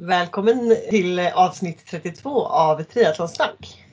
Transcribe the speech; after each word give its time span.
Välkommen 0.00 0.76
till 0.90 1.20
avsnitt 1.20 1.86
32 1.86 2.46
av 2.46 2.82
Triathlonsnack. 2.82 3.84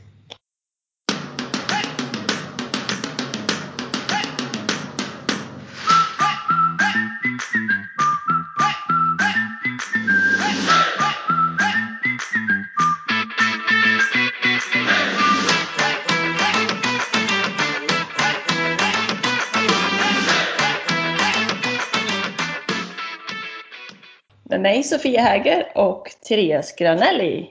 Sofia 24.85 25.21
Häger 25.21 25.71
och 25.75 26.11
Therese 26.27 26.75
Granelli. 26.75 27.49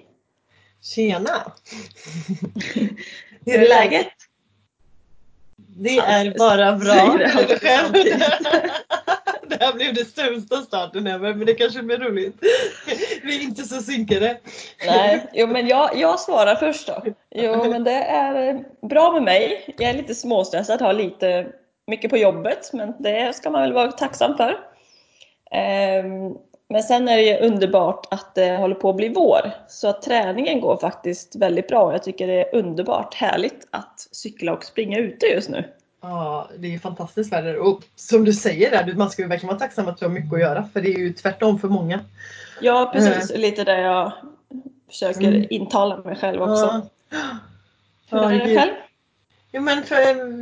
Tjena! 0.83 1.53
Hur 3.47 3.63
är 3.63 3.69
läget? 3.69 4.13
Det 5.57 5.99
är 5.99 6.39
bara 6.39 6.73
bra. 6.73 7.19
Det 9.49 9.65
här 9.65 9.73
blev 9.73 9.95
det 9.95 10.05
sämsta 10.05 10.57
starten 10.57 11.07
ever, 11.07 11.35
men 11.35 11.47
det 11.47 11.55
kanske 11.55 11.83
blir 11.83 11.99
roligt. 11.99 12.37
Vi 13.23 13.37
är 13.37 13.43
inte 13.43 13.63
så 13.63 13.81
synkade. 13.81 14.39
Nej, 14.87 15.27
jo, 15.33 15.47
men 15.47 15.67
jag, 15.69 15.97
jag 15.97 16.21
svarar 16.21 16.55
först 16.55 16.87
då. 16.87 17.03
Jo, 17.31 17.65
men 17.71 17.85
det 17.85 18.03
är 18.03 18.55
eh, 18.55 18.61
bra 18.89 19.13
med 19.13 19.23
mig. 19.23 19.75
Jag 19.79 19.91
är 19.91 19.95
lite 19.95 20.15
småstressad, 20.15 20.81
har 20.81 20.93
lite 20.93 21.47
mycket 21.87 22.11
på 22.11 22.17
jobbet, 22.17 22.71
men 22.73 22.95
det 22.99 23.37
ska 23.37 23.51
man 23.51 23.63
väl 23.63 23.73
vara 23.73 23.93
tacksam 23.93 24.37
för. 24.37 24.59
Men 26.69 26.83
sen 26.83 27.09
är 27.09 27.17
det 27.17 27.23
ju 27.23 27.37
underbart 27.37 28.07
att 28.11 28.35
det 28.35 28.57
håller 28.57 28.75
på 28.75 28.91
att 28.91 28.97
bli 28.97 29.09
vår. 29.09 29.51
Så 29.69 29.89
att 29.89 30.03
träningen 30.03 30.61
går 30.61 30.77
faktiskt 30.77 31.37
väldigt 31.37 31.69
bra. 31.69 31.93
Jag 31.93 32.03
tycker 32.03 32.27
det 32.27 32.41
är 32.41 32.55
underbart 32.55 33.15
härligt 33.15 33.67
att 33.71 34.09
cykla 34.13 34.53
och 34.53 34.65
springa 34.65 34.99
ute 34.99 35.27
just 35.27 35.49
nu. 35.49 35.65
Ja, 36.01 36.49
det 36.59 36.67
är 36.67 36.71
ju 36.71 36.79
fantastiskt 36.79 37.33
väder 37.33 37.57
och 37.57 37.81
som 37.97 38.25
du 38.25 38.33
säger 38.33 38.71
där, 38.71 38.95
man 38.95 39.11
ska 39.11 39.23
ju 39.23 39.29
verkligen 39.29 39.49
vara 39.49 39.59
tacksam 39.59 39.89
att 39.89 39.99
du 39.99 40.05
har 40.05 40.13
mycket 40.13 40.33
att 40.33 40.41
göra 40.41 40.69
för 40.73 40.81
det 40.81 40.95
är 40.95 40.99
ju 40.99 41.13
tvärtom 41.13 41.59
för 41.59 41.69
många. 41.69 42.01
Ja 42.61 42.91
precis, 42.93 43.31
uh. 43.31 43.39
lite 43.39 43.65
det 43.65 43.81
jag 43.81 44.13
försöker 44.89 45.29
mm. 45.29 45.47
intala 45.51 45.97
mig 45.97 46.17
själv 46.17 46.43
också. 46.43 46.83
Ja. 47.11 47.19
Hur 48.11 48.19
är 48.19 48.47
det 48.47 48.57
själv? 48.57 48.73
Jo 49.57 49.61
men 49.61 49.83
för, 49.83 49.97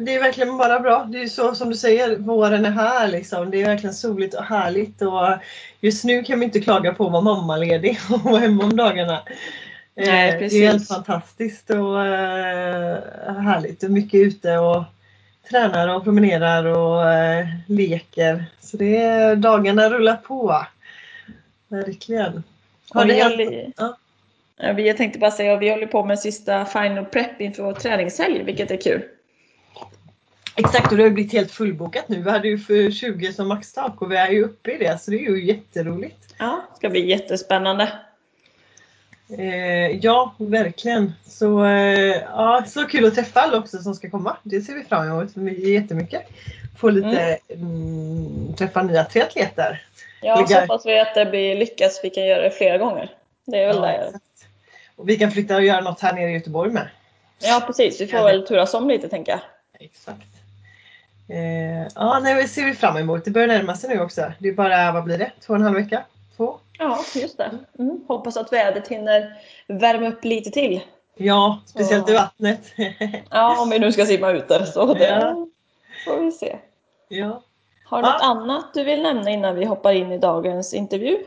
det 0.04 0.14
är 0.14 0.20
verkligen 0.20 0.56
bara 0.56 0.80
bra. 0.80 1.08
Det 1.10 1.18
är 1.18 1.22
ju 1.22 1.28
så 1.28 1.54
som 1.54 1.68
du 1.68 1.74
säger, 1.74 2.16
våren 2.16 2.66
är 2.66 2.70
här 2.70 3.08
liksom. 3.08 3.50
Det 3.50 3.62
är 3.62 3.66
verkligen 3.66 3.94
soligt 3.94 4.34
och 4.34 4.44
härligt 4.44 5.02
och 5.02 5.28
just 5.80 6.04
nu 6.04 6.22
kan 6.22 6.38
man 6.38 6.44
inte 6.44 6.60
klaga 6.60 6.94
på 6.94 7.06
att 7.06 7.12
vara 7.12 7.22
mammaledig 7.22 7.98
och 8.10 8.20
vara 8.20 8.38
hemma 8.38 8.64
om 8.64 8.76
dagarna. 8.76 9.22
Nej, 9.94 10.38
precis. 10.38 10.58
Det 10.58 10.66
är 10.66 10.70
helt 10.70 10.88
fantastiskt 10.88 11.70
och 11.70 12.06
äh, 12.06 13.34
härligt 13.34 13.82
och 13.82 13.90
mycket 13.90 14.20
ute 14.20 14.58
och 14.58 14.84
tränar 15.50 15.88
och 15.88 16.04
promenerar 16.04 16.64
och 16.64 17.10
äh, 17.12 17.46
leker. 17.66 18.44
Så 18.60 18.76
det 18.76 18.96
är, 18.96 19.36
dagarna 19.36 19.90
rullar 19.90 20.16
på. 20.16 20.66
Verkligen. 21.68 22.42
Har 22.90 23.04
det 23.04 23.72
ja. 23.76 23.96
Jag 24.62 24.96
tänkte 24.96 25.18
bara 25.18 25.30
säga 25.30 25.54
att 25.54 25.62
vi 25.62 25.70
håller 25.70 25.86
på 25.86 26.04
med 26.04 26.18
sista 26.18 26.64
final 26.64 27.04
prep 27.04 27.40
inför 27.40 27.62
vår 27.62 27.72
träningshelg, 27.72 28.42
vilket 28.42 28.70
är 28.70 28.76
kul. 28.76 29.02
Exakt, 30.56 30.92
och 30.92 30.98
det 30.98 31.02
har 31.02 31.10
blivit 31.10 31.32
helt 31.32 31.50
fullbokat 31.50 32.08
nu. 32.08 32.22
Vi 32.22 32.30
hade 32.30 32.48
ju 32.48 32.58
för 32.58 32.90
20 32.90 33.32
som 33.32 33.48
maxtak 33.48 34.02
och 34.02 34.12
vi 34.12 34.16
är 34.16 34.30
ju 34.30 34.44
uppe 34.44 34.72
i 34.72 34.78
det, 34.78 35.02
så 35.02 35.10
det 35.10 35.16
är 35.16 35.30
ju 35.30 35.44
jätteroligt. 35.44 36.34
Ja, 36.38 36.64
det 36.70 36.76
ska 36.76 36.90
bli 36.90 37.08
jättespännande. 37.08 37.88
Eh, 39.38 39.96
ja, 40.02 40.34
verkligen. 40.38 41.12
Så, 41.26 41.64
eh, 41.64 42.16
ja, 42.16 42.64
så 42.66 42.84
kul 42.84 43.04
att 43.04 43.14
träffa 43.14 43.40
alla 43.40 43.58
också 43.58 43.78
som 43.78 43.94
ska 43.94 44.10
komma. 44.10 44.36
Det 44.42 44.60
ser 44.60 44.74
vi 44.74 44.84
fram 44.84 45.06
emot 45.06 45.36
jättemycket. 45.58 46.22
Få 46.78 46.90
lite, 46.90 47.38
mm. 47.48 47.62
Mm, 47.62 48.54
träffa 48.54 48.82
nya 48.82 49.04
triatleter. 49.04 49.86
Ja, 50.22 50.46
så 50.46 50.60
hoppas 50.60 50.86
vi 50.86 51.00
att 51.00 51.14
det 51.14 51.26
blir 51.26 51.56
lyckas. 51.56 52.00
Vi 52.02 52.10
kan 52.10 52.26
göra 52.26 52.42
det 52.42 52.50
flera 52.50 52.78
gånger. 52.78 53.10
Det 53.44 53.58
är 53.58 53.66
väl 53.66 53.76
ja, 53.76 53.82
det. 53.82 54.20
Och 55.02 55.08
vi 55.08 55.18
kan 55.18 55.30
flytta 55.30 55.56
och 55.56 55.64
göra 55.64 55.80
något 55.80 56.00
här 56.00 56.12
nere 56.12 56.30
i 56.30 56.34
Göteborg 56.34 56.70
med. 56.70 56.88
Ja 57.38 57.62
precis, 57.66 58.00
vi 58.00 58.06
får 58.06 58.24
väl 58.24 58.46
turas 58.46 58.74
om 58.74 58.88
lite 58.88 59.08
tänker 59.08 59.32
jag. 59.32 59.40
Exakt. 59.80 60.26
Eh, 61.28 61.88
ja, 61.94 62.20
nej, 62.22 62.42
det 62.42 62.48
ser 62.48 62.64
vi 62.64 62.74
fram 62.74 62.96
emot. 62.96 63.24
Det 63.24 63.30
börjar 63.30 63.48
närma 63.48 63.74
sig 63.74 63.96
nu 63.96 64.02
också. 64.02 64.32
Det 64.38 64.48
är 64.48 64.52
bara, 64.52 64.92
vad 64.92 65.04
blir 65.04 65.18
det? 65.18 65.32
Två 65.40 65.52
och 65.52 65.56
en 65.58 65.62
halv 65.64 65.74
vecka? 65.74 66.04
Två? 66.36 66.58
Ja, 66.78 66.98
just 67.14 67.38
det. 67.38 67.50
Mm. 67.78 68.04
Hoppas 68.08 68.36
att 68.36 68.52
vädret 68.52 68.88
hinner 68.88 69.36
värma 69.66 70.08
upp 70.08 70.24
lite 70.24 70.50
till. 70.50 70.80
Ja, 71.16 71.60
speciellt 71.66 72.06
så. 72.06 72.12
i 72.12 72.16
vattnet. 72.16 72.60
ja, 73.30 73.62
om 73.62 73.70
vi 73.70 73.78
nu 73.78 73.92
ska 73.92 74.06
simma 74.06 74.30
ute 74.30 74.66
så 74.66 74.94
det 74.94 75.08
ja. 75.08 75.46
får 76.04 76.20
vi 76.20 76.32
se. 76.32 76.58
Ja. 77.08 77.42
Har 77.84 78.02
du 78.02 78.08
ja. 78.08 78.12
något 78.12 78.22
annat 78.22 78.74
du 78.74 78.84
vill 78.84 79.02
nämna 79.02 79.30
innan 79.30 79.54
vi 79.54 79.64
hoppar 79.64 79.92
in 79.92 80.12
i 80.12 80.18
dagens 80.18 80.74
intervju? 80.74 81.18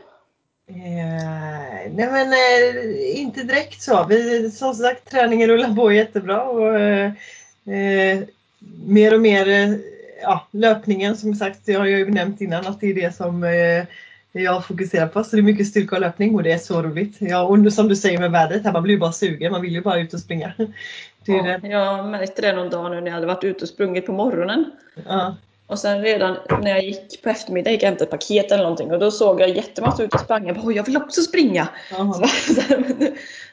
Eh, 0.68 1.65
nej 1.94 2.10
men 2.12 2.32
eh, 2.32 3.20
inte 3.20 3.42
direkt 3.42 3.82
så. 3.82 4.06
Vi, 4.08 4.50
som 4.50 4.74
sagt 4.74 5.10
träningen 5.10 5.48
rullar 5.48 5.74
på 5.74 5.92
jättebra 5.92 6.42
och 6.42 6.80
eh, 6.80 7.12
eh 7.66 8.20
mer 8.86 9.14
och 9.14 9.20
mer 9.20 9.48
eh, 9.48 9.76
ja, 10.22 10.46
löpningen 10.50 11.16
som 11.16 11.34
sagt, 11.34 11.68
jag 11.68 11.78
har 11.78 11.86
ju 11.86 12.10
nämnt 12.10 12.40
innan 12.40 12.66
att 12.66 12.80
det 12.80 12.86
är 12.86 12.94
det 12.94 13.16
som 13.16 13.44
eh, 13.44 13.84
jag 14.32 14.66
fokuserar 14.66 15.06
på. 15.06 15.24
Så 15.24 15.36
det 15.36 15.40
är 15.40 15.42
mycket 15.42 15.66
styrka 15.66 15.94
och 15.96 16.00
löpning 16.00 16.34
och 16.34 16.42
det 16.42 16.52
är 16.52 16.58
så 16.58 16.82
roligt. 16.82 17.16
Ja, 17.18 17.42
och 17.42 17.72
som 17.72 17.88
du 17.88 17.96
säger 17.96 18.18
med 18.18 18.30
vädret 18.30 18.64
här, 18.64 18.72
man 18.72 18.82
blir 18.82 18.94
ju 18.94 19.00
bara 19.00 19.12
sugen. 19.12 19.52
Man 19.52 19.62
vill 19.62 19.72
ju 19.72 19.82
bara 19.82 19.98
ut 19.98 20.14
och 20.14 20.20
springa. 20.20 20.52
Det 21.24 21.32
ja, 21.32 21.58
det. 21.58 21.68
Jag 21.68 22.06
märkte 22.06 22.42
det 22.42 22.52
någon 22.52 22.70
dag 22.70 22.90
nu 22.90 23.00
när 23.00 23.06
jag 23.06 23.14
hade 23.14 23.26
varit 23.26 23.44
ute 23.44 23.62
och 23.62 23.68
sprungit 23.68 24.06
på 24.06 24.12
morgonen. 24.12 24.70
Ja. 25.06 25.36
Och 25.66 25.78
sen 25.78 26.02
redan 26.02 26.36
när 26.62 26.70
jag 26.70 26.84
gick 26.84 27.22
på 27.22 27.28
eftermiddagen 27.28 27.72
gick 27.72 27.82
jag 27.82 27.88
hämtade 27.88 28.04
ett 28.04 28.10
paket 28.10 28.52
eller 28.52 28.62
någonting 28.62 28.92
och 28.92 28.98
då 28.98 29.10
såg 29.10 29.40
jag 29.40 29.56
jättemassa 29.56 30.02
ut 30.02 30.14
och 30.14 30.20
sprang. 30.20 30.46
Jag 30.46 30.56
bara, 30.56 30.72
jag 30.72 30.86
vill 30.86 30.96
också 30.96 31.22
springa! 31.22 31.68
Så, 31.90 32.26
så, 32.54 32.62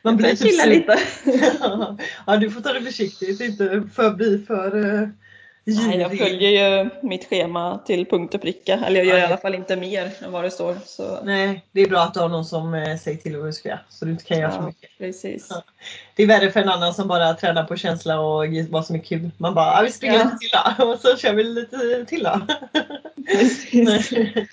Man 0.01 0.18
blir 0.18 0.35
typ 0.35 0.66
lite. 0.66 1.00
ja, 2.28 2.38
du 2.38 2.51
får 2.51 2.62
ta 2.62 2.74
det 2.74 2.81
försiktigt, 2.81 3.41
inte 3.41 3.84
för, 3.96 4.12
bli 4.12 4.46
för 4.47 4.75
uh, 4.75 5.07
Nej, 5.66 5.97
jag 5.97 6.18
följer 6.18 6.50
ju 6.50 6.90
mitt 7.01 7.29
schema 7.29 7.79
till 7.85 8.06
punkt 8.06 8.35
och 8.35 8.41
pricka. 8.41 8.74
Eller 8.85 9.00
jag 9.00 9.06
gör 9.06 9.13
Nej. 9.13 9.24
i 9.24 9.25
alla 9.25 9.38
fall 9.38 9.56
inte 9.56 9.75
mer 9.75 10.12
än 10.22 10.31
vad 10.31 10.44
det 10.44 10.51
står. 10.51 10.78
Så. 10.85 11.19
Nej, 11.24 11.66
det 11.72 11.81
är 11.81 11.90
bra 11.90 12.00
att 12.00 12.13
du 12.13 12.19
har 12.19 12.29
någon 12.29 12.46
som 12.46 12.74
eh, 12.74 12.97
säger 12.97 13.18
till 13.18 13.38
vad 13.38 13.46
du 13.46 13.53
ska 13.53 13.69
göra. 13.69 13.79
Så 13.90 14.06
du 14.06 14.12
inte 14.12 14.24
kan 14.24 14.40
göra 14.40 14.51
ja, 14.51 14.57
för 14.57 14.66
mycket. 14.68 14.90
Precis. 14.97 15.47
Ja. 15.50 15.63
Det 16.16 16.24
är 16.24 16.28
värre 16.28 16.51
för 16.51 16.59
en 16.59 16.69
annan 16.69 16.94
som 16.94 17.07
bara 17.07 17.34
tränar 17.34 17.63
på 17.63 17.75
känsla 17.75 18.19
och 18.19 18.46
vad 18.69 18.85
som 18.85 18.96
är 18.96 19.00
kul. 19.00 19.31
Man 19.38 19.53
bara, 19.53 19.79
ah, 19.79 19.81
vi 19.81 19.91
springer 19.91 20.16
ja. 20.16 20.24
lite 20.24 20.38
till 20.38 20.50
då. 20.78 20.85
Och 20.91 21.00
så 21.00 21.18
kör 21.18 21.34
vi 21.34 21.44
lite 21.44 22.06
till 22.06 22.24
då. 22.24 22.41
Nej. 23.72 24.47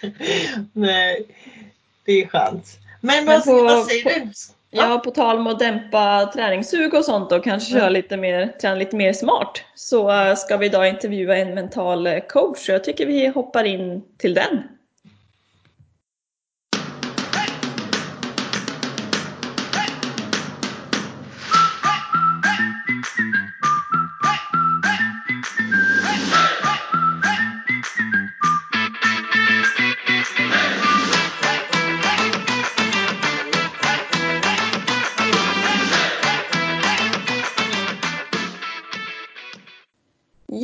Nej, 0.72 1.26
det 2.04 2.12
är 2.22 2.26
skönt. 2.26 2.78
Men, 3.00 3.24
Men 3.24 3.26
vad, 3.26 3.44
på, 3.44 3.62
vad 3.62 3.86
säger 3.86 4.02
på, 4.02 4.24
du? 4.24 4.32
Ja, 4.70 5.00
på 5.04 5.10
tal 5.10 5.38
om 5.38 5.46
att 5.46 5.58
dämpa 5.58 6.30
träningssug 6.34 6.94
och 6.94 7.04
sånt 7.04 7.32
och 7.32 7.44
kanske 7.44 7.72
köra 7.72 7.88
lite 7.88 8.16
mer, 8.16 8.46
träna 8.46 8.74
lite 8.74 8.96
mer 8.96 9.12
smart 9.12 9.62
så 9.74 10.10
eh, 10.10 10.34
ska 10.34 10.56
vi 10.56 10.66
idag 10.66 10.88
intervjua 10.88 11.36
en 11.36 11.54
mental 11.54 12.20
coach. 12.28 12.68
Jag 12.68 12.84
tycker 12.84 13.06
vi 13.06 13.26
hoppar 13.26 13.64
in 13.64 14.02
till 14.18 14.34
den. 14.34 14.62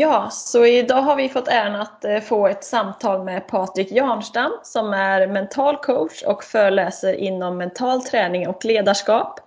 Ja, 0.08 0.30
så 0.30 0.66
idag 0.66 1.02
har 1.02 1.16
vi 1.16 1.28
fått 1.28 1.48
äran 1.48 1.74
att 1.74 2.04
eh, 2.04 2.20
få 2.20 2.46
ett 2.46 2.64
samtal 2.64 3.24
med 3.24 3.46
Patrik 3.48 3.90
Jarnstam 3.90 4.52
som 4.62 4.92
är 4.92 5.26
mental 5.26 5.76
coach 5.76 6.22
och 6.22 6.44
föreläser 6.44 7.14
inom 7.14 7.58
mental 7.58 8.02
träning 8.02 8.48
och 8.48 8.64
ledarskap. 8.64 9.40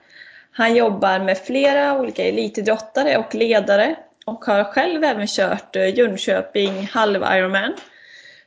Han 0.52 0.76
jobbar 0.76 1.20
med 1.20 1.38
flera 1.38 2.00
olika 2.00 2.24
elitidrottare 2.24 3.18
och 3.18 3.36
ledare 3.36 3.96
och 4.26 4.46
har 4.46 4.64
själv 4.64 5.04
även 5.04 5.28
kört 5.28 5.76
eh, 5.76 5.98
Jönköping 5.98 6.88
halv 6.88 7.24
Ironman. 7.24 7.74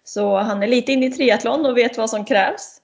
Så 0.04 0.36
han 0.36 0.62
är 0.62 0.68
lite 0.68 0.92
inne 0.92 1.06
i 1.06 1.10
triathlon 1.10 1.66
och 1.66 1.76
vet 1.76 1.98
vad 1.98 2.10
som 2.10 2.24
krävs. 2.24 2.81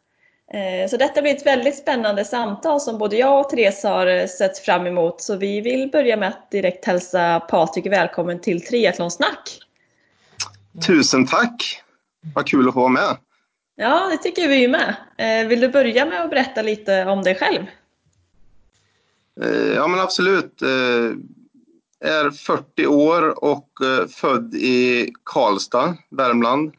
Eh, 0.51 0.89
så 0.91 0.97
detta 0.97 1.23
blir 1.23 1.37
ett 1.37 1.47
väldigt 1.47 1.79
spännande 1.79 2.25
samtal 2.25 2.81
som 2.81 2.99
både 2.99 3.17
jag 3.17 3.41
och 3.41 3.49
Therese 3.49 3.85
har 3.85 4.07
eh, 4.07 4.27
sett 4.27 4.59
fram 4.59 4.87
emot. 4.87 5.21
Så 5.21 5.37
vi 5.37 5.61
vill 5.61 5.91
börja 5.91 6.17
med 6.17 6.29
att 6.29 6.51
direkt 6.51 6.85
hälsa 6.85 7.41
Patrik 7.41 7.87
välkommen 7.87 8.41
till 8.41 8.67
Triathlonsnack. 8.67 9.59
Tusen 10.87 11.27
tack! 11.27 11.83
Vad 12.35 12.47
kul 12.47 12.69
att 12.69 12.75
få 12.75 12.81
vara 12.81 12.89
med. 12.89 13.17
Ja, 13.77 14.09
det 14.11 14.17
tycker 14.17 14.49
vi 14.49 14.69
med. 14.69 14.97
Eh, 15.17 15.49
vill 15.49 15.61
du 15.61 15.69
börja 15.69 16.07
med 16.07 16.23
att 16.23 16.31
berätta 16.31 16.63
lite 16.63 17.05
om 17.05 17.23
dig 17.23 17.35
själv? 17.35 17.63
Ja, 19.75 19.87
men 19.87 20.01
absolut. 20.01 20.63
Eh, 20.63 20.69
är 22.11 22.31
40 22.31 22.87
år 22.87 23.45
och 23.45 23.69
född 24.11 24.55
i 24.55 25.13
Karlstad, 25.25 25.97
Värmland. 26.11 26.73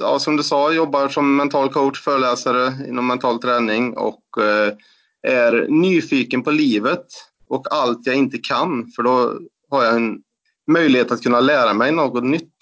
Ja, 0.00 0.18
som 0.18 0.36
du 0.36 0.42
sa, 0.42 0.72
jobbar 0.72 1.08
som 1.08 1.36
mental 1.36 1.72
coach, 1.72 2.00
föreläsare 2.00 2.88
inom 2.88 3.06
mental 3.06 3.38
träning 3.38 3.96
och 3.96 4.24
är 5.22 5.66
nyfiken 5.68 6.42
på 6.42 6.50
livet 6.50 7.06
och 7.48 7.74
allt 7.74 8.06
jag 8.06 8.16
inte 8.16 8.38
kan, 8.38 8.92
för 8.96 9.02
då 9.02 9.38
har 9.70 9.84
jag 9.84 9.96
en 9.96 10.22
möjlighet 10.66 11.10
att 11.12 11.22
kunna 11.22 11.40
lära 11.40 11.74
mig 11.74 11.92
något 11.92 12.24
nytt. 12.24 12.58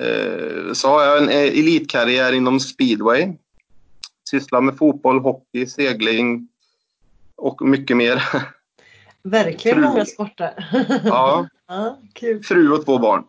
Eh, 0.00 0.72
så 0.72 0.88
har 0.88 1.02
jag 1.02 1.22
en 1.22 1.28
elitkarriär 1.28 2.32
inom 2.32 2.60
speedway. 2.60 3.32
Sysslar 4.30 4.60
med 4.60 4.78
fotboll, 4.78 5.20
hockey, 5.20 5.66
segling 5.66 6.48
och 7.36 7.62
mycket 7.62 7.96
mer. 7.96 8.22
Verkligen 9.22 9.78
Fru. 9.78 9.84
många 9.84 10.04
sporter. 10.04 10.68
Ja. 11.04 11.48
ja 11.68 11.98
kul. 12.12 12.42
Fru 12.42 12.72
och 12.72 12.84
två 12.84 12.98
barn. 12.98 13.24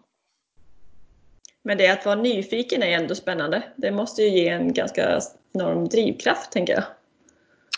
Men 1.63 1.77
det 1.77 1.87
att 1.87 2.05
vara 2.05 2.15
nyfiken 2.15 2.83
är 2.83 2.97
ändå 2.97 3.15
spännande. 3.15 3.63
Det 3.75 3.91
måste 3.91 4.21
ju 4.21 4.29
ge 4.29 4.47
en 4.47 4.73
ganska 4.73 5.21
enorm 5.53 5.87
drivkraft, 5.87 6.51
tänker 6.51 6.73
jag. 6.73 6.83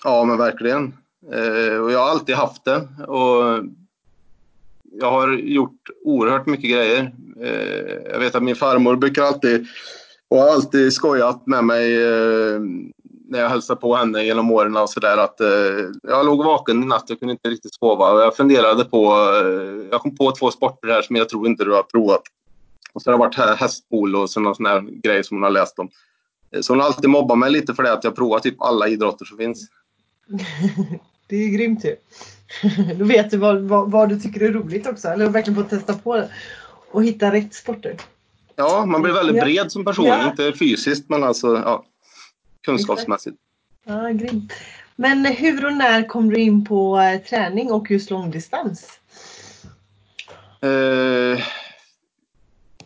Ja, 0.04 0.24
men 0.24 0.38
verkligen. 0.38 0.94
Eh, 1.32 1.78
och 1.78 1.92
jag 1.92 2.00
har 2.00 2.10
alltid 2.10 2.36
haft 2.36 2.66
det. 2.66 2.88
Och 3.08 3.64
jag 4.84 5.12
har 5.12 5.34
gjort 5.34 5.90
oerhört 6.04 6.46
mycket 6.46 6.72
grejer. 6.72 7.12
Eh, 7.42 8.12
jag 8.12 8.20
vet 8.20 8.36
att 8.36 8.44
min 8.44 8.56
farmor 8.56 8.96
brukar 8.96 9.24
alltid 9.24 9.68
och 10.30 10.38
har 10.38 10.50
alltid 10.50 10.94
skojat 10.94 11.48
med 11.48 11.64
mig 11.64 12.04
eh, 12.04 12.60
när 13.30 13.40
jag 13.40 13.50
hälsade 13.50 13.82
på 13.82 13.96
henne 13.96 14.24
genom 14.24 14.52
åren 14.52 14.78
och 14.78 14.90
sådär 14.90 15.18
att 15.18 15.36
jag 16.04 16.26
låg 16.26 16.44
vaken 16.44 16.84
i 16.84 16.86
natt, 16.86 17.06
jag 17.08 17.20
kunde 17.20 17.32
inte 17.32 17.50
riktigt 17.50 17.74
sova 17.74 18.12
och 18.12 18.22
jag 18.22 18.36
funderade 18.36 18.86
på, 18.86 19.14
jag 19.92 20.02
kom 20.02 20.16
på 20.16 20.32
två 20.32 20.52
sporter 20.52 20.88
här 20.88 21.02
som 21.02 21.16
jag 21.16 21.30
tror 21.30 21.48
inte 21.48 21.64
du 21.64 21.74
har 21.74 21.84
provat. 21.84 22.22
Och 22.94 23.02
så 23.02 23.12
har 23.12 23.18
det 23.18 23.20
varit 23.20 23.60
hästpolo 23.60 24.20
och 24.20 24.30
sådana 24.30 24.56
såna 24.56 24.82
grejer 24.82 25.24
som 25.24 25.38
hon 25.38 25.44
har 25.44 25.50
läst 25.50 25.80
om. 25.80 25.90
Så 26.62 26.74
hon 26.74 26.80
har 26.80 26.88
alltid 26.88 27.10
mobbat 27.10 27.38
mig 27.38 27.52
lite 27.52 27.74
för 27.74 27.84
det 27.84 27.94
att 27.94 28.04
jag 28.04 28.16
provat 28.16 28.44
typ 28.44 28.62
alla 28.62 28.88
idrotter 28.88 29.26
som 29.26 29.38
finns. 29.38 29.68
det 31.28 31.36
är 31.36 31.40
ju 31.40 31.50
grymt 31.50 31.86
ju. 31.86 31.96
Då 32.96 33.06
vet 33.06 33.32
du 33.32 33.38
vad, 33.38 33.62
vad, 33.62 33.92
vad, 33.92 34.10
du 34.10 34.20
tycker 34.20 34.42
är 34.42 34.52
roligt 34.52 34.88
också. 34.88 35.08
Eller 35.08 35.30
verkligen 35.30 35.64
få 35.64 35.70
testa 35.70 35.94
på 35.94 36.16
det. 36.16 36.30
Och 36.92 37.04
hitta 37.04 37.32
rätt 37.32 37.54
sporter. 37.54 37.98
Ja, 38.56 38.86
man 38.86 39.02
blir 39.02 39.14
väldigt 39.14 39.42
bred 39.44 39.72
som 39.72 39.86
person. 39.86 40.06
Ja. 40.06 40.30
Inte 40.30 40.54
fysiskt 40.54 41.10
men 41.10 41.24
alltså 41.24 41.56
ja, 41.56 41.86
kunskapsmässigt. 42.62 43.38
Ja, 43.86 44.10
grymt. 44.10 44.54
Men 44.96 45.26
hur 45.26 45.66
och 45.66 45.74
när 45.74 46.08
kom 46.08 46.30
du 46.30 46.40
in 46.40 46.66
på 46.66 47.00
eh, 47.00 47.22
träning 47.22 47.72
och 47.72 47.92
just 47.92 48.10
långdistans? 48.10 49.00
Uh, 50.66 51.40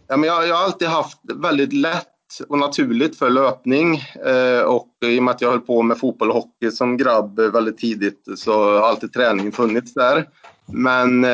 ja, 0.07 0.18
men 0.18 0.27
jag, 0.27 0.48
jag 0.48 0.56
har 0.56 0.63
alltid 0.63 0.88
haft 0.88 1.19
väldigt 1.24 1.74
lätt 1.74 2.07
och 2.48 2.57
naturligt 2.57 3.18
för 3.18 3.30
löpning 3.30 3.95
eh, 4.25 4.62
och 4.62 4.88
i 5.06 5.19
och 5.19 5.24
med 5.24 5.31
att 5.31 5.42
jag 5.42 5.50
höll 5.50 5.59
på 5.59 5.81
med 5.81 5.98
fotboll 5.98 6.30
och 6.30 6.36
hockey 6.36 6.71
som 6.71 6.98
grabb 6.98 7.39
väldigt 7.39 7.77
tidigt 7.77 8.24
så 8.36 8.54
har 8.54 8.81
alltid 8.81 9.13
träningen 9.13 9.51
funnits 9.51 9.94
där. 9.94 10.30
Men 10.65 11.24
eh, 11.24 11.31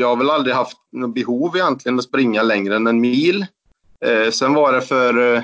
jag 0.00 0.08
har 0.08 0.16
väl 0.16 0.30
aldrig 0.30 0.54
haft 0.54 0.78
något 0.92 1.14
behov 1.14 1.56
egentligen 1.56 1.98
att 1.98 2.04
springa 2.04 2.42
längre 2.42 2.76
än 2.76 2.86
en 2.86 3.00
mil. 3.00 3.46
Eh, 4.00 4.30
sen 4.30 4.54
var 4.54 4.72
det 4.72 4.80
för, 4.80 5.34
eh, 5.34 5.42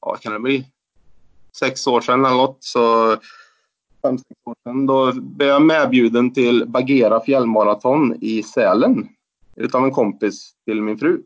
ja 0.00 0.16
kan 0.20 0.32
det 0.32 0.40
bli, 0.40 0.66
sex 1.58 1.86
år 1.86 2.00
sedan 2.00 2.24
eller 2.24 2.36
något, 2.36 2.58
så 2.60 3.16
fem, 4.02 4.18
sex 4.18 4.40
år 4.44 4.54
sedan, 4.64 4.86
då 4.86 5.12
blev 5.12 5.48
jag 5.48 5.62
medbjuden 5.62 6.34
till 6.34 6.64
Bagera 6.66 7.20
fjällmaraton 7.20 8.18
i 8.20 8.42
Sälen 8.42 9.08
utav 9.56 9.84
en 9.84 9.90
kompis 9.90 10.52
till 10.64 10.82
min 10.82 10.98
fru. 10.98 11.22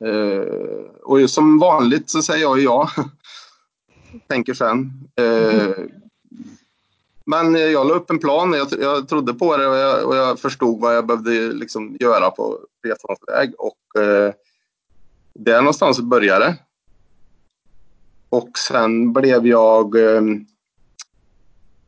Eh, 0.00 0.84
och 1.02 1.30
som 1.30 1.58
vanligt 1.58 2.10
så 2.10 2.22
säger 2.22 2.42
jag 2.42 2.60
ja. 2.60 2.90
Tänker 4.28 4.54
sen. 4.54 4.92
Eh, 5.16 5.84
men 7.26 7.54
jag 7.54 7.86
la 7.86 7.94
upp 7.94 8.10
en 8.10 8.18
plan, 8.18 8.52
jag, 8.52 8.68
jag 8.80 9.08
trodde 9.08 9.34
på 9.34 9.56
det 9.56 9.66
och 9.66 9.76
jag, 9.76 10.06
och 10.06 10.16
jag, 10.16 10.38
förstod 10.38 10.80
vad 10.80 10.96
jag 10.96 11.06
behövde 11.06 11.52
liksom 11.52 11.96
göra 12.00 12.30
på 12.30 12.58
resans 12.82 13.18
väg. 13.26 13.52
Och 13.58 14.02
eh, 14.02 14.32
där 15.34 15.58
någonstans 15.58 16.00
började. 16.00 16.56
Och 18.28 18.58
sen 18.58 19.12
blev 19.12 19.46
jag 19.46 19.96
eh, 19.96 20.22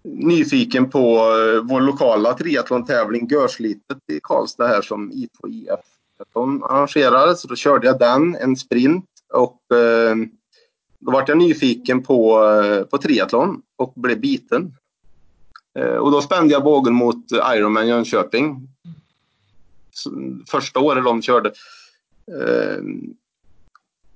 nyfiken 0.02 0.90
på 0.90 1.16
eh, 1.16 1.62
vår 1.62 1.80
lokala 1.80 2.34
triathlon-tävling 2.34 3.26
Görslitet 3.30 3.98
i 4.12 4.20
Karlstad 4.22 4.66
här 4.68 4.82
som 4.82 5.12
I2IF 5.12 5.82
de 6.32 6.62
arrangerade, 6.62 7.36
så 7.36 7.48
då 7.48 7.56
körde 7.56 7.86
jag 7.86 7.98
den, 7.98 8.34
en 8.34 8.56
sprint 8.56 9.04
och 9.32 9.76
eh, 9.76 10.16
då 10.98 11.12
var 11.12 11.24
jag 11.26 11.38
nyfiken 11.38 12.02
på, 12.02 12.44
eh, 12.44 12.84
på 12.84 12.98
triathlon 12.98 13.62
och 13.76 13.92
blev 13.96 14.20
biten. 14.20 14.76
Eh, 15.78 15.96
och 15.96 16.10
då 16.10 16.20
spände 16.20 16.52
jag 16.52 16.64
bågen 16.64 16.94
mot 16.94 17.32
Ironman 17.54 17.88
Jönköping. 17.88 18.68
Första 20.46 20.80
året 20.80 21.04
de 21.04 21.22
körde. 21.22 21.52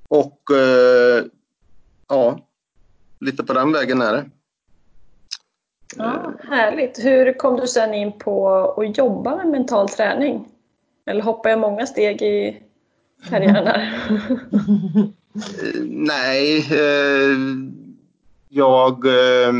Och 0.08 0.42
ja, 2.08 2.38
lite 3.20 3.42
på 3.42 3.52
den 3.52 3.72
vägen 3.72 4.02
är 4.02 4.12
det. 4.12 4.30
Ja, 5.96 6.32
härligt. 6.42 7.04
Hur 7.04 7.38
kom 7.38 7.56
du 7.56 7.66
sen 7.66 7.94
in 7.94 8.18
på 8.18 8.48
att 8.76 8.98
jobba 8.98 9.36
med 9.36 9.46
mental 9.46 9.88
träning? 9.88 10.48
Eller 11.06 11.22
hoppar 11.22 11.50
jag 11.50 11.58
många 11.58 11.86
steg 11.86 12.22
i 12.22 12.62
karriären 13.28 13.66
här? 13.66 14.00
Nej, 15.84 16.58
eh, 16.70 17.36
jag, 18.48 19.06
eh, 19.06 19.52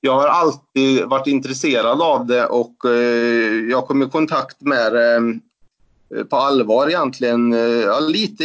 jag 0.00 0.12
har 0.12 0.28
alltid 0.28 1.04
varit 1.04 1.26
intresserad 1.26 2.02
av 2.02 2.26
det 2.26 2.46
och 2.46 2.84
eh, 2.84 3.70
jag 3.70 3.86
kom 3.86 4.02
i 4.02 4.10
kontakt 4.10 4.60
med 4.60 4.92
det 4.92 5.16
eh, 6.16 6.24
på 6.24 6.36
allvar 6.36 6.88
egentligen. 6.88 7.52
Eh, 7.52 7.60
ja, 7.60 8.00
lite 8.00 8.44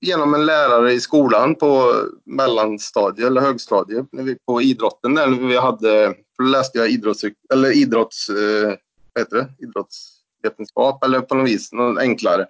genom 0.00 0.34
en 0.34 0.46
lärare 0.46 0.92
i 0.92 1.00
skolan 1.00 1.54
på 1.54 1.92
mellanstadiet 2.24 3.26
eller 3.26 3.40
högstadiet 3.40 4.06
på 4.46 4.62
idrotten 4.62 5.14
där 5.14 5.28
vi 5.28 5.56
hade, 5.56 6.14
då 6.38 6.44
läste 6.44 6.78
jag 6.78 6.90
idrotts, 6.90 7.24
eller 7.52 7.76
idrotts, 7.76 8.28
eh, 8.28 8.74
vad 9.12 9.24
heter 9.24 9.36
det? 9.36 9.64
idrotts 9.64 10.15
vetenskap 10.48 11.04
eller 11.04 11.20
på 11.20 11.34
något 11.34 11.48
vis 11.48 11.72
något 11.72 11.98
enklare. 11.98 12.46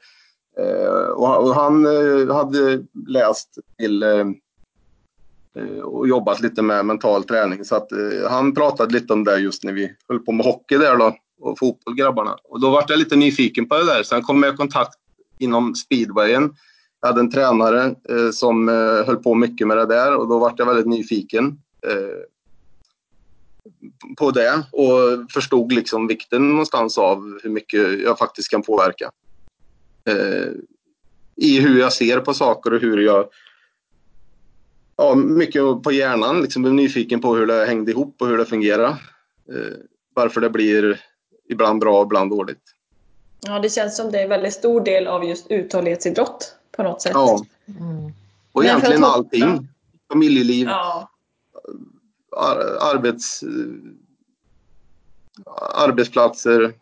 Eh, 0.60 1.08
och 1.08 1.54
han 1.54 1.86
eh, 1.86 2.34
hade 2.34 2.84
läst 3.08 3.58
till 3.78 4.02
eh, 4.02 4.26
och 5.82 6.08
jobbat 6.08 6.40
lite 6.40 6.62
med 6.62 6.86
mental 6.86 7.24
träning 7.24 7.64
så 7.64 7.76
att 7.76 7.88
han 8.28 8.54
pratade 8.54 8.92
lite 8.92 9.12
om 9.12 9.24
det 9.24 9.38
just 9.38 9.64
när 9.64 9.72
vi 9.72 9.92
höll 10.08 10.18
på 10.18 10.32
med 10.32 10.46
hockey 10.46 10.76
där 10.76 10.96
då 10.96 11.16
och 11.40 11.58
fotboll 11.58 11.94
grabbarna. 11.94 12.36
Och 12.44 12.60
då 12.60 12.70
vart 12.70 12.90
jag 12.90 12.98
lite 12.98 13.16
nyfiken 13.16 13.68
på 13.68 13.76
det 13.76 13.86
där. 13.86 14.02
Sen 14.02 14.22
kom 14.22 14.42
jag 14.42 14.54
i 14.54 14.56
kontakt 14.56 14.98
inom 15.38 15.74
speedwayen. 15.74 16.54
Jag 17.00 17.08
hade 17.08 17.20
en 17.20 17.30
tränare 17.30 17.94
som 18.32 18.68
höll 19.06 19.16
på 19.16 19.34
mycket 19.34 19.66
med 19.66 19.76
det 19.76 19.86
där 19.86 20.16
och 20.16 20.28
då 20.28 20.38
vart 20.38 20.58
jag 20.58 20.66
väldigt 20.66 20.86
nyfiken 20.86 21.58
på 24.18 24.30
det 24.30 24.66
och 24.72 25.30
förstod 25.32 25.72
liksom 25.72 26.06
vikten 26.06 26.48
någonstans 26.48 26.98
av 26.98 27.40
hur 27.42 27.50
mycket 27.50 28.00
jag 28.00 28.18
faktiskt 28.18 28.50
kan 28.50 28.62
påverka. 28.62 29.10
Eh, 30.08 30.52
I 31.36 31.60
hur 31.60 31.80
jag 31.80 31.92
ser 31.92 32.20
på 32.20 32.34
saker 32.34 32.74
och 32.74 32.80
hur 32.80 32.98
jag... 32.98 33.28
Ja, 34.96 35.14
mycket 35.14 35.82
på 35.82 35.92
hjärnan. 35.92 36.42
Liksom 36.42 36.62
blev 36.62 36.74
nyfiken 36.74 37.20
på 37.20 37.34
hur 37.34 37.46
det 37.46 37.66
hängde 37.66 37.90
ihop 37.90 38.16
och 38.22 38.28
hur 38.28 38.38
det 38.38 38.46
fungerar. 38.46 38.90
Eh, 39.52 39.76
varför 40.14 40.40
det 40.40 40.50
blir 40.50 41.00
ibland 41.48 41.80
bra 41.80 41.98
och 42.00 42.06
ibland 42.06 42.30
dåligt. 42.30 42.62
Ja, 43.40 43.58
det 43.58 43.70
känns 43.70 43.96
som 43.96 44.12
det 44.12 44.18
är 44.18 44.22
en 44.22 44.28
väldigt 44.28 44.54
stor 44.54 44.80
del 44.80 45.06
av 45.06 45.24
just 45.24 45.50
uthållighetsidrott 45.50 46.56
på 46.76 46.82
något 46.82 47.02
sätt. 47.02 47.12
Ja. 47.14 47.44
Mm. 47.68 48.12
Och 48.52 48.64
egentligen 48.64 49.04
allting. 49.04 49.68
Familjeliv, 50.08 50.66
ja 50.68 51.10
arbets, 52.80 53.44
arbetsplatser, 55.74 56.74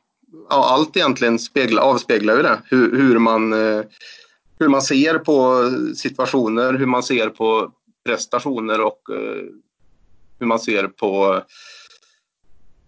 ja, 0.51 0.69
allt 0.71 0.97
egentligen 0.97 1.39
speglar, 1.39 1.83
avspeglar 1.83 2.37
ju 2.37 2.43
det. 2.43 2.63
Hur, 2.65 2.97
hur, 2.97 3.19
man, 3.19 3.53
eh, 3.53 3.85
hur 4.59 4.69
man 4.69 4.83
ser 4.83 5.19
på 5.19 5.71
situationer, 5.97 6.73
hur 6.73 6.87
man 6.87 7.03
ser 7.03 7.29
på 7.29 7.73
prestationer 8.05 8.81
och 8.81 9.01
eh, 9.11 9.45
hur 10.39 10.47
man 10.47 10.59
ser 10.59 10.89
på, 10.89 11.43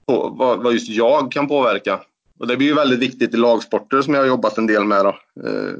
på 0.06 0.28
vad, 0.38 0.62
vad 0.62 0.72
just 0.72 0.88
jag 0.88 1.32
kan 1.32 1.48
påverka. 1.48 2.00
Och 2.38 2.46
det 2.46 2.56
blir 2.56 2.66
ju 2.66 2.74
väldigt 2.74 2.98
viktigt 2.98 3.34
i 3.34 3.36
lagsporter 3.36 4.02
som 4.02 4.14
jag 4.14 4.20
har 4.20 4.28
jobbat 4.28 4.58
en 4.58 4.66
del 4.66 4.84
med. 4.84 5.04
Då. 5.04 5.18
Eh, 5.48 5.74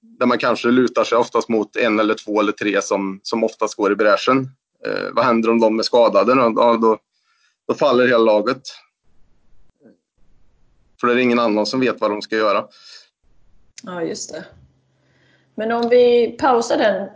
där 0.00 0.26
man 0.26 0.38
kanske 0.38 0.68
lutar 0.68 1.04
sig 1.04 1.18
oftast 1.18 1.48
mot 1.48 1.76
en 1.76 2.00
eller 2.00 2.14
två 2.14 2.40
eller 2.40 2.52
tre 2.52 2.82
som, 2.82 3.20
som 3.22 3.44
oftast 3.44 3.74
går 3.74 3.92
i 3.92 3.96
bräschen. 3.96 4.48
Eh, 4.86 5.12
vad 5.12 5.24
händer 5.24 5.50
om 5.50 5.60
de 5.60 5.78
är 5.78 5.82
skadade? 5.82 6.32
Ja, 6.32 6.76
då, 6.76 6.98
då 7.68 7.74
faller 7.74 8.06
hela 8.06 8.18
laget. 8.18 8.62
För 11.00 11.06
det 11.06 11.12
är 11.12 11.18
ingen 11.18 11.38
annan 11.38 11.66
som 11.66 11.80
vet 11.80 12.00
vad 12.00 12.10
de 12.10 12.22
ska 12.22 12.36
göra. 12.36 12.64
Ja, 13.82 14.02
just 14.02 14.32
det. 14.32 14.44
Men 15.54 15.72
om 15.72 15.88
vi 15.88 16.36
pausar 16.38 16.78
den 16.78 17.08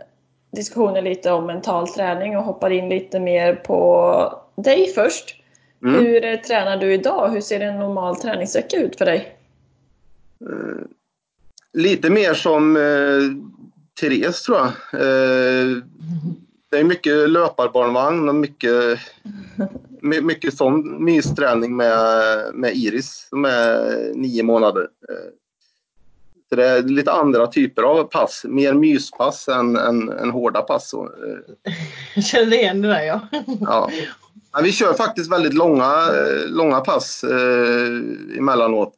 diskussionen 0.51 1.03
lite 1.03 1.31
om 1.31 1.45
mental 1.45 1.87
träning 1.87 2.37
och 2.37 2.43
hoppar 2.43 2.69
in 2.69 2.89
lite 2.89 3.19
mer 3.19 3.55
på 3.55 4.41
dig 4.55 4.87
först. 4.95 5.35
Mm. 5.83 6.05
Hur 6.05 6.37
tränar 6.37 6.77
du 6.77 6.93
idag? 6.93 7.29
Hur 7.29 7.41
ser 7.41 7.59
en 7.59 7.79
normal 7.79 8.15
träningsvecka 8.15 8.77
ut 8.77 8.97
för 8.97 9.05
dig? 9.05 9.37
Eh, 10.41 10.85
lite 11.73 12.09
mer 12.09 12.33
som 12.33 12.77
eh, 12.77 12.81
Therese 13.99 14.41
tror 14.41 14.57
jag. 14.57 14.67
Eh, 15.01 15.77
det 16.73 16.79
är 16.79 16.83
mycket 16.83 17.29
löparbarnvagn 17.29 18.29
och 18.29 18.35
mycket, 18.35 18.99
mycket 20.01 20.57
sån 20.57 21.03
mysträning 21.03 21.75
med, 21.75 21.97
med 22.53 22.75
Iris 22.75 23.27
som 23.29 23.45
är 23.45 24.11
nio 24.15 24.43
månader. 24.43 24.81
Eh, 24.81 25.31
så 26.49 26.55
det 26.55 26.67
är 26.67 26.81
lite 26.83 27.11
andra 27.11 27.47
typer 27.47 27.83
av 27.83 28.03
pass, 28.03 28.45
mer 28.47 28.73
myspass 28.73 29.47
än, 29.47 29.75
än, 29.75 30.09
än 30.09 30.31
hårda 30.31 30.61
pass. 30.61 30.93
Eh. 30.93 31.69
Jag 32.15 32.23
känner 32.23 32.57
igen 32.57 32.81
det 32.81 32.87
där 32.87 33.03
ja. 33.03 33.21
ja. 33.59 33.89
Men 34.53 34.63
vi 34.63 34.71
kör 34.71 34.93
faktiskt 34.93 35.31
väldigt 35.31 35.53
långa, 35.53 35.85
eh, 35.85 36.47
långa 36.47 36.79
pass 36.79 37.23
eh, 37.23 38.37
emellanåt. 38.37 38.93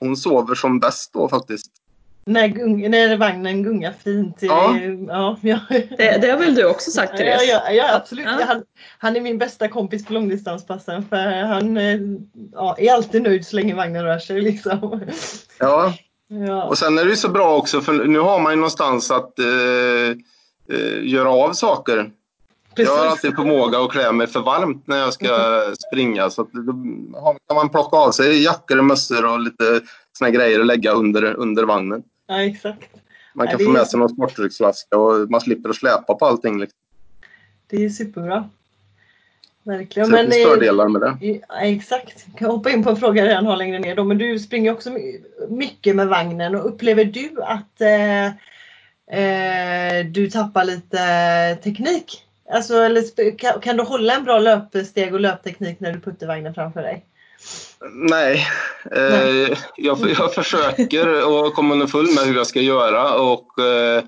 Hon 0.00 0.16
sover 0.16 0.54
som 0.54 0.80
bäst 0.80 1.12
då 1.12 1.28
faktiskt. 1.28 1.81
När, 2.24 2.46
gung, 2.46 2.90
när 2.90 3.16
vagnen 3.16 3.62
gungar 3.62 3.94
fint. 4.04 4.38
Ja. 4.40 4.78
ja, 5.08 5.36
ja. 5.40 5.58
Det, 5.70 6.18
det 6.20 6.30
har 6.30 6.38
väl 6.38 6.54
du 6.54 6.66
också 6.66 6.90
sagt 6.90 7.16
Therese? 7.16 7.48
Ja, 7.48 7.62
ja, 7.66 7.72
ja 7.72 7.96
absolut. 7.96 8.24
Ja. 8.24 8.44
Han, 8.46 8.62
han, 8.98 9.16
är 9.16 9.20
min 9.20 9.38
bästa 9.38 9.68
kompis 9.68 10.06
på 10.06 10.12
långdistanspassen 10.12 11.04
för 11.08 11.42
han 11.42 11.76
ja, 12.52 12.76
är 12.78 12.92
alltid 12.92 13.22
nöjd 13.22 13.46
så 13.46 13.56
länge 13.56 13.74
vagnen 13.74 14.04
rör 14.04 14.18
sig. 14.18 14.40
Liksom. 14.40 15.00
Ja, 15.58 15.92
Ja. 16.46 16.64
Och 16.64 16.78
sen 16.78 16.98
är 16.98 17.04
det 17.04 17.16
så 17.16 17.28
bra 17.28 17.56
också 17.56 17.80
för 17.80 17.92
nu 17.92 18.18
har 18.18 18.40
man 18.40 18.52
ju 18.52 18.56
någonstans 18.56 19.10
att 19.10 19.38
eh, 19.38 19.46
eh, 20.76 21.02
göra 21.02 21.30
av 21.30 21.52
saker. 21.52 22.10
Precis. 22.76 22.94
Jag 22.94 23.02
har 23.02 23.06
alltid 23.06 23.36
förmåga 23.36 23.78
att 23.78 23.90
klä 23.90 24.12
mig 24.12 24.26
för 24.26 24.40
varmt 24.40 24.86
när 24.86 24.98
jag 24.98 25.12
ska 25.12 25.28
springa 25.88 26.30
så 26.30 26.42
att 26.42 26.52
då 26.52 26.72
kan 27.48 27.56
man 27.56 27.68
plocka 27.68 27.96
av 27.96 28.10
sig 28.10 28.42
jackor 28.42 28.78
och 28.78 28.84
mössor 28.84 29.24
och 29.24 29.40
lite 29.40 29.80
såna 30.18 30.30
grejer 30.30 30.60
och 30.60 30.66
lägga 30.66 30.92
under, 30.92 31.24
under 31.34 31.64
vagnen. 31.64 32.02
Ja 32.32 32.42
exakt. 32.42 32.88
Man 33.34 33.46
kan 33.46 33.56
ja, 33.60 33.66
få 33.66 33.72
med 33.72 33.86
sig 33.86 33.98
någon 33.98 34.08
sportdrycksflaska 34.08 34.98
och 34.98 35.30
man 35.30 35.40
slipper 35.40 35.70
att 35.70 35.76
släpa 35.76 36.14
på 36.14 36.26
allting. 36.26 36.60
Liksom. 36.60 36.78
Det 37.66 37.84
är 37.84 37.88
superbra. 37.88 38.48
Verkligen. 39.62 40.10
Så 40.10 40.16
det 40.16 40.30
finns 40.30 40.46
fördelar 40.46 40.88
med 40.88 41.00
det. 41.00 41.16
Ja, 41.48 41.60
exakt. 41.60 42.24
Jag 42.26 42.38
kan 42.38 42.50
hoppa 42.50 42.70
in 42.70 42.84
på 42.84 42.90
en 42.90 42.96
fråga 42.96 43.22
jag 43.22 43.28
redan 43.28 43.46
har 43.46 43.56
längre 43.56 43.78
ner. 43.78 43.96
Då. 43.96 44.04
Men 44.04 44.18
du 44.18 44.38
springer 44.38 44.72
också 44.72 44.90
mycket 45.48 45.96
med 45.96 46.08
vagnen 46.08 46.54
och 46.54 46.66
upplever 46.66 47.04
du 47.04 47.42
att 47.42 47.80
eh, 47.80 48.26
eh, 49.20 50.06
du 50.06 50.30
tappar 50.30 50.64
lite 50.64 50.98
teknik? 51.62 52.22
Alltså, 52.50 52.74
eller, 52.74 53.38
kan, 53.38 53.60
kan, 53.60 53.76
du 53.76 53.82
hålla 53.82 54.14
en 54.14 54.24
bra 54.24 54.38
löpsteg 54.38 55.14
och 55.14 55.20
löpteknik 55.20 55.80
när 55.80 55.92
du 55.92 56.00
puttar 56.00 56.26
vagnen 56.26 56.54
framför 56.54 56.82
dig? 56.82 57.06
Nej, 57.92 58.46
Nej. 58.90 59.44
Eh, 59.44 59.58
jag, 59.76 59.98
jag 60.18 60.34
försöker 60.34 61.26
och 61.26 61.54
komma 61.54 61.74
underfull 61.74 62.14
med 62.14 62.24
hur 62.24 62.36
jag 62.36 62.46
ska 62.46 62.60
göra 62.60 63.14
och 63.14 63.58
eh, 63.58 64.04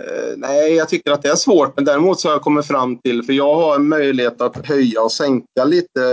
Eh, 0.00 0.32
nej, 0.36 0.74
jag 0.74 0.88
tycker 0.88 1.10
att 1.12 1.22
det 1.22 1.28
är 1.28 1.36
svårt, 1.36 1.76
men 1.76 1.84
däremot 1.84 2.20
så 2.20 2.28
har 2.28 2.34
jag 2.34 2.42
kommit 2.42 2.66
fram 2.66 2.98
till, 2.98 3.22
för 3.22 3.32
jag 3.32 3.54
har 3.54 3.74
en 3.74 3.88
möjlighet 3.88 4.40
att 4.40 4.66
höja 4.66 5.02
och 5.02 5.12
sänka 5.12 5.64
lite 5.64 6.04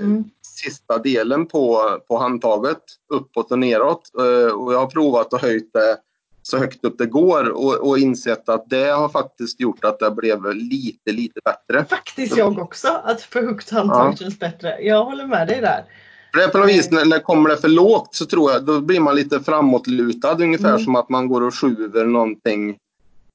mm. 0.00 0.24
sista 0.42 0.98
delen 0.98 1.46
på, 1.46 1.98
på 2.08 2.18
handtaget, 2.18 2.82
uppåt 3.14 3.50
och 3.50 3.58
neråt. 3.58 4.10
Och 4.54 4.72
jag 4.74 4.78
har 4.78 4.86
provat 4.86 5.34
att 5.34 5.42
höja 5.42 5.62
det 5.72 5.96
så 6.42 6.58
högt 6.58 6.84
upp 6.84 6.98
det 6.98 7.06
går 7.06 7.48
och, 7.48 7.74
och 7.74 7.98
insett 7.98 8.48
att 8.48 8.70
det 8.70 8.90
har 8.90 9.08
faktiskt 9.08 9.60
gjort 9.60 9.84
att 9.84 9.98
det 9.98 10.10
blev 10.10 10.54
lite, 10.54 11.12
lite 11.12 11.40
bättre. 11.44 11.84
Faktiskt 11.84 12.36
jag 12.36 12.58
också, 12.58 12.88
att 13.04 13.22
för 13.22 13.42
högt 13.42 13.70
handtag 13.70 14.12
ja. 14.12 14.16
känns 14.16 14.38
bättre. 14.38 14.76
Jag 14.80 15.04
håller 15.04 15.26
med 15.26 15.48
dig 15.48 15.60
där. 15.60 15.84
För 16.32 16.38
det 16.38 16.44
är 16.44 16.48
på 16.48 16.58
något 16.58 16.68
vis, 16.68 16.90
när, 16.90 17.04
när 17.04 17.18
kommer 17.18 17.50
det 17.50 17.56
för 17.56 17.68
lågt 17.68 18.14
så 18.14 18.26
tror 18.26 18.52
jag, 18.52 18.64
då 18.64 18.80
blir 18.80 19.00
man 19.00 19.16
lite 19.16 19.40
framåtlutad 19.40 20.32
ungefär 20.32 20.68
mm. 20.68 20.84
som 20.84 20.96
att 20.96 21.08
man 21.08 21.28
går 21.28 21.40
och 21.40 21.54
skjuver 21.54 22.04
någonting 22.04 22.76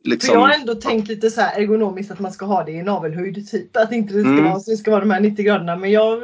Liksom... 0.03 0.27
För 0.27 0.33
jag 0.33 0.47
har 0.47 0.53
ändå 0.53 0.75
tänkt 0.75 1.07
lite 1.07 1.29
så 1.29 1.41
ergonomiskt 1.41 2.11
att 2.11 2.19
man 2.19 2.31
ska 2.31 2.45
ha 2.45 2.63
det 2.63 2.71
i 2.71 2.83
navelhöjd. 2.83 3.49
Typ. 3.49 3.77
Att 3.77 3.91
inte 3.91 4.13
det 4.13 4.21
ska, 4.21 4.29
mm. 4.29 4.43
vara, 4.43 4.59
så 4.59 4.71
det 4.71 4.77
ska 4.77 4.91
vara 4.91 5.01
de 5.01 5.11
här 5.11 5.19
90 5.19 5.45
graderna. 5.45 5.75
Men 5.75 5.91
jag 5.91 6.23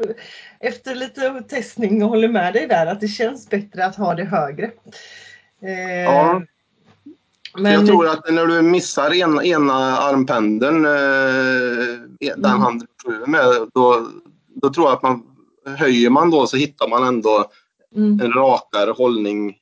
efter 0.59 0.95
lite 0.95 1.43
testning 1.47 2.03
och 2.03 2.09
håller 2.09 2.27
med 2.27 2.53
dig 2.53 2.67
där 2.67 2.85
att 2.85 3.01
det 3.01 3.07
känns 3.07 3.49
bättre 3.49 3.85
att 3.85 3.95
ha 3.95 4.15
det 4.15 4.23
högre. 4.23 4.71
Eh, 5.61 6.03
ja. 6.03 6.41
Men... 7.57 7.73
Jag 7.73 7.85
tror 7.85 8.07
att 8.07 8.31
när 8.31 8.47
du 8.47 8.61
missar 8.61 9.13
ena, 9.13 9.45
ena 9.45 9.97
armpendeln, 9.97 10.85
eh, 10.85 12.31
den 12.35 12.45
mm. 12.45 12.61
handen 12.61 12.87
du 13.05 13.31
med, 13.31 13.69
då, 13.73 14.07
då 14.61 14.73
tror 14.73 14.87
jag 14.87 14.93
att 14.93 15.03
man 15.03 15.23
höjer 15.65 16.09
man 16.09 16.31
då 16.31 16.47
så 16.47 16.57
hittar 16.57 16.87
man 16.87 17.03
ändå 17.03 17.45
mm. 17.95 18.19
en 18.19 18.33
rakare 18.33 18.91
hållning 18.91 19.55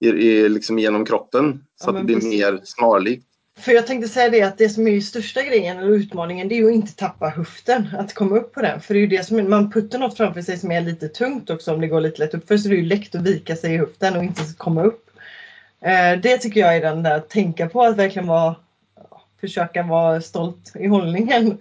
i, 0.00 0.08
i, 0.08 0.48
liksom 0.48 0.78
genom 0.78 1.04
kroppen. 1.04 1.64
Så 1.80 1.90
ja, 1.90 1.92
att 1.92 1.98
det 1.98 2.04
blir 2.04 2.16
precis. 2.16 2.30
mer 2.30 2.60
snarlikt. 2.64 3.26
För 3.58 3.72
jag 3.72 3.86
tänkte 3.86 4.08
säga 4.08 4.30
det 4.30 4.42
att 4.42 4.58
det 4.58 4.68
som 4.68 4.88
är 4.88 5.00
största 5.00 5.42
grejen 5.42 5.78
eller 5.78 5.88
utmaningen 5.88 6.48
det 6.48 6.58
är 6.58 6.66
att 6.66 6.72
inte 6.72 6.94
tappa 6.94 7.28
höften. 7.28 7.88
Att 7.98 8.14
komma 8.14 8.36
upp 8.36 8.52
på 8.52 8.60
den. 8.60 8.80
För 8.80 8.94
det 8.94 8.98
är 8.98 9.00
ju 9.00 9.06
det 9.06 9.26
som 9.26 9.50
man 9.50 9.70
puttar 9.70 9.98
något 9.98 10.16
framför 10.16 10.42
sig 10.42 10.58
som 10.58 10.70
är 10.70 10.80
lite 10.80 11.08
tungt 11.08 11.50
också 11.50 11.74
om 11.74 11.80
det 11.80 11.88
går 11.88 12.00
lite 12.00 12.18
lätt 12.18 12.34
upp. 12.34 12.48
För 12.48 12.56
så 12.56 12.68
är 12.68 12.70
det 12.70 12.76
ju 12.76 12.84
lätt 12.84 13.14
att 13.14 13.22
vika 13.22 13.56
sig 13.56 13.74
i 13.74 13.76
höften 13.76 14.16
och 14.16 14.24
inte 14.24 14.42
komma 14.56 14.82
upp. 14.82 15.10
Eh, 15.84 16.20
det 16.22 16.38
tycker 16.38 16.60
jag 16.60 16.76
är 16.76 16.80
den 16.80 17.02
där 17.02 17.16
att 17.16 17.30
tänka 17.30 17.68
på 17.68 17.82
att 17.82 17.96
verkligen 17.96 18.28
vara 18.28 18.56
försöka 19.40 19.82
vara 19.82 20.20
stolt 20.20 20.72
i 20.74 20.86
hållningen. 20.86 21.58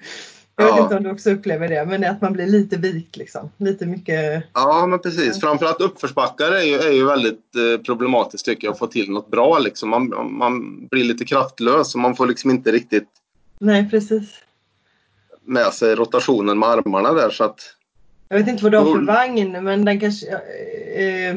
Jag 0.56 0.65
vet 0.65 0.84
inte 0.84 0.98
om 0.98 1.03
du 1.03 1.12
också 1.12 1.32
upplever 1.32 1.68
det, 1.68 1.86
men 1.86 2.03
att 2.03 2.22
man 2.22 2.34
blir 2.34 2.48
lite 2.48 2.77
vikt 2.77 3.18
liksom. 3.18 3.51
Lite 3.58 3.86
mycket... 3.86 4.44
Ja, 4.53 4.86
men 4.86 5.00
precis. 5.00 5.39
Framförallt 5.39 5.82
uppförsbackar 5.82 6.51
är 6.51 6.62
ju, 6.62 6.75
är 6.75 6.92
ju 6.92 7.06
väldigt 7.06 7.56
eh, 7.56 7.84
problematiskt 7.84 8.46
tycker 8.46 8.68
jag, 8.68 8.72
att 8.72 8.80
få 8.80 8.88
till 8.88 9.12
något 9.12 9.32
bra 9.32 9.60
liksom. 9.60 9.89
Man, 9.89 10.34
man 10.34 10.86
blir 10.88 11.03
lite 11.03 11.25
kraftlös 11.25 11.96
och 11.96 12.01
man 12.01 12.15
får 12.15 12.27
liksom 12.27 12.51
inte 12.51 12.72
riktigt... 12.72 13.08
Nej, 13.60 13.89
precis. 13.89 14.30
Med 15.46 15.74
sig 15.74 15.96
rotationen 15.96 16.60
med 16.60 16.70
armarna 16.70 17.13
där 17.13 17.30
så 17.30 17.44
att... 17.44 17.60
Jag 18.30 18.38
vet 18.38 18.48
inte 18.48 18.63
vad 18.63 18.72
du 18.72 18.77
har 18.77 18.96
för 18.96 19.06
vagn, 19.06 19.63
men 19.63 19.86
den 19.86 20.00
kanske... 20.00 20.27
Eh, 20.96 21.36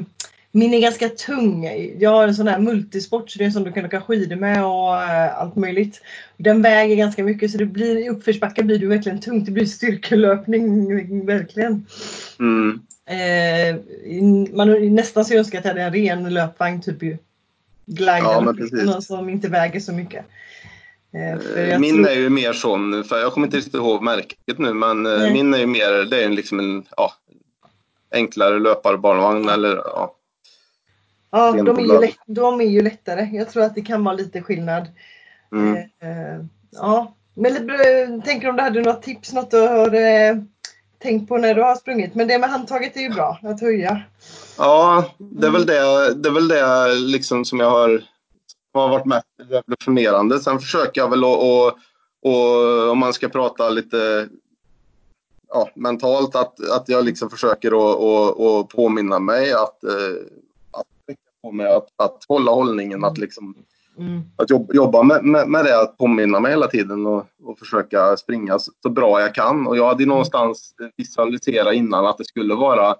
min 0.56 0.74
är 0.74 0.80
ganska 0.80 1.08
tung. 1.08 1.68
Jag 1.98 2.10
har 2.10 2.28
en 2.28 2.34
sån 2.34 2.48
här 2.48 2.58
multisport 2.58 3.30
så 3.30 3.38
det 3.38 3.44
är 3.44 3.46
en 3.46 3.52
sån 3.52 3.64
du 3.64 3.72
kan 3.72 3.84
åka 3.84 4.00
skidor 4.00 4.36
med 4.36 4.64
och 4.64 5.02
äh, 5.02 5.40
allt 5.40 5.56
möjligt. 5.56 6.00
Den 6.36 6.62
väger 6.62 6.96
ganska 6.96 7.24
mycket 7.24 7.50
så 7.50 7.58
det 7.58 7.66
blir, 7.66 7.96
i 7.96 8.08
uppförsbacke 8.08 8.62
blir 8.62 8.78
det 8.78 8.86
verkligen 8.86 9.20
tungt. 9.20 9.46
Det 9.46 9.52
blir 9.52 9.64
styrkelöpning 9.64 11.26
verkligen. 11.26 11.86
Mm. 12.40 12.80
Eh, 13.06 13.76
man 14.56 14.94
nästan 14.94 15.24
så 15.24 15.34
önskar 15.34 15.58
att 15.58 15.64
jag 15.64 15.72
hade 15.72 15.82
en 15.82 15.92
ren 15.92 16.34
löpvagn, 16.34 16.82
typ 16.82 16.98
glider, 17.86 18.54
ja, 18.86 19.00
som 19.00 19.28
inte 19.28 19.48
väger 19.48 19.80
så 19.80 19.92
mycket. 19.92 20.24
Eh, 21.12 21.78
min 21.78 21.94
tror... 21.94 22.08
är 22.08 22.14
ju 22.14 22.30
mer 22.30 22.52
sån, 22.52 23.04
för 23.04 23.18
jag 23.18 23.32
kommer 23.32 23.46
inte 23.46 23.56
riktigt 23.56 23.74
ihåg 23.74 24.02
märket 24.02 24.58
nu, 24.58 24.74
men 24.74 25.06
eh, 25.06 25.18
Nej. 25.18 25.32
min 25.32 25.54
är 25.54 25.58
ju 25.58 25.66
mer, 25.66 26.10
det 26.10 26.24
är 26.24 26.28
liksom 26.28 26.58
en 26.58 26.84
ja, 26.96 27.12
enklare 28.12 28.58
löparbarnvagn 28.58 29.48
eller 29.48 29.76
ja, 29.76 30.15
Ja, 31.30 31.52
de 31.52 31.78
är, 31.78 31.82
ju 31.82 32.00
lätt, 32.00 32.16
de 32.26 32.60
är 32.60 32.64
ju 32.64 32.82
lättare. 32.82 33.30
Jag 33.32 33.50
tror 33.50 33.62
att 33.62 33.74
det 33.74 33.82
kan 33.82 34.04
vara 34.04 34.14
lite 34.14 34.42
skillnad. 34.42 34.88
Mm. 35.52 35.76
Eh, 35.76 36.46
ja. 36.70 37.14
Men 37.34 38.22
tänker 38.22 38.48
om 38.48 38.56
du 38.56 38.62
hade 38.62 38.80
något 38.80 39.02
tips, 39.02 39.32
något 39.32 39.50
du 39.50 39.60
har 39.60 39.94
eh, 39.94 40.36
tänkt 40.98 41.28
på 41.28 41.38
när 41.38 41.54
du 41.54 41.62
har 41.62 41.74
sprungit. 41.74 42.14
Men 42.14 42.28
det 42.28 42.38
med 42.38 42.50
handtaget 42.50 42.96
är 42.96 43.00
ju 43.00 43.10
bra 43.10 43.38
att 43.42 43.60
höja. 43.60 44.02
Ja, 44.58 45.04
det 45.18 45.46
är 45.46 45.50
väl 45.50 45.66
det, 45.66 46.14
det, 46.14 46.28
är 46.28 46.32
väl 46.32 46.48
det 46.48 46.94
liksom 46.94 47.44
som 47.44 47.60
jag 47.60 47.70
har, 47.70 48.02
har 48.74 48.88
varit 48.88 49.06
mest 49.06 49.26
revolutionerande. 49.38 50.40
Sen 50.40 50.58
försöker 50.58 51.00
jag 51.00 51.10
väl 51.10 51.24
att, 51.24 51.38
och, 51.38 51.66
och, 52.22 52.90
om 52.90 52.98
man 52.98 53.12
ska 53.12 53.28
prata 53.28 53.70
lite 53.70 54.28
ja, 55.48 55.70
mentalt, 55.74 56.36
att, 56.36 56.70
att 56.70 56.88
jag 56.88 57.04
liksom 57.04 57.30
försöker 57.30 57.68
att 57.68 57.96
och, 57.96 58.58
och 58.58 58.70
påminna 58.70 59.18
mig 59.18 59.52
att 59.52 59.84
eh, 59.84 59.90
på 61.42 61.52
med 61.52 61.66
att, 61.66 61.88
att 61.96 62.24
hålla 62.28 62.52
hållningen, 62.52 63.04
att, 63.04 63.18
liksom, 63.18 63.54
mm. 63.98 64.22
att 64.36 64.50
jobba, 64.50 64.74
jobba 64.74 65.02
med, 65.02 65.24
med, 65.24 65.48
med, 65.48 65.64
det, 65.64 65.80
att 65.80 65.98
påminna 65.98 66.40
mig 66.40 66.50
hela 66.50 66.66
tiden 66.66 67.06
och, 67.06 67.26
och 67.42 67.58
försöka 67.58 68.16
springa 68.16 68.58
så, 68.58 68.72
så, 68.82 68.90
bra 68.90 69.20
jag 69.20 69.34
kan. 69.34 69.66
Och 69.66 69.76
jag 69.76 69.86
hade 69.86 70.06
någonstans 70.06 70.74
visualiserat 70.96 71.74
innan 71.74 72.06
att 72.06 72.18
det 72.18 72.24
skulle 72.24 72.54
vara 72.54 72.96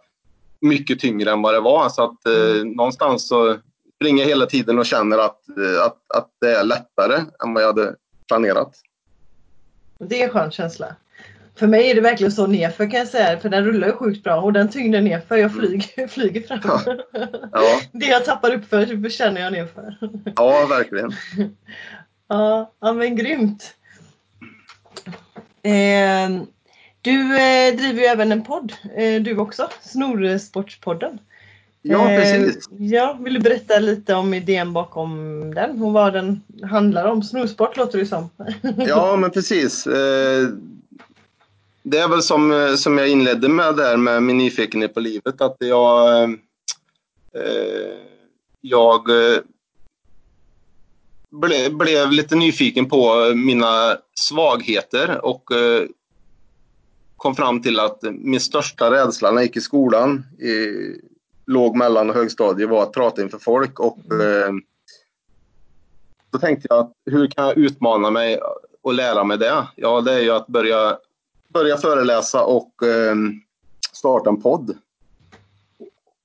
mycket 0.61 1.01
tyngre 1.01 1.31
än 1.31 1.43
vad 1.43 1.55
det 1.55 1.61
var. 1.61 1.89
Så 1.89 2.05
att 2.05 2.27
eh, 2.27 2.61
mm. 2.61 2.73
någonstans 2.73 3.29
så 3.29 3.57
springer 3.95 4.25
hela 4.25 4.47
tiden 4.47 4.79
och 4.79 4.87
känner 4.87 5.19
att, 5.19 5.41
att, 5.85 6.17
att 6.17 6.31
det 6.41 6.57
är 6.57 6.65
lättare 6.65 7.17
än 7.45 7.55
vad 7.55 7.63
jag 7.63 7.67
hade 7.67 7.95
planerat. 8.29 8.73
Det 9.99 10.23
är 10.23 10.25
en 10.25 10.31
skön 10.31 10.51
känsla. 10.51 10.97
För 11.57 11.67
mig 11.67 11.91
är 11.91 11.95
det 11.95 12.01
verkligen 12.01 12.33
så 12.33 12.47
nerför 12.47 12.91
kan 12.91 12.99
jag 12.99 13.09
säga, 13.09 13.41
för 13.41 13.49
den 13.49 13.65
rullar 13.65 13.93
sjukt 13.93 14.25
bra 14.25 14.41
och 14.41 14.53
den 14.53 14.69
tyngden 14.69 15.05
nerför, 15.05 15.37
jag 15.37 15.55
flyger, 15.55 16.09
flyger 16.09 16.41
fram. 16.41 16.61
Ja. 16.65 16.83
Ja. 17.53 17.81
Det 17.93 18.07
jag 18.07 18.25
tappar 18.25 18.55
uppför 18.55 19.09
känner 19.09 19.41
jag 19.41 19.53
nerför. 19.53 19.97
Ja, 20.37 20.67
verkligen. 20.67 21.13
Ja, 22.29 22.73
ja 22.81 22.93
men 22.93 23.17
grymt. 23.17 23.75
Eh, 25.63 26.43
du 27.01 27.21
eh, 27.21 27.77
driver 27.77 28.01
ju 28.01 28.05
även 28.05 28.33
en 28.33 28.45
podd, 28.45 28.73
eh, 28.97 29.23
du 29.23 29.39
också, 29.39 29.69
Snorsportspodden. 29.81 31.19
Ja, 31.83 32.11
eh, 32.11 32.21
precis. 32.21 32.69
ja, 32.79 33.19
vill 33.21 33.35
du 33.35 33.41
berätta 33.41 33.79
lite 33.79 34.15
om 34.15 34.35
idén 34.35 34.73
bakom 34.73 35.55
den 35.55 35.83
och 35.83 35.93
vad 35.93 36.13
den 36.13 36.43
handlar 36.63 37.05
om? 37.05 37.23
Snorsport 37.23 37.77
låter 37.77 37.99
det 37.99 38.07
som. 38.07 38.31
ja, 38.77 39.17
men 39.17 39.31
precis. 39.31 39.89
Eh, 41.87 41.91
det 41.91 41.99
är 41.99 42.09
väl 42.09 42.23
som, 42.23 42.53
eh, 42.53 42.75
som 42.75 42.99
jag 42.99 43.09
inledde 43.09 43.49
med 43.49 43.77
där 43.77 43.97
med 43.97 44.23
min 44.23 44.39
nyfikenhet 44.39 44.95
på 44.95 45.01
livet, 45.01 45.41
att 45.41 45.57
jag, 45.59 46.23
eh, 46.23 47.99
jag 48.61 49.05
ble, 51.31 51.71
blev 51.71 52.11
lite 52.11 52.37
nyfiken 52.37 52.89
på 52.89 53.33
mina 53.35 53.97
svagheter 54.15 55.25
och 55.25 55.53
eh, 55.53 55.85
kom 57.17 57.35
fram 57.35 57.63
till 57.63 57.81
att 57.81 57.99
min 58.03 58.41
största 58.41 58.91
rädsla 58.91 59.31
när 59.31 59.37
jag 59.37 59.47
gick 59.47 59.57
i 59.57 59.61
skolan, 59.61 60.27
i 60.39 60.67
låg, 61.47 61.77
mellan 61.77 62.11
och 62.11 62.17
högstadiet, 62.17 62.71
var 62.71 62.83
att 62.83 62.93
prata 62.93 63.23
inför 63.23 63.39
folk. 63.39 63.81
Och, 63.81 63.99
eh, 64.13 64.53
då 66.31 66.39
tänkte 66.39 66.67
jag 66.71 66.79
att 66.79 66.93
hur 67.11 67.27
kan 67.27 67.47
jag 67.47 67.59
utmana 67.59 68.11
mig 68.11 68.41
och 68.83 68.95
lära 68.95 69.25
mig 69.25 69.39
det? 69.39 69.67
Ja, 69.77 70.01
det 70.01 70.13
är 70.13 70.21
ju 70.21 70.31
att 70.31 70.47
börja 70.47 70.99
börja 71.59 71.77
föreläsa 71.77 72.45
och 72.45 72.83
eh, 72.83 73.15
starta 73.93 74.31
en 74.31 74.43
podd. 74.43 74.77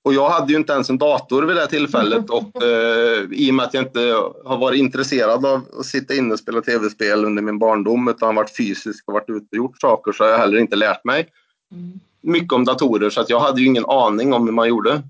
Och 0.04 0.14
jag 0.14 0.30
hade 0.30 0.52
ju 0.52 0.58
inte 0.58 0.74
ens 0.74 0.90
en 0.90 0.98
dator 0.98 1.44
vid 1.44 1.56
det 1.56 1.68
tillfället 1.68 2.30
och 2.30 2.64
eh, 2.64 3.24
i 3.32 3.52
och 3.52 3.56
med 3.56 3.66
att 3.66 3.74
jag 3.74 3.84
inte 3.84 4.00
har 4.46 4.58
varit 4.58 4.80
intresserad 4.80 5.46
av 5.46 5.62
att 5.80 5.86
sitta 5.86 6.14
inne 6.14 6.34
och 6.34 6.40
spela 6.40 6.62
tv-spel 6.62 7.26
under 7.26 7.42
min 7.42 7.60
barndom 7.60 8.08
utan 8.08 8.36
varit 8.36 8.58
fysisk 8.58 9.08
och 9.08 9.14
varit 9.14 9.30
ute 9.30 9.48
och 9.52 9.58
gjort 9.58 9.82
saker 9.82 10.12
så 10.12 10.24
har 10.24 10.32
jag 10.32 10.38
heller 10.38 10.58
inte 10.58 10.76
lärt 10.76 11.06
mig 11.06 11.30
mm. 11.72 12.00
mycket 12.22 12.54
om 12.54 12.66
datorer 12.66 13.10
så 13.10 13.22
att 13.22 13.30
jag 13.30 13.40
hade 13.40 13.62
ju 13.62 13.68
ingen 13.68 13.86
aning 13.86 14.34
om 14.34 14.46
hur 14.46 14.54
man 14.54 14.70
gjorde. 14.70 15.02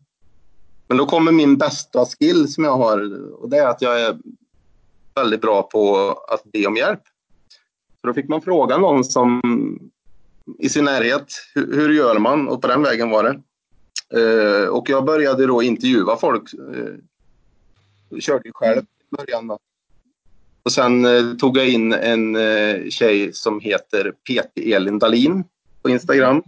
Men 0.88 0.98
då 0.98 1.06
kommer 1.06 1.32
min 1.32 1.58
bästa 1.58 2.06
skill 2.06 2.54
som 2.54 2.64
jag 2.64 2.78
har 2.78 3.00
och 3.34 3.50
det 3.50 3.58
är 3.58 3.68
att 3.68 3.82
jag 3.82 4.02
är 4.02 4.18
väldigt 5.16 5.42
bra 5.42 5.64
på 5.64 6.12
att 6.28 6.44
be 6.44 6.68
om 6.68 6.76
hjälp. 6.76 7.02
Så 8.02 8.08
då 8.08 8.14
fick 8.14 8.28
man 8.28 8.42
fråga 8.42 8.78
någon 8.78 9.04
som 9.04 9.42
i 10.60 10.70
sin 10.70 10.86
närhet. 10.86 11.34
Hur, 11.56 11.76
hur, 11.76 11.94
gör 11.94 12.20
man? 12.20 12.48
Och 12.48 12.62
på 12.62 12.68
den 12.68 12.82
vägen 12.82 13.10
var 13.10 13.24
det. 13.24 13.42
Eh, 14.20 14.68
och 14.68 14.90
jag 14.90 15.06
började 15.06 15.46
då 15.46 15.64
intervjua 15.64 16.18
folk. 16.18 16.54
Eh, 16.54 18.20
körde 18.20 18.48
ju 18.48 18.52
själv 18.54 18.82
i 18.82 19.16
början. 19.16 19.48
Då. 19.48 19.60
Och 20.64 20.72
sen 20.72 21.06
eh, 21.06 21.34
tog 21.34 21.58
jag 21.58 21.70
in 21.70 21.94
en 21.94 22.36
eh, 22.36 22.90
tjej 22.90 23.34
som 23.34 23.60
heter 23.60 24.12
PT 24.12 24.60
Elin 24.60 25.00
Dalin 25.00 25.44
på 25.82 25.90
Instagram. 25.90 26.44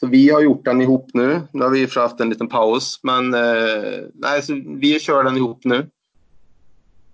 Så 0.00 0.06
vi 0.06 0.30
har 0.30 0.40
gjort 0.40 0.64
den 0.64 0.80
ihop 0.80 1.10
nu. 1.14 1.40
Nu 1.52 1.62
har 1.64 1.70
vi 1.70 1.86
haft 1.86 2.20
en 2.20 2.30
liten 2.30 2.48
paus, 2.48 3.00
men 3.02 3.34
eh, 3.34 4.00
nej, 4.14 4.42
så 4.42 4.62
vi 4.66 5.00
kör 5.00 5.24
den 5.24 5.36
ihop 5.36 5.64
nu. 5.64 5.86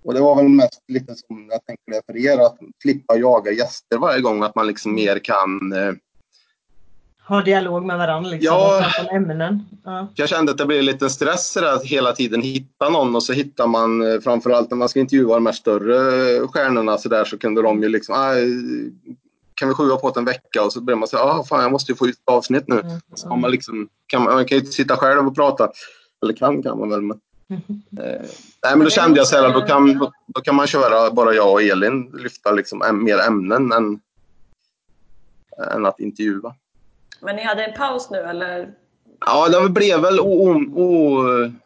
Och 0.03 0.15
det 0.15 0.21
var 0.21 0.37
väl 0.37 0.49
mest 0.49 0.83
lite 0.89 1.15
som 1.15 1.49
jag 1.51 1.67
tänkte 1.67 1.91
det 1.91 2.03
för 2.07 2.17
er, 2.17 2.39
att 2.39 2.59
slippa 2.83 3.17
jaga 3.17 3.53
gäster 3.53 3.99
varje 3.99 4.21
gång, 4.21 4.43
att 4.43 4.55
man 4.55 4.67
liksom 4.67 4.95
mer 4.95 5.19
kan 5.19 5.73
eh, 5.73 5.93
ha 7.31 7.43
dialog 7.43 7.85
med 7.85 7.99
varandra 7.99 8.31
liksom, 8.31 8.47
ja, 8.47 8.77
och 8.77 8.83
prata 8.83 9.03
om 9.03 9.17
ämnen. 9.17 9.63
Ja. 9.85 10.09
Jag 10.15 10.29
kände 10.29 10.53
att 10.53 10.59
det 10.59 10.67
blev 10.67 10.83
lite 10.83 11.11
stress 11.11 11.57
att 11.57 11.85
hela 11.85 12.13
tiden 12.13 12.43
hitta 12.43 12.89
någon 12.89 13.17
och 13.17 13.23
så 13.23 13.33
hittar 13.33 13.67
man 13.67 14.13
eh, 14.13 14.21
framförallt 14.21 14.71
när 14.71 14.77
man 14.77 14.89
ska 14.89 15.01
intervjua 15.01 15.35
de 15.35 15.47
här 15.47 15.53
större 15.53 16.49
stjärnorna 16.49 16.99
så 16.99 17.09
där 17.09 17.25
så 17.25 17.39
kunde 17.39 17.63
de 17.63 17.83
ju 17.83 17.89
liksom 17.89 18.15
ah, 18.15 18.35
kan 19.55 19.69
vi 19.69 19.75
skjuta 19.75 19.97
på 19.97 20.11
det 20.11 20.21
en 20.21 20.25
vecka 20.25 20.65
och 20.65 20.73
så 20.73 20.81
börjar 20.81 20.99
man 20.99 21.09
säga 21.09 21.23
ah, 21.23 21.45
fan 21.45 21.63
jag 21.63 21.73
måste 21.73 21.93
ju 21.93 21.97
få 21.97 22.07
ut 22.07 22.21
avsnitt 22.25 22.69
nu. 22.69 22.81
Mm, 22.81 23.01
så 23.15 23.37
man, 23.37 23.51
liksom, 23.51 23.89
kan, 24.07 24.23
man, 24.23 24.35
man 24.35 24.45
kan 24.45 24.57
ju 24.57 24.61
inte 24.61 24.73
sitta 24.73 24.97
själv 24.97 25.27
och 25.27 25.35
prata. 25.35 25.71
Eller 26.23 26.33
kan 26.33 26.63
kan 26.63 26.79
man 26.79 26.91
väl. 26.91 27.03
Men, 27.03 27.21
mm. 27.49 27.63
eh, 27.99 28.27
nej, 28.63 28.77
men 28.77 28.81
då 28.81 28.91
kände 28.91 29.19
jag 29.19 29.27
så 29.27 29.37
här, 29.37 29.53
då 29.53 29.61
kan, 29.61 29.99
då, 29.99 30.13
då, 30.27 30.41
kan 30.41 30.55
man 30.55 30.67
köra 30.67 31.11
bara 31.11 31.35
jag 31.35 31.53
och 31.53 31.63
Elin, 31.63 32.11
lyfta 32.15 32.53
liksom 32.53 33.05
mer 33.05 33.19
ämnen 33.19 33.73
än, 33.73 34.01
än 35.75 35.87
att 35.87 36.01
intervjua. 36.01 36.55
Men 37.21 37.37
ni 37.37 37.43
hade 37.43 37.65
en 37.65 37.73
paus 37.73 38.11
nu 38.11 38.19
eller? 38.19 38.75
Ja, 39.27 39.49
det 39.49 39.69
blev 39.69 40.01
väl 40.01 40.21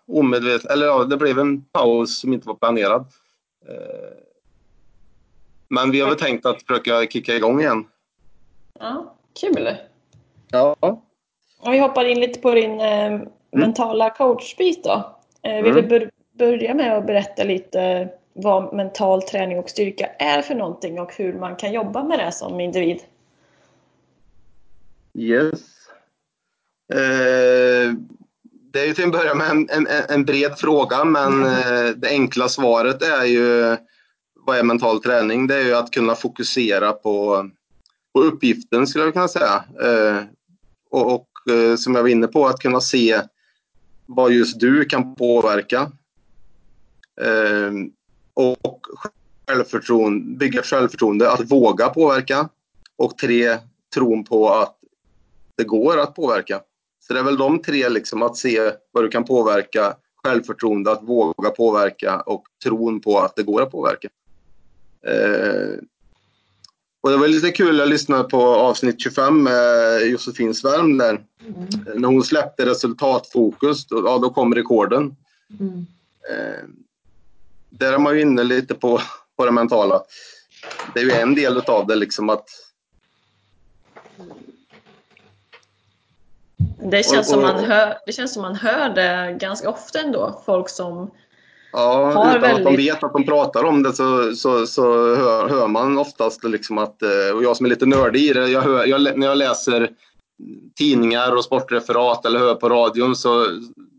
omedvetet, 0.07 0.71
eller 0.71 0.87
ja, 0.87 1.05
det 1.05 1.17
blev 1.17 1.39
en 1.39 1.65
paus 1.65 2.19
som 2.19 2.33
inte 2.33 2.49
var 2.49 2.55
planerad. 2.55 3.07
Eh, 3.69 4.19
men 5.69 5.91
vi 5.91 6.01
har 6.01 6.09
väl 6.09 6.19
tänkt 6.19 6.47
att 6.47 6.63
försöka 6.63 7.07
kicka 7.07 7.37
igång 7.37 7.61
igen. 7.61 7.85
Ja, 8.81 9.15
kul! 9.41 9.77
Ja. 10.51 10.77
Om 11.59 11.73
vi 11.73 11.79
hoppar 11.79 12.05
in 12.05 12.21
lite 12.21 12.41
på 12.41 12.51
din 12.51 12.81
eh, 12.81 13.07
mm. 13.07 13.29
mentala 13.51 14.11
coachbit 14.11 14.85
då. 14.85 15.17
Eh, 15.43 15.63
vill 15.63 15.79
mm. 15.79 15.89
du 15.89 16.11
börja 16.33 16.75
med 16.75 16.97
att 16.97 17.07
berätta 17.07 17.45
lite 17.45 18.09
vad 18.33 18.75
mental 18.75 19.23
träning 19.23 19.59
och 19.59 19.71
styrka 19.71 20.07
är 20.19 20.43
för 20.43 20.55
någonting 20.55 21.01
och 21.01 21.15
hur 21.17 21.33
man 21.33 21.57
kan 21.57 21.73
jobba 21.73 22.05
med 22.05 22.19
det 22.19 22.33
som 22.33 22.61
individ? 22.61 23.03
Yes. 25.19 25.61
Eh, 26.93 27.95
det 28.73 28.81
är 28.81 28.87
ju 28.87 28.95
till 28.95 29.05
en 29.05 29.11
början 29.11 29.39
med 29.39 29.51
en, 29.51 29.69
en, 29.71 29.87
en 30.09 30.25
bred 30.25 30.59
fråga, 30.59 31.05
men 31.05 31.43
eh, 31.43 31.89
det 31.97 32.09
enkla 32.09 32.49
svaret 32.49 33.03
är 33.03 33.25
ju 33.25 33.77
vad 34.47 34.59
är 34.59 34.63
mental 34.63 35.03
träning? 35.03 35.47
Det 35.47 35.55
är 35.55 35.65
ju 35.65 35.75
att 35.75 35.91
kunna 35.91 36.15
fokusera 36.15 36.93
på, 36.93 37.49
på 38.15 38.21
uppgiften 38.23 38.87
skulle 38.87 39.05
jag 39.05 39.13
kunna 39.13 39.29
säga. 39.29 39.65
Eh, 39.83 40.23
och, 40.91 41.15
och 41.15 41.53
eh, 41.53 41.77
som 41.77 41.95
jag 41.95 42.03
var 42.03 42.09
inne 42.09 42.27
på, 42.27 42.47
att 42.47 42.61
kunna 42.61 42.81
se 42.81 43.21
vad 44.07 44.33
just 44.33 44.61
du 44.61 44.85
kan 44.85 45.15
påverka. 45.15 45.93
Eh, 47.21 47.73
och 48.35 48.87
självförtroende, 49.47 50.37
bygga 50.39 50.63
självförtroende, 50.63 51.31
att 51.31 51.51
våga 51.51 51.89
påverka. 51.89 52.49
Och 52.97 53.19
tre, 53.19 53.59
tron 53.95 54.25
på 54.25 54.55
att 54.55 54.74
det 55.57 55.65
går 55.65 55.99
att 55.99 56.15
påverka. 56.15 56.61
Så 57.01 57.13
det 57.13 57.19
är 57.19 57.25
väl 57.25 57.37
de 57.37 57.63
tre, 57.63 57.89
liksom, 57.89 58.23
att 58.23 58.37
se 58.37 58.73
vad 58.93 59.05
du 59.05 59.09
kan 59.09 59.25
påverka, 59.25 59.97
självförtroende, 60.25 60.93
att 60.93 61.03
våga 61.03 61.51
påverka 61.51 62.21
och 62.21 62.45
tron 62.65 63.01
på 63.01 63.19
att 63.19 63.37
det 63.37 63.43
går 63.43 63.63
att 63.63 63.71
påverka. 63.71 64.09
Eh, 65.07 65.79
och 67.01 67.11
det 67.11 67.17
var 67.17 67.29
lite 67.29 67.51
kul, 67.51 67.79
jag 67.79 67.89
lyssnade 67.89 68.25
på 68.25 68.43
avsnitt 68.43 69.01
25 69.01 69.43
med 69.43 70.01
Josefin 70.07 70.55
Svärm 70.55 70.99
där. 70.99 71.25
Mm. 71.47 72.01
När 72.01 72.09
hon 72.09 72.23
släppte 72.23 72.67
resultatfokus, 72.67 73.87
då, 73.87 74.03
ja, 74.07 74.19
då 74.19 74.31
kom 74.31 74.55
rekorden. 74.55 75.17
Mm. 75.61 75.87
Eh, 76.31 76.65
där 77.71 77.93
är 77.93 77.99
man 77.99 78.15
ju 78.15 78.21
inne 78.21 78.45
lite 78.45 78.75
på, 78.75 79.01
på 79.37 79.45
det 79.45 79.53
mentala. 79.53 80.03
Det 80.95 81.01
är 81.01 81.05
ju 81.05 81.11
en 81.11 81.35
del 81.35 81.59
av 81.59 81.87
det, 81.87 81.95
liksom 81.95 82.31
att 82.31 82.49
Det 86.91 87.03
känns, 87.03 87.13
och, 87.15 87.19
och, 87.21 87.27
som 87.27 87.43
man 87.43 87.65
hör, 87.65 87.99
det 88.07 88.13
känns 88.13 88.33
som 88.33 88.43
man 88.43 88.55
hör 88.55 88.89
det 88.89 89.37
ganska 89.41 89.71
ofta 89.71 90.01
ändå. 90.01 90.43
Folk 90.47 90.69
som 90.69 91.11
Ja, 91.75 92.13
har 92.13 92.31
utan 92.31 92.41
väldigt... 92.41 92.67
att 92.67 92.73
de 92.73 92.77
vet 92.77 93.05
att 93.05 93.13
de 93.13 93.25
pratar 93.25 93.65
om 93.65 93.83
det 93.83 93.93
så, 93.93 94.35
så, 94.35 94.67
så 94.67 95.15
hör, 95.15 95.49
hör, 95.49 95.69
man 95.69 95.99
oftast 95.99 96.45
liksom 96.45 96.79
att, 96.79 97.03
eh, 97.03 97.37
och 97.37 97.45
jag 97.45 97.57
som 97.57 97.67
är 97.67 97.71
lite 97.71 97.87
nördig 97.87 98.21
i 98.21 98.33
det, 98.33 98.49
jag 98.49 98.61
hör, 98.61 98.87
jag, 98.87 99.19
när 99.19 99.27
jag 99.27 99.39
läser 99.39 99.91
tidningar 100.79 101.37
och 101.37 101.45
sportreferat 101.45 102.27
eller 102.27 102.39
hör 102.39 102.55
på 102.55 102.69
radion 102.69 103.17
så 103.17 103.47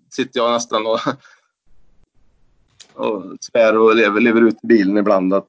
sitter 0.10 0.40
jag 0.40 0.52
nästan 0.52 0.88
och, 0.88 1.00
och 2.94 3.24
svär 3.42 3.78
och 3.78 3.96
lever, 3.96 4.22
lever 4.22 4.42
ut 4.42 4.58
i 4.64 4.68
bilen 4.68 4.98
ibland. 4.98 5.34
Att... 5.34 5.48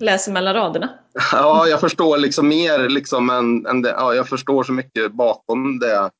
Läser 0.00 0.32
mellan 0.32 0.54
raderna? 0.54 0.88
Ja, 1.32 1.66
jag 1.66 1.80
förstår 1.80 2.18
liksom 2.18 2.48
mer 2.48 2.88
liksom 2.88 3.30
än, 3.30 3.66
än 3.66 3.82
det, 3.82 3.90
ja, 3.90 4.14
jag 4.14 4.28
förstår 4.28 4.62
så 4.62 4.72
mycket 4.72 5.12
bakom 5.12 5.78
det 5.78 6.10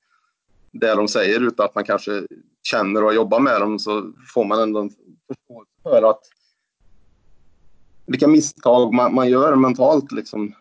det 0.72 0.94
de 0.94 1.08
säger 1.08 1.40
utan 1.40 1.66
att 1.66 1.74
man 1.74 1.84
kanske 1.84 2.26
känner 2.62 3.04
och 3.04 3.14
jobbar 3.14 3.40
med 3.40 3.60
dem 3.60 3.78
så 3.78 4.12
får 4.34 4.44
man 4.44 4.60
ändå 4.60 4.80
en 4.80 4.90
förståelse 5.28 5.72
för 5.82 6.10
att 6.10 6.20
vilka 8.06 8.28
misstag 8.28 8.94
man, 8.94 9.14
man 9.14 9.28
gör 9.28 9.56
mentalt. 9.56 10.12
Liksom. 10.12 10.54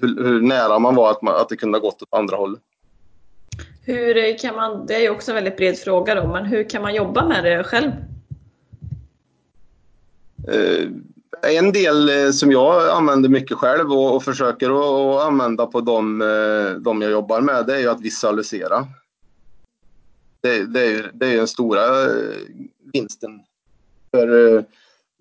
Hur, 0.00 0.24
hur, 0.24 0.40
nära 0.40 0.78
man 0.78 0.94
var 0.94 1.10
att, 1.10 1.22
man, 1.22 1.34
att 1.34 1.48
det 1.48 1.56
kunde 1.56 1.78
ha 1.78 1.82
gått 1.82 2.02
åt 2.02 2.14
andra 2.14 2.36
hållet. 2.36 2.60
Hur 3.84 4.38
kan 4.38 4.56
man, 4.56 4.86
det 4.86 4.94
är 4.94 5.00
ju 5.00 5.10
också 5.10 5.30
en 5.30 5.34
väldigt 5.34 5.56
bred 5.56 5.78
fråga 5.78 6.14
då, 6.14 6.28
men 6.28 6.44
hur 6.44 6.70
kan 6.70 6.82
man 6.82 6.94
jobba 6.94 7.28
med 7.28 7.44
det 7.44 7.64
själv? 7.64 7.90
eh, 10.48 10.88
en 11.42 11.72
del 11.72 12.08
eh, 12.08 12.30
som 12.30 12.52
jag 12.52 12.90
använder 12.90 13.28
mycket 13.28 13.56
själv 13.56 13.92
och, 13.92 14.16
och 14.16 14.22
försöker 14.22 14.70
att 14.70 15.26
använda 15.26 15.66
på 15.66 15.80
de, 15.80 16.22
eh, 16.22 16.80
de 16.80 17.02
jag 17.02 17.10
jobbar 17.10 17.40
med, 17.40 17.66
det 17.66 17.74
är 17.74 17.80
ju 17.80 17.88
att 17.88 18.00
visualisera. 18.00 18.86
Det, 20.40 20.66
det, 20.66 20.86
är, 20.86 21.10
det 21.14 21.26
är 21.26 21.36
den 21.36 21.48
stora 21.48 22.04
eh, 22.04 22.36
vinsten. 22.92 23.40
För 24.10 24.56
eh, 24.56 24.62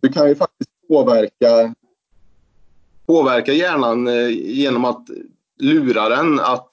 du 0.01 0.09
kan 0.09 0.29
ju 0.29 0.35
faktiskt 0.35 0.69
påverka, 0.87 1.73
påverka 3.05 3.53
hjärnan 3.53 4.07
eh, 4.07 4.29
genom 4.29 4.85
att 4.85 5.07
lura 5.59 6.09
den 6.09 6.39
att, 6.39 6.71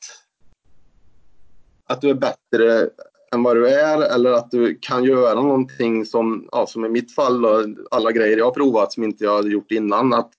att 1.84 2.00
du 2.00 2.10
är 2.10 2.14
bättre 2.14 2.90
än 3.32 3.42
vad 3.42 3.56
du 3.56 3.68
är 3.68 4.14
eller 4.14 4.32
att 4.32 4.50
du 4.50 4.78
kan 4.80 5.04
göra 5.04 5.42
någonting 5.42 6.06
som, 6.06 6.48
ja, 6.52 6.66
som 6.66 6.84
i 6.84 6.88
mitt 6.88 7.14
fall, 7.14 7.42
då, 7.42 7.64
alla 7.90 8.12
grejer 8.12 8.38
jag 8.38 8.44
har 8.44 8.52
provat 8.52 8.92
som 8.92 9.04
inte 9.04 9.24
jag 9.24 9.36
hade 9.36 9.50
gjort 9.50 9.70
innan. 9.70 10.12
Att, 10.12 10.30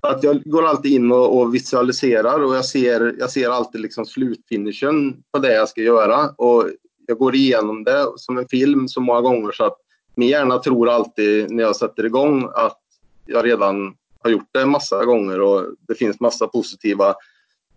att 0.00 0.22
jag 0.22 0.42
går 0.44 0.66
alltid 0.66 0.92
in 0.92 1.12
och, 1.12 1.38
och 1.38 1.54
visualiserar 1.54 2.40
och 2.40 2.56
jag 2.56 2.64
ser, 2.64 3.16
jag 3.18 3.30
ser 3.30 3.50
alltid 3.50 3.80
liksom 3.80 4.06
slutfinishen 4.06 5.22
på 5.32 5.38
det 5.38 5.54
jag 5.54 5.68
ska 5.68 5.80
göra. 5.80 6.28
Och 6.28 6.70
jag 7.08 7.18
går 7.18 7.34
igenom 7.34 7.84
det 7.84 8.06
som 8.16 8.38
en 8.38 8.48
film 8.48 8.88
så 8.88 9.00
många 9.00 9.20
gånger 9.20 9.52
så 9.52 9.64
att 9.64 9.76
min 10.14 10.28
hjärna 10.28 10.58
tror 10.58 10.88
alltid 10.88 11.50
när 11.50 11.62
jag 11.62 11.76
sätter 11.76 12.06
igång 12.06 12.50
att 12.54 12.78
jag 13.26 13.44
redan 13.44 13.94
har 14.20 14.30
gjort 14.30 14.48
det 14.52 14.66
massa 14.66 15.04
gånger 15.04 15.40
och 15.40 15.64
det 15.88 15.94
finns 15.94 16.20
massa 16.20 16.46
positiva 16.46 17.14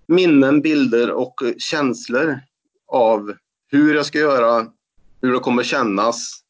minnen, 0.08 0.62
bilder 0.62 1.12
och 1.12 1.34
känslor 1.58 2.39
av 2.88 3.34
hur 3.72 3.96
jag 3.96 4.06
ska 4.06 4.20
göra, 4.20 4.67
hur 5.22 5.34
det 5.34 5.39
kommer 5.39 5.63
kännas, 5.63 6.41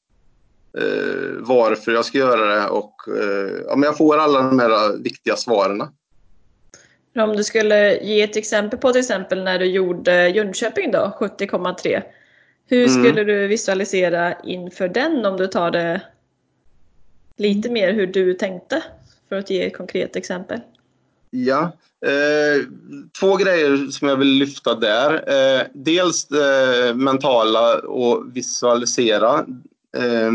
eh, 0.77 1.31
varför 1.39 1.91
jag 1.91 2.05
ska 2.05 2.17
göra 2.17 2.55
det 2.55 2.69
och 2.69 2.95
eh, 3.07 3.51
ja, 3.67 3.75
men 3.75 3.83
jag 3.83 3.97
får 3.97 4.17
alla 4.17 4.41
de 4.41 4.59
här 4.59 4.97
viktiga 4.97 5.35
svaren. 5.35 5.83
Om 7.15 7.35
du 7.35 7.43
skulle 7.43 8.03
ge 8.03 8.21
ett 8.21 8.35
exempel 8.35 8.79
på 8.79 8.91
till 8.91 9.01
exempel 9.01 9.43
när 9.43 9.59
du 9.59 9.65
gjorde 9.65 10.29
Jönköping 10.29 10.91
då, 10.91 11.17
70,3. 11.19 12.03
Hur 12.67 12.87
mm. 12.87 13.03
skulle 13.03 13.23
du 13.23 13.47
visualisera 13.47 14.33
inför 14.43 14.87
den 14.87 15.25
om 15.25 15.37
du 15.37 15.47
tar 15.47 15.71
det 15.71 16.01
lite 17.37 17.69
mer 17.69 17.93
hur 17.93 18.07
du 18.07 18.33
tänkte? 18.33 18.83
För 19.29 19.35
att 19.35 19.49
ge 19.49 19.65
ett 19.65 19.77
konkret 19.77 20.15
exempel. 20.15 20.59
Ja, 21.29 21.71
eh, 22.05 22.65
två 23.19 23.35
grejer 23.35 23.91
som 23.91 24.07
jag 24.07 24.17
vill 24.17 24.27
lyfta 24.27 24.75
där. 24.75 25.13
Eh, 25.13 25.67
dels 25.73 26.27
det 26.27 26.93
mentala 26.95 27.79
och 27.79 28.35
visualisera. 28.35 29.45
Eh, 29.97 30.31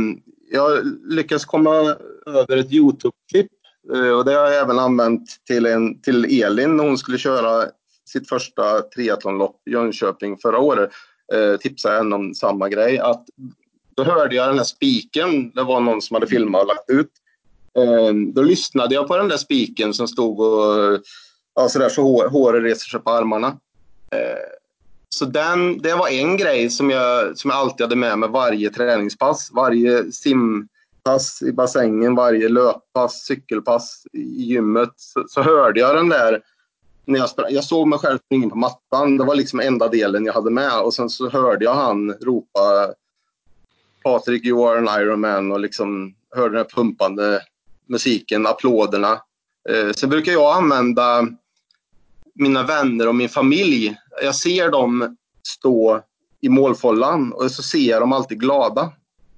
jag 0.50 0.80
lyckas 1.08 1.44
komma 1.44 1.96
över 2.26 2.56
ett 2.56 2.72
Youtube-klipp 2.72 3.50
eh, 3.94 4.10
och 4.10 4.24
det 4.24 4.32
har 4.32 4.46
jag 4.46 4.62
även 4.62 4.78
använt 4.78 5.44
till, 5.46 5.66
en, 5.66 6.00
till 6.00 6.42
Elin 6.42 6.76
när 6.76 6.84
hon 6.84 6.98
skulle 6.98 7.18
köra 7.18 7.64
sitt 8.04 8.28
första 8.28 8.80
triathlonlopp 8.80 9.68
i 9.68 9.70
Jönköping 9.70 10.38
förra 10.38 10.58
året. 10.58 10.90
Eh, 11.32 11.56
tipsade 11.56 11.96
en 11.96 12.02
henne 12.02 12.16
om 12.16 12.34
samma 12.34 12.68
grej. 12.68 12.98
Att 12.98 13.24
då 13.94 14.04
hörde 14.04 14.34
jag 14.34 14.48
den 14.48 14.58
här 14.58 14.64
spiken, 14.64 15.50
det 15.50 15.62
var 15.62 15.80
någon 15.80 16.02
som 16.02 16.14
hade 16.14 16.26
filmat 16.26 16.62
och 16.62 16.68
lagt 16.68 16.90
ut. 16.90 17.10
Eh, 17.78 18.14
då 18.32 18.42
lyssnade 18.42 18.94
jag 18.94 19.08
på 19.08 19.16
den 19.16 19.28
där 19.28 19.36
spiken 19.36 19.94
som 19.94 20.08
stod 20.08 20.40
och 20.40 21.00
ja, 21.54 21.68
så 21.68 21.78
där 21.78 21.88
så 21.88 22.02
hår, 22.02 22.28
håret 22.28 22.62
reser 22.62 22.88
sig 22.88 23.00
på 23.00 23.10
armarna. 23.10 23.48
Eh, 24.10 24.56
så 25.08 25.24
den, 25.24 25.78
det 25.78 25.94
var 25.94 26.08
en 26.08 26.36
grej 26.36 26.70
som 26.70 26.90
jag, 26.90 27.38
som 27.38 27.50
jag 27.50 27.58
alltid 27.58 27.84
hade 27.84 27.96
med 27.96 28.18
mig 28.18 28.28
varje 28.28 28.70
träningspass. 28.70 29.50
Varje 29.52 30.12
simpass 30.12 31.42
i 31.42 31.52
bassängen, 31.52 32.14
varje 32.14 32.48
löppass, 32.48 33.24
cykelpass 33.24 34.06
i 34.12 34.42
gymmet. 34.42 34.92
Så, 34.96 35.24
så 35.28 35.42
hörde 35.42 35.80
jag 35.80 35.96
den 35.96 36.08
där 36.08 36.42
när 37.06 37.18
jag, 37.18 37.30
sprang, 37.30 37.46
jag 37.50 37.64
såg 37.64 37.88
mig 37.88 37.98
själv 37.98 38.18
springa 38.18 38.48
på 38.48 38.56
mattan. 38.56 39.16
Det 39.16 39.24
var 39.24 39.34
liksom 39.34 39.60
enda 39.60 39.88
delen 39.88 40.24
jag 40.24 40.32
hade 40.32 40.50
med. 40.50 40.80
Och 40.80 40.94
sen 40.94 41.10
så 41.10 41.30
hörde 41.30 41.64
jag 41.64 41.74
han 41.74 42.12
ropa 42.12 42.94
Patrik, 44.04 44.44
you 44.44 44.68
are 44.68 44.78
an 44.78 45.02
Ironman 45.02 45.52
och 45.52 45.60
liksom 45.60 46.14
hörde 46.36 46.56
den 46.56 46.66
pumpande 46.66 47.42
musiken, 47.86 48.46
applåderna. 48.46 49.20
Eh, 49.68 49.92
sen 49.92 50.10
brukar 50.10 50.32
jag 50.32 50.56
använda 50.56 51.28
mina 52.34 52.62
vänner 52.62 53.08
och 53.08 53.14
min 53.14 53.28
familj. 53.28 53.96
Jag 54.22 54.34
ser 54.34 54.70
dem 54.70 55.16
stå 55.48 56.02
i 56.40 56.48
målfållan 56.48 57.32
och 57.32 57.50
så 57.50 57.62
ser 57.62 57.90
jag 57.90 58.02
dem 58.02 58.12
alltid 58.12 58.40
glada. 58.40 58.92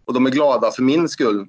Och 0.04 0.14
de 0.14 0.26
är 0.26 0.31
glada 0.31 0.70
för 0.70 0.83
min 0.83 1.09
skull. 1.09 1.46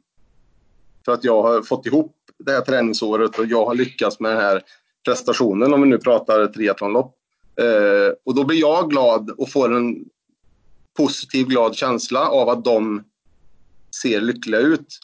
För 1.06 1.12
att 1.12 1.24
jag 1.24 1.44
har 1.44 1.62
fått 1.62 1.86
ihop 1.86 2.16
det 2.38 2.52
här 2.52 2.62
träningsåret 2.62 3.40
och 3.40 3.46
jag 3.46 3.66
har 3.66 3.76
lyckats 3.76 4.20
med 4.20 4.32
den 4.32 4.42
här 4.42 4.64
prestationen 5.06 5.74
om 5.74 5.82
vi 5.82 5.88
nu 5.90 5.98
pratar 5.98 6.48
triathlonlopp. 6.48 7.16
Eh, 7.62 8.14
och 8.26 8.36
då 8.36 8.44
blir 8.44 8.60
jag 8.60 8.90
glad 8.90 9.30
och 9.30 9.52
får 9.52 9.76
en 9.76 10.06
positiv 10.98 11.48
glad 11.48 11.76
känsla 11.76 12.30
av 12.30 12.50
att 12.50 12.66
de 12.66 13.04
ser 14.02 14.22
lyckliga 14.22 14.60
ut. 14.60 15.00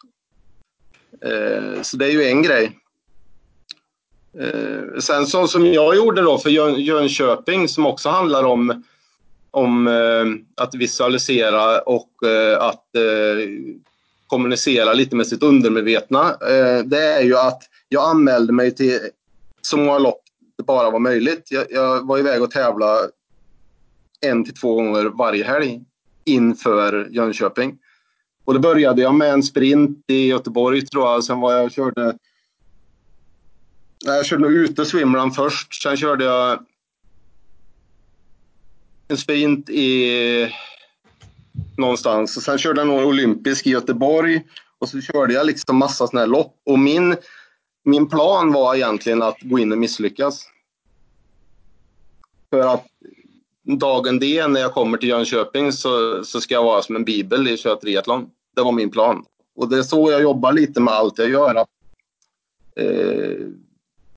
Eh, 1.21 1.81
så 1.81 1.97
det 1.97 2.05
är 2.05 2.11
ju 2.11 2.23
en 2.23 2.41
grej. 2.41 2.79
Eh, 4.39 4.99
sen 4.99 5.27
så 5.27 5.47
som 5.47 5.65
jag 5.65 5.95
gjorde 5.95 6.21
då 6.21 6.37
för 6.37 6.49
Jönköping 6.79 7.67
som 7.67 7.85
också 7.85 8.09
handlar 8.09 8.43
om, 8.43 8.83
om 9.51 9.87
eh, 9.87 10.63
att 10.63 10.75
visualisera 10.75 11.81
och 11.81 12.27
eh, 12.27 12.61
att 12.61 12.95
eh, 12.95 13.49
kommunicera 14.27 14.93
lite 14.93 15.15
med 15.15 15.27
sitt 15.27 15.43
undermedvetna. 15.43 16.29
Eh, 16.29 16.83
det 16.85 17.01
är 17.01 17.21
ju 17.21 17.37
att 17.37 17.63
jag 17.89 18.09
anmälde 18.09 18.53
mig 18.53 18.75
till 18.75 18.99
så 19.65 19.77
många 19.77 19.97
lopp 19.97 20.21
det 20.57 20.63
bara 20.63 20.91
var 20.91 20.99
möjligt. 20.99 21.47
Jag, 21.51 21.65
jag 21.71 22.07
var 22.07 22.19
iväg 22.19 22.41
och 22.41 22.51
tävla 22.51 22.99
en 24.21 24.45
till 24.45 24.53
två 24.53 24.75
gånger 24.75 25.05
varje 25.05 25.43
helg 25.43 25.81
inför 26.23 27.07
Jönköping. 27.11 27.77
Och 28.45 28.53
då 28.53 28.59
började 28.59 29.01
jag 29.01 29.15
med 29.15 29.33
en 29.33 29.43
sprint 29.43 30.03
i 30.07 30.27
Göteborg 30.27 30.85
tror 30.85 31.07
jag. 31.07 31.23
Sen 31.23 31.39
var 31.39 31.53
jag 31.53 31.65
och 31.65 31.71
körde... 31.71 32.17
Jag 34.05 34.25
körde 34.25 34.41
nog 34.41 34.51
ute 34.51 34.85
swimrun 34.85 35.31
först. 35.31 35.81
Sen 35.83 35.97
körde 35.97 36.25
jag 36.25 36.59
en 39.07 39.17
sprint 39.17 39.69
i 39.69 40.51
någonstans. 41.77 42.37
Och 42.37 42.43
sen 42.43 42.57
körde 42.57 42.81
jag 42.81 42.87
någon 42.87 43.03
olympisk 43.03 43.67
i 43.67 43.69
Göteborg. 43.69 44.43
Och 44.79 44.89
så 44.89 45.01
körde 45.01 45.33
jag 45.33 45.45
liksom 45.45 45.77
massa 45.77 46.07
sådana 46.07 46.19
här 46.19 46.27
lopp. 46.27 46.61
Och 46.65 46.79
min, 46.79 47.15
min 47.85 48.09
plan 48.09 48.53
var 48.53 48.75
egentligen 48.75 49.21
att 49.21 49.37
gå 49.41 49.59
in 49.59 49.71
och 49.71 49.77
misslyckas. 49.77 50.47
För 52.49 52.59
att 52.59 52.85
dagen 53.63 54.19
D 54.19 54.47
när 54.47 54.61
jag 54.61 54.73
kommer 54.73 54.97
till 54.97 55.09
Jönköping 55.09 55.71
så, 55.71 56.23
så 56.23 56.41
ska 56.41 56.53
jag 56.53 56.63
vara 56.63 56.81
som 56.81 56.95
en 56.95 57.05
bibel 57.05 57.47
i 57.47 57.57
köra 57.57 57.75
triathlon. 57.75 58.29
Det 58.55 58.61
var 58.61 58.71
min 58.71 58.91
plan. 58.91 59.25
Och 59.55 59.69
det 59.69 59.77
är 59.77 59.83
så 59.83 60.11
jag 60.11 60.21
jobbar 60.21 60.51
lite 60.53 60.81
med 60.81 60.93
allt 60.93 61.17
jag 61.17 61.29
gör. 61.29 61.65
Eh, 62.75 63.37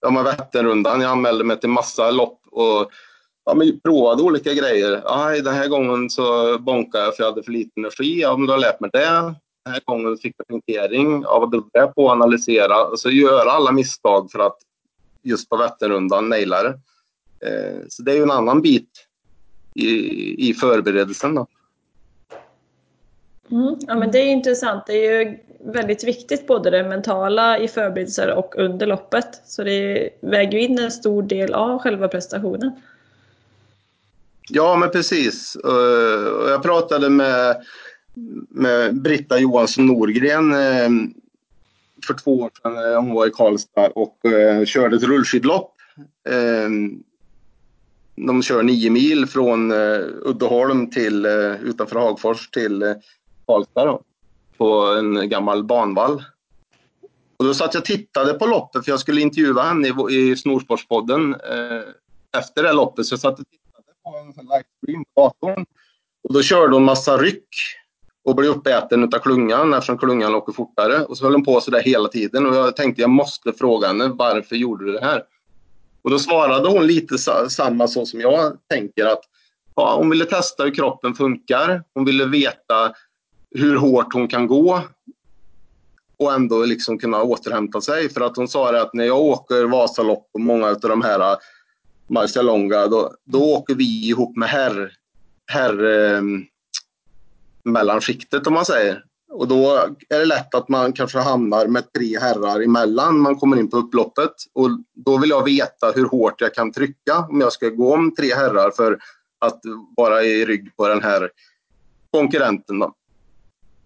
ja, 0.00 0.10
med 0.10 0.24
Vätternrundan, 0.24 1.00
jag 1.00 1.10
anmälde 1.10 1.44
mig 1.44 1.60
till 1.60 1.68
massa 1.68 2.10
lopp 2.10 2.40
och 2.50 2.90
ja, 3.44 3.54
men 3.54 3.80
provade 3.80 4.22
olika 4.22 4.52
grejer. 4.52 5.02
Aj, 5.06 5.40
den 5.40 5.54
här 5.54 5.68
gången 5.68 6.10
så 6.10 6.58
bonkade 6.58 7.04
jag 7.04 7.16
för 7.16 7.22
jag 7.22 7.30
hade 7.30 7.42
för 7.42 7.52
lite 7.52 7.80
energi. 7.80 8.20
Ja, 8.20 8.36
men 8.36 8.46
då 8.46 8.52
har 8.52 8.60
jag 8.60 8.66
lärt 8.72 8.80
mig 8.80 8.90
det. 8.92 9.34
Den 9.68 9.74
här 9.74 9.82
gången 9.84 10.18
fick 10.18 10.34
jag 10.38 10.46
punktering. 10.48 11.22
Ja, 11.22 11.38
vad 11.38 11.50
berodde 11.50 11.70
det 11.72 11.86
på? 11.86 12.10
Analysera. 12.10 12.74
Alltså 12.74 13.10
göra 13.10 13.50
alla 13.50 13.72
misstag 13.72 14.30
för 14.30 14.38
att 14.38 14.56
just 15.22 15.48
på 15.48 15.56
Vätternrundan 15.56 16.28
naila 16.28 16.62
det. 16.62 16.78
Eh, 17.40 17.80
så 17.88 18.02
det 18.02 18.12
är 18.12 18.16
ju 18.16 18.22
en 18.22 18.30
annan 18.30 18.62
bit 18.62 18.90
i, 19.74 20.48
i 20.50 20.54
förberedelsen. 20.54 21.34
Då. 21.34 21.46
Mm. 23.50 23.76
Ja, 23.80 23.94
men 23.94 24.10
det 24.10 24.18
är 24.18 24.26
intressant. 24.26 24.86
Det 24.86 25.06
är 25.06 25.20
ju 25.20 25.38
väldigt 25.60 26.04
viktigt 26.04 26.46
både 26.46 26.70
det 26.70 26.84
mentala 26.84 27.58
i 27.58 27.68
förberedelser 27.68 28.34
och 28.34 28.56
under 28.56 28.86
loppet. 28.86 29.42
Så 29.44 29.64
det 29.64 30.10
väger 30.20 30.58
in 30.58 30.78
en 30.78 30.90
stor 30.90 31.22
del 31.22 31.54
av 31.54 31.78
själva 31.78 32.08
prestationen. 32.08 32.72
Ja, 34.48 34.76
men 34.76 34.90
precis. 34.90 35.56
Jag 36.48 36.62
pratade 36.62 37.10
med, 37.10 37.56
med 38.48 39.02
Britta 39.02 39.38
Johansson 39.38 39.86
Norgren 39.86 40.52
eh, 40.52 41.10
för 42.06 42.14
två 42.14 42.40
år 42.40 42.50
sedan. 42.62 42.92
Eh, 42.92 43.00
hon 43.00 43.14
var 43.14 43.26
i 43.26 43.30
Karlstad 43.30 43.88
och 43.88 44.24
eh, 44.24 44.64
körde 44.64 44.96
ett 44.96 45.02
rullskidlopp. 45.02 45.74
Eh, 46.28 46.68
de 48.26 48.42
kör 48.42 48.62
nio 48.62 48.90
mil 48.90 49.26
från 49.26 49.70
eh, 49.70 50.00
Uddeholm 50.22 50.90
till, 50.90 51.26
eh, 51.26 51.62
utanför 51.62 51.96
Hagfors 51.96 52.50
till 52.50 52.94
Karlstad 53.46 53.84
då, 53.84 54.02
på 54.56 54.80
en 54.84 55.28
gammal 55.28 55.64
banvall. 55.64 56.24
Och 57.36 57.44
då 57.44 57.54
satt 57.54 57.74
jag 57.74 57.80
och 57.80 57.84
tittade 57.84 58.34
på 58.34 58.46
loppet 58.46 58.84
för 58.84 58.92
jag 58.92 59.00
skulle 59.00 59.20
intervjua 59.20 59.62
henne 59.62 59.88
i, 59.88 60.14
i 60.14 60.36
Snorsportspodden 60.36 61.34
eh, 61.34 61.82
efter 62.38 62.62
det 62.62 62.72
loppet. 62.72 63.06
Så 63.06 63.12
jag 63.12 63.20
satt 63.20 63.38
och 63.40 63.46
tittade 63.50 63.92
på 64.04 64.16
en 64.16 64.26
livestream 64.26 65.04
på 65.14 65.20
datorn. 65.22 65.66
Och 66.28 66.34
då 66.34 66.42
körde 66.42 66.74
hon 66.74 66.84
massa 66.84 67.16
ryck 67.16 67.48
och 68.28 68.34
blev 68.34 68.50
uppäten 68.50 69.04
av 69.04 69.18
klungan 69.18 69.74
eftersom 69.74 69.98
klungan 69.98 70.34
åker 70.34 70.52
fortare. 70.52 71.04
Och 71.04 71.18
så 71.18 71.24
höll 71.24 71.32
hon 71.32 71.44
på 71.44 71.60
sådär 71.60 71.82
hela 71.82 72.08
tiden 72.08 72.46
och 72.46 72.56
jag 72.56 72.76
tänkte 72.76 73.02
jag 73.02 73.10
måste 73.10 73.52
fråga 73.52 73.86
henne 73.86 74.08
varför 74.08 74.56
gjorde 74.56 74.84
du 74.84 74.92
det 74.92 75.04
här? 75.04 75.22
Och 76.02 76.10
då 76.10 76.18
svarade 76.18 76.68
hon 76.68 76.86
lite 76.86 77.18
samma 77.48 77.88
så 77.88 78.06
som 78.06 78.20
jag 78.20 78.56
tänker 78.70 79.06
att 79.06 79.20
ja, 79.76 79.96
hon 79.96 80.10
ville 80.10 80.24
testa 80.24 80.64
hur 80.64 80.74
kroppen 80.74 81.14
funkar. 81.14 81.82
Hon 81.94 82.04
ville 82.04 82.24
veta 82.24 82.92
hur 83.50 83.76
hårt 83.76 84.12
hon 84.12 84.28
kan 84.28 84.46
gå 84.46 84.82
och 86.18 86.32
ändå 86.32 86.64
liksom 86.64 86.98
kunna 86.98 87.22
återhämta 87.22 87.80
sig. 87.80 88.08
För 88.08 88.20
att 88.20 88.36
hon 88.36 88.48
sa 88.48 88.72
det 88.72 88.82
att 88.82 88.94
när 88.94 89.04
jag 89.04 89.20
åker 89.20 89.64
Vasalopp 89.64 90.28
och 90.32 90.40
många 90.40 90.66
av 90.66 90.80
de 90.80 91.02
här 91.02 91.32
äh, 91.32 91.38
Marcialonga, 92.08 92.86
då, 92.86 93.14
då 93.24 93.54
åker 93.54 93.74
vi 93.74 94.08
ihop 94.08 94.36
med 94.36 94.48
herr, 94.48 94.92
herr 95.46 95.84
eh, 95.84 96.22
mellanskiktet 97.72 98.46
om 98.46 98.54
man 98.54 98.64
säger. 98.64 99.04
Och 99.30 99.48
då 99.48 99.76
är 100.08 100.18
det 100.18 100.24
lätt 100.24 100.54
att 100.54 100.68
man 100.68 100.92
kanske 100.92 101.18
hamnar 101.18 101.66
med 101.66 101.92
tre 101.92 102.18
herrar 102.18 102.60
emellan 102.60 103.18
man 103.18 103.36
kommer 103.36 103.56
in 103.56 103.70
på 103.70 103.76
upploppet. 103.76 104.32
Och 104.54 104.70
då 104.94 105.18
vill 105.18 105.30
jag 105.30 105.44
veta 105.44 105.90
hur 105.94 106.04
hårt 106.04 106.40
jag 106.40 106.54
kan 106.54 106.72
trycka 106.72 107.26
om 107.30 107.40
jag 107.40 107.52
ska 107.52 107.68
gå 107.68 107.94
om 107.94 108.14
tre 108.14 108.34
herrar 108.34 108.70
för 108.70 108.98
att 109.38 109.60
vara 109.96 110.22
i 110.22 110.44
rygg 110.44 110.76
på 110.76 110.88
den 110.88 111.02
här 111.02 111.30
konkurrenten. 112.10 112.78
Då. 112.78 112.94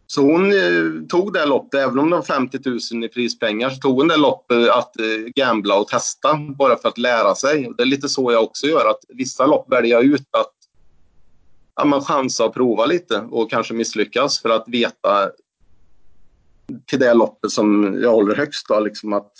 Så 0.07 0.23
hon 0.23 0.53
eh, 0.53 1.07
tog 1.09 1.33
det 1.33 1.47
loppet, 1.47 1.81
även 1.81 1.99
om 1.99 2.11
det 2.11 2.17
var 2.17 2.23
50 2.23 2.59
000 2.93 3.05
i 3.05 3.09
prispengar, 3.09 3.71
så 3.71 3.77
tog 3.77 3.99
hon 3.99 4.09
det 4.09 4.17
loppet 4.17 4.71
att 4.71 5.01
eh, 5.01 5.07
gambla 5.35 5.79
och 5.79 5.89
testa 5.89 6.37
bara 6.59 6.77
för 6.77 6.89
att 6.89 6.99
lära 6.99 7.35
sig. 7.35 7.73
Det 7.77 7.83
är 7.83 7.87
lite 7.87 8.09
så 8.09 8.33
jag 8.33 8.43
också 8.43 8.67
gör, 8.67 8.91
att 8.91 9.05
vissa 9.09 9.47
lopp 9.47 9.73
väljer 9.73 9.97
jag 9.97 10.05
ut 10.05 10.29
att 10.31 10.62
ja, 11.77 11.85
man 11.85 12.01
chansar 12.01 12.47
och 12.47 12.55
prova 12.55 12.87
lite 12.87 13.19
och 13.19 13.51
kanske 13.51 13.75
misslyckas 13.75 14.43
för 14.43 14.51
att 14.51 14.69
veta 14.69 15.31
till 16.87 16.99
det 16.99 17.15
loppet 17.15 17.51
som 17.51 17.99
jag 18.03 18.11
håller 18.11 18.37
högst. 18.37 18.69
Då, 18.69 18.81
liksom 18.81 19.13
att... 19.13 19.33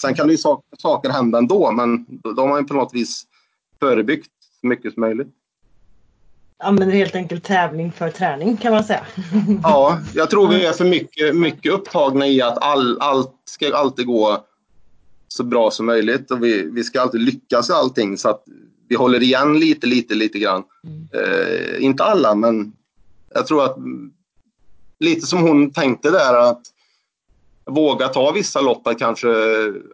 Sen 0.00 0.14
kan 0.14 0.26
det 0.26 0.32
ju 0.32 0.38
saker, 0.38 0.76
saker 0.78 1.10
hända 1.10 1.38
ändå, 1.38 1.72
men 1.72 2.06
då 2.08 2.40
har 2.42 2.48
man 2.48 2.66
på 2.66 2.74
något 2.74 2.94
vis 2.94 3.26
förebyggt 3.80 4.30
så 4.60 4.66
mycket 4.66 4.94
som 4.94 5.00
möjligt. 5.00 5.34
Ja, 6.58 6.70
men 6.70 6.90
helt 6.90 7.14
enkelt 7.14 7.44
tävling 7.44 7.92
för 7.92 8.10
träning 8.10 8.56
kan 8.56 8.72
man 8.72 8.84
säga. 8.84 9.06
ja, 9.62 10.00
jag 10.14 10.30
tror 10.30 10.48
vi 10.48 10.66
är 10.66 10.72
för 10.72 10.84
mycket, 10.84 11.36
mycket 11.36 11.72
upptagna 11.72 12.26
i 12.26 12.42
att 12.42 12.58
all, 12.58 12.98
allt 13.00 13.34
ska 13.44 13.76
alltid 13.76 14.06
gå 14.06 14.44
så 15.28 15.44
bra 15.44 15.70
som 15.70 15.86
möjligt 15.86 16.30
och 16.30 16.44
vi, 16.44 16.70
vi 16.70 16.84
ska 16.84 17.00
alltid 17.00 17.20
lyckas 17.20 17.70
i 17.70 17.72
allting 17.72 18.18
så 18.18 18.28
att 18.28 18.44
vi 18.88 18.96
håller 18.96 19.22
igen 19.22 19.60
lite, 19.60 19.86
lite, 19.86 20.14
lite 20.14 20.38
grann. 20.38 20.64
Mm. 20.84 21.08
Eh, 21.12 21.84
inte 21.84 22.04
alla, 22.04 22.34
men 22.34 22.72
jag 23.34 23.46
tror 23.46 23.64
att 23.64 23.76
lite 24.98 25.26
som 25.26 25.42
hon 25.42 25.72
tänkte 25.72 26.10
där 26.10 26.34
att 26.34 26.62
våga 27.64 28.08
ta 28.08 28.32
vissa 28.32 28.60
lopp 28.60 28.86
att 28.86 28.98
kanske, 28.98 29.28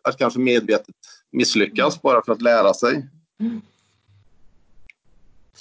att 0.02 0.18
kanske 0.18 0.40
medvetet 0.40 0.94
misslyckas 1.32 2.02
bara 2.02 2.22
för 2.24 2.32
att 2.32 2.42
lära 2.42 2.74
sig. 2.74 3.08
Mm. 3.40 3.60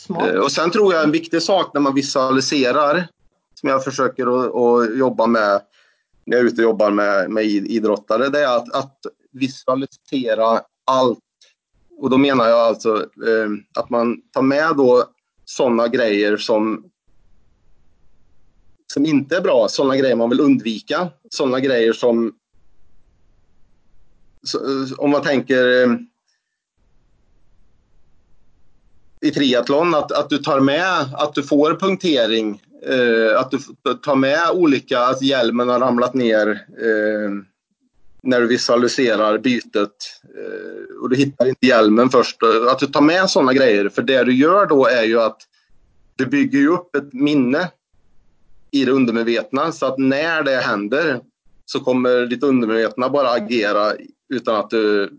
Eh, 0.10 0.39
och 0.39 0.52
sen 0.52 0.72
tror 0.72 0.93
jag 0.93 1.04
en 1.04 1.12
viktig 1.12 1.41
sak 1.41 1.74
när 1.74 1.82
man 1.82 1.96
visualiserar, 1.96 3.08
som 3.54 3.69
jag 3.69 3.84
försöker 3.84 4.24
att, 4.28 4.56
att 4.56 4.98
jobba 4.98 5.28
med 5.28 5.62
när 6.26 6.38
jag 6.38 6.46
är 6.46 6.48
ute 6.48 6.62
och 6.62 6.69
jobbar 6.69 6.91
med, 6.91 7.32
med 7.32 7.46
idrottare, 7.46 8.30
det 8.30 8.43
är 8.43 8.58
att, 8.58 8.74
att 8.74 8.98
visualisera 9.32 10.62
allt. 10.86 11.19
Och 11.97 12.10
då 12.10 12.17
menar 12.17 12.47
jag 12.47 12.60
alltså 12.60 12.95
eh, 12.97 13.49
att 13.79 13.89
man 13.89 14.21
tar 14.32 14.41
med 14.41 14.75
då 14.77 15.03
sådana 15.45 15.88
grejer 15.88 16.38
som, 16.38 16.86
som 18.93 19.06
inte 19.06 19.38
är 19.38 19.41
bra, 19.41 19.67
sådana 19.69 19.97
grejer 19.97 20.15
man 20.15 20.29
vill 20.29 20.39
undvika, 20.39 21.10
sådana 21.29 21.60
grejer 21.60 21.93
som 21.93 22.34
så, 24.43 24.60
om 24.97 25.12
man 25.12 25.21
tänker 25.21 25.84
eh, 25.84 25.97
i 29.21 29.32
triathlon 29.32 29.95
att, 29.95 30.12
att 30.12 30.29
du 30.29 30.38
tar 30.38 30.60
med 30.60 31.06
att 31.13 31.36
du 31.36 31.43
får 31.43 31.75
punktering, 31.79 32.62
eh, 32.86 33.39
att 33.39 33.51
du 33.51 33.58
tar 33.93 34.15
med 34.15 34.41
olika, 34.53 34.99
att 34.99 35.21
hjälmen 35.21 35.69
har 35.69 35.79
ramlat 35.79 36.13
ner 36.13 36.47
eh, 36.82 37.32
när 38.23 38.41
du 38.41 38.47
visualiserar 38.47 39.38
bytet 39.38 39.91
eh, 40.23 41.01
och 41.01 41.09
du 41.09 41.15
hittar 41.15 41.45
inte 41.45 41.67
hjälmen 41.67 42.09
först. 42.09 42.38
Att 42.69 42.79
du 42.79 42.88
tar 42.88 43.01
med 43.01 43.29
sådana 43.29 43.53
grejer, 43.53 43.89
för 43.89 44.01
det 44.01 44.23
du 44.23 44.33
gör 44.33 44.65
då 44.65 44.88
är 44.88 45.03
ju 45.03 45.21
att 45.21 45.38
du 46.15 46.25
bygger 46.25 46.67
upp 46.67 46.95
ett 46.95 47.13
minne 47.13 47.71
i 48.71 48.86
det 48.86 48.91
undermedvetna 48.91 49.71
så 49.71 49.86
att 49.86 49.97
när 49.97 50.43
det 50.43 50.55
händer 50.55 51.21
så 51.65 51.79
kommer 51.79 52.25
ditt 52.25 52.43
undermedvetna 52.43 53.09
bara 53.09 53.29
agera 53.29 53.93
utan 54.33 54.55
att 54.55 54.69
du 54.69 55.12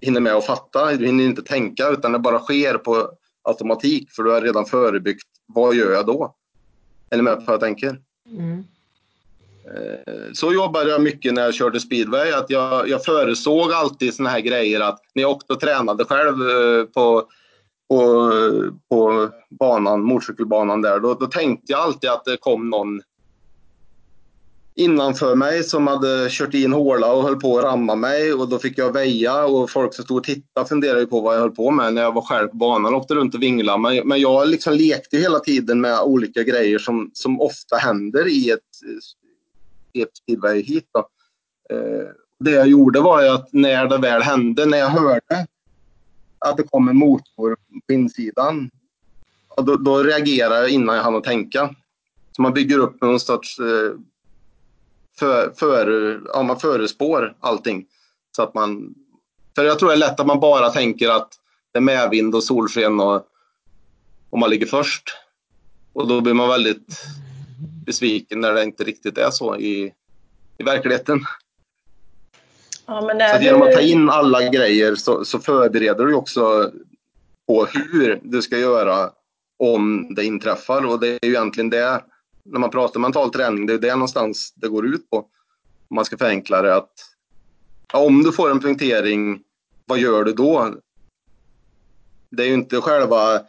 hinner 0.00 0.20
med 0.20 0.32
att 0.32 0.46
fatta. 0.46 0.92
Du 0.92 1.06
hinner 1.06 1.24
inte 1.24 1.42
tänka 1.42 1.88
utan 1.88 2.12
det 2.12 2.18
bara 2.18 2.38
sker 2.38 2.78
på 2.78 3.10
automatik 3.42 4.10
för 4.10 4.22
du 4.22 4.30
har 4.30 4.40
redan 4.40 4.66
förebyggt. 4.66 5.26
Vad 5.46 5.74
gör 5.74 5.92
jag 5.92 6.06
då? 6.06 6.34
Är 7.10 7.16
ni 7.16 7.22
med 7.22 7.34
på 7.34 7.44
vad 7.46 7.54
jag 7.54 7.60
tänker? 7.60 8.00
Mm. 8.30 8.64
Eh, 9.66 10.32
så 10.32 10.52
jobbade 10.52 10.90
jag 10.90 11.02
mycket 11.02 11.34
när 11.34 11.42
jag 11.42 11.54
körde 11.54 11.80
speedway. 11.80 12.32
Att 12.32 12.50
jag, 12.50 12.88
jag 12.88 13.04
föresåg 13.04 13.72
alltid 13.72 14.14
såna 14.14 14.30
här 14.30 14.40
grejer 14.40 14.80
att 14.80 15.00
när 15.14 15.22
jag 15.22 15.30
åkte 15.30 15.52
och 15.52 15.60
tränade 15.60 16.04
själv 16.04 16.50
eh, 16.50 16.84
på, 16.84 17.24
på, 17.88 18.32
på 18.90 19.30
banan, 19.60 20.02
motorcykelbanan 20.02 20.82
där, 20.82 21.00
då, 21.00 21.14
då 21.14 21.26
tänkte 21.26 21.72
jag 21.72 21.80
alltid 21.80 22.10
att 22.10 22.24
det 22.24 22.36
kom 22.36 22.70
någon 22.70 23.00
innanför 24.76 25.34
mig 25.34 25.64
som 25.64 25.86
hade 25.86 26.28
kört 26.30 26.54
i 26.54 26.64
en 26.64 26.72
håla 26.72 27.12
och 27.12 27.22
höll 27.22 27.40
på 27.40 27.58
att 27.58 27.64
ramma 27.64 27.94
mig 27.94 28.32
och 28.32 28.48
då 28.48 28.58
fick 28.58 28.78
jag 28.78 28.92
väja 28.92 29.44
och 29.44 29.70
folk 29.70 29.94
som 29.94 30.04
stod 30.04 30.16
och 30.16 30.24
tittade 30.24 30.68
funderade 30.68 31.06
på 31.06 31.20
vad 31.20 31.34
jag 31.34 31.40
höll 31.40 31.50
på 31.50 31.70
med 31.70 31.94
när 31.94 32.02
jag 32.02 32.14
var 32.14 32.22
själv 32.22 32.48
på 32.48 32.56
banan 32.56 32.94
och 32.94 33.00
åkte 33.00 33.14
runt 33.14 33.34
och 33.34 33.42
vinglade. 33.42 33.78
Men, 33.78 34.08
men 34.08 34.20
jag 34.20 34.48
liksom 34.48 34.72
lekte 34.74 35.16
hela 35.16 35.38
tiden 35.38 35.80
med 35.80 36.00
olika 36.00 36.42
grejer 36.42 36.78
som, 36.78 37.10
som 37.12 37.40
ofta 37.40 37.76
händer 37.76 38.28
i 38.28 38.50
ett, 38.50 38.60
i 39.94 40.62
hit. 40.62 40.88
Då. 40.92 41.08
Eh, 41.70 42.08
det 42.40 42.50
jag 42.50 42.68
gjorde 42.68 43.00
var 43.00 43.22
ju 43.22 43.28
att 43.28 43.52
när 43.52 43.86
det 43.86 43.98
väl 43.98 44.22
hände, 44.22 44.66
när 44.66 44.78
jag 44.78 44.88
hörde 44.88 45.46
att 46.38 46.56
det 46.56 46.62
kom 46.62 46.88
en 46.88 46.96
motor 46.96 47.56
på 47.86 47.92
insidan, 47.92 48.70
då, 49.56 49.76
då 49.76 50.02
reagerade 50.02 50.60
jag 50.60 50.70
innan 50.70 50.96
jag 50.96 51.02
hann 51.02 51.22
tänka. 51.22 51.74
Så 52.32 52.42
man 52.42 52.52
bygger 52.52 52.78
upp 52.78 53.02
någon 53.02 53.20
sorts 53.20 53.58
eh, 53.58 53.92
för, 55.18 55.52
för, 55.56 56.20
ja, 56.34 56.42
man 56.42 56.60
förespår 56.60 57.36
allting. 57.40 57.86
Så 58.36 58.42
att 58.42 58.54
man, 58.54 58.94
för 59.54 59.64
jag 59.64 59.78
tror 59.78 59.88
det 59.88 59.94
är 59.94 59.98
lätt 59.98 60.20
att 60.20 60.26
man 60.26 60.40
bara 60.40 60.70
tänker 60.70 61.08
att 61.08 61.28
det 61.72 61.78
är 61.78 61.82
medvind 61.82 62.34
och 62.34 62.44
solsken 62.44 63.00
och, 63.00 63.26
och 64.30 64.38
man 64.38 64.50
ligger 64.50 64.66
först. 64.66 65.04
Och 65.92 66.08
då 66.08 66.20
blir 66.20 66.34
man 66.34 66.48
väldigt 66.48 67.04
besviken 67.86 68.40
när 68.40 68.52
det 68.52 68.64
inte 68.64 68.84
riktigt 68.84 69.18
är 69.18 69.30
så 69.30 69.56
i, 69.56 69.92
i 70.58 70.62
verkligheten. 70.62 71.20
Ja, 72.86 73.00
men 73.00 73.38
så 73.38 73.44
genom 73.44 73.62
att 73.62 73.72
ta 73.72 73.80
in 73.80 74.10
alla 74.10 74.48
grejer 74.48 74.94
så, 74.94 75.24
så 75.24 75.38
förbereder 75.38 76.06
du 76.06 76.14
också 76.14 76.70
på 77.46 77.64
hur 77.64 78.20
du 78.22 78.42
ska 78.42 78.58
göra 78.58 79.10
om 79.58 80.14
det 80.14 80.24
inträffar 80.24 80.86
och 80.86 81.00
det 81.00 81.08
är 81.08 81.18
ju 81.22 81.30
egentligen 81.30 81.70
det 81.70 82.02
när 82.44 82.58
man 82.60 82.70
pratar 82.70 83.00
mental 83.00 83.30
träning, 83.30 83.66
det 83.66 83.74
är 83.74 83.78
det 83.78 83.94
någonstans 83.94 84.52
det 84.56 84.68
går 84.68 84.86
ut 84.86 85.10
på. 85.10 85.16
Om 85.88 85.94
man 85.94 86.04
ska 86.04 86.16
förenkla 86.16 86.62
det 86.62 86.76
att 86.76 86.92
om 87.92 88.22
du 88.22 88.32
får 88.32 88.50
en 88.50 88.60
punktering, 88.60 89.42
vad 89.86 89.98
gör 89.98 90.24
du 90.24 90.32
då? 90.32 90.74
Det 92.30 92.42
är 92.42 92.46
ju 92.46 92.54
inte 92.54 92.80
själva 92.80 93.40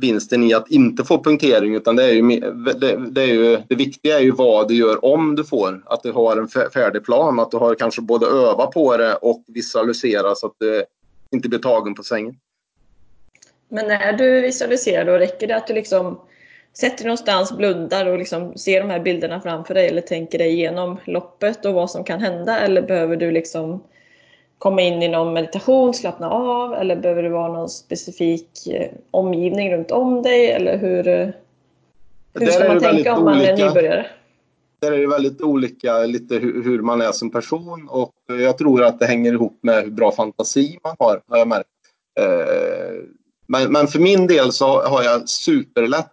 vinsten 0.00 0.42
i 0.42 0.54
att 0.54 0.70
inte 0.70 1.04
få 1.04 1.24
punktering 1.24 1.74
utan 1.74 1.96
det 1.96 2.04
är 2.04 2.12
ju 2.12 2.40
det, 2.80 3.10
det, 3.10 3.22
är 3.22 3.26
ju, 3.26 3.58
det 3.68 3.74
viktiga 3.74 4.18
är 4.18 4.22
ju 4.22 4.30
vad 4.30 4.68
du 4.68 4.74
gör 4.74 5.04
om 5.04 5.36
du 5.36 5.44
får. 5.44 5.82
Att 5.86 6.02
du 6.02 6.12
har 6.12 6.36
en 6.36 6.48
färdig 6.48 7.04
plan, 7.04 7.40
att 7.40 7.50
du 7.50 7.56
har 7.56 7.74
kanske 7.74 8.02
både 8.02 8.26
öva 8.26 8.66
på 8.66 8.96
det 8.96 9.14
och 9.14 9.44
visualisera 9.46 10.34
så 10.34 10.46
att 10.46 10.54
du 10.58 10.84
inte 11.30 11.48
blir 11.48 11.58
tagen 11.58 11.94
på 11.94 12.02
sängen. 12.02 12.34
Men 13.68 13.88
när 13.88 14.12
du 14.12 14.40
visualiserar 14.40 15.04
då 15.04 15.12
räcker 15.12 15.46
det 15.46 15.56
att 15.56 15.66
du 15.66 15.74
liksom 15.74 16.20
sätter 16.72 16.96
dig 16.96 17.06
någonstans, 17.06 17.56
blundar 17.56 18.06
och 18.06 18.18
liksom 18.18 18.56
ser 18.56 18.80
de 18.80 18.90
här 18.90 19.00
bilderna 19.00 19.40
framför 19.40 19.74
dig 19.74 19.88
eller 19.88 20.02
tänker 20.02 20.38
dig 20.38 20.52
igenom 20.52 20.96
loppet 21.04 21.64
och 21.64 21.74
vad 21.74 21.90
som 21.90 22.04
kan 22.04 22.20
hända? 22.20 22.60
Eller 22.60 22.82
behöver 22.82 23.16
du 23.16 23.30
liksom 23.30 23.82
komma 24.58 24.82
in 24.82 25.02
i 25.02 25.08
någon 25.08 25.32
meditation, 25.32 25.94
slappna 25.94 26.30
av 26.30 26.74
eller 26.74 26.96
behöver 26.96 27.22
det 27.22 27.28
vara 27.28 27.52
någon 27.52 27.68
specifik 27.68 28.66
eh, 28.66 28.90
omgivning 29.10 29.74
runt 29.74 29.90
om 29.90 30.22
dig? 30.22 30.50
Eller 30.50 30.78
hur, 30.78 31.08
eh, 31.08 31.28
hur 32.34 32.46
ska 32.46 32.68
man 32.68 32.80
tänka 32.80 33.16
om 33.16 33.24
man 33.24 33.40
är 33.40 33.56
nybörjare? 33.56 34.06
Där 34.80 34.92
är 34.92 34.98
det 34.98 35.06
väldigt 35.06 35.40
olika 35.40 35.98
lite 35.98 36.34
hur, 36.34 36.64
hur, 36.64 36.82
man 36.82 37.00
är 37.00 37.12
som 37.12 37.30
person 37.30 37.88
och 37.90 38.14
jag 38.26 38.58
tror 38.58 38.84
att 38.84 38.98
det 38.98 39.06
hänger 39.06 39.32
ihop 39.32 39.58
med 39.60 39.84
hur 39.84 39.90
bra 39.90 40.12
fantasi 40.12 40.78
man 40.84 40.96
har, 40.98 41.22
har 41.28 41.38
jag 41.38 41.48
märkt. 41.48 41.68
Eh, 42.20 43.04
men, 43.46 43.72
men 43.72 43.86
för 43.86 43.98
min 43.98 44.26
del 44.26 44.52
så 44.52 44.82
har 44.82 45.02
jag 45.02 45.28
superlätt 45.28 46.12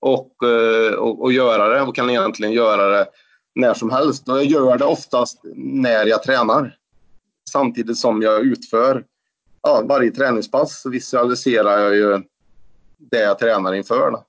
och, 0.00 0.32
eh, 0.44 0.94
och, 0.94 1.22
och 1.22 1.32
göra 1.32 1.68
det 1.68 1.82
och 1.82 1.96
kan 1.96 2.10
egentligen 2.10 2.52
göra 2.52 2.88
det 2.88 3.06
när 3.54 3.74
som 3.74 3.90
helst. 3.90 4.28
Och 4.28 4.36
jag 4.36 4.44
gör 4.44 4.78
det 4.78 4.84
oftast 4.84 5.40
när 5.54 6.06
jag 6.06 6.22
tränar. 6.22 6.76
Samtidigt 7.52 7.98
som 7.98 8.22
jag 8.22 8.42
utför 8.42 9.04
ja, 9.62 9.82
varje 9.88 10.10
träningspass 10.10 10.80
så 10.80 10.90
visualiserar 10.90 11.78
jag 11.78 11.96
ju 11.96 12.22
det 12.98 13.20
jag 13.20 13.38
tränar 13.38 13.74
inför. 13.74 14.10
Då. 14.10 14.24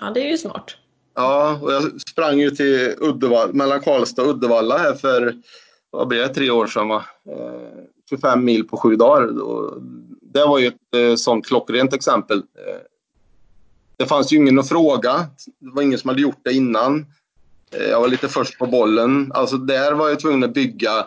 Ja, 0.00 0.10
det 0.10 0.20
är 0.20 0.30
ju 0.30 0.38
smart. 0.38 0.76
Ja, 1.14 1.58
och 1.62 1.72
jag 1.72 2.00
sprang 2.00 2.38
ju 2.38 2.50
till 2.50 2.94
Uddevalla, 2.98 3.52
mellan 3.52 3.80
Karlstad 3.80 4.22
och 4.22 4.28
Uddevalla 4.28 4.78
här 4.78 4.94
för 4.94 5.34
vad 5.90 6.08
blir 6.08 6.18
det, 6.18 6.34
tre 6.34 6.50
år 6.50 6.66
sedan. 6.66 6.88
Va? 6.88 7.04
25 8.10 8.38
eh, 8.38 8.44
mil 8.44 8.68
på 8.68 8.76
sju 8.76 8.96
dagar. 8.96 9.30
Det 10.22 10.44
var 10.44 10.58
ju 10.58 10.66
ett 10.66 10.94
eh, 10.96 11.14
sånt 11.14 11.46
klockrent 11.46 11.94
exempel. 11.94 12.38
Eh, 12.38 12.80
det 13.96 14.06
fanns 14.06 14.32
ju 14.32 14.36
ingen 14.36 14.58
att 14.58 14.68
fråga. 14.68 15.26
Det 15.58 15.70
var 15.70 15.82
ingen 15.82 15.98
som 15.98 16.08
hade 16.08 16.22
gjort 16.22 16.40
det 16.44 16.52
innan. 16.52 17.06
Jag 17.70 18.00
var 18.00 18.08
lite 18.08 18.28
först 18.28 18.58
på 18.58 18.66
bollen. 18.66 19.32
Alltså 19.34 19.56
där 19.56 19.92
var 19.92 20.08
jag 20.08 20.20
tvungen 20.20 20.44
att 20.44 20.54
bygga, 20.54 21.06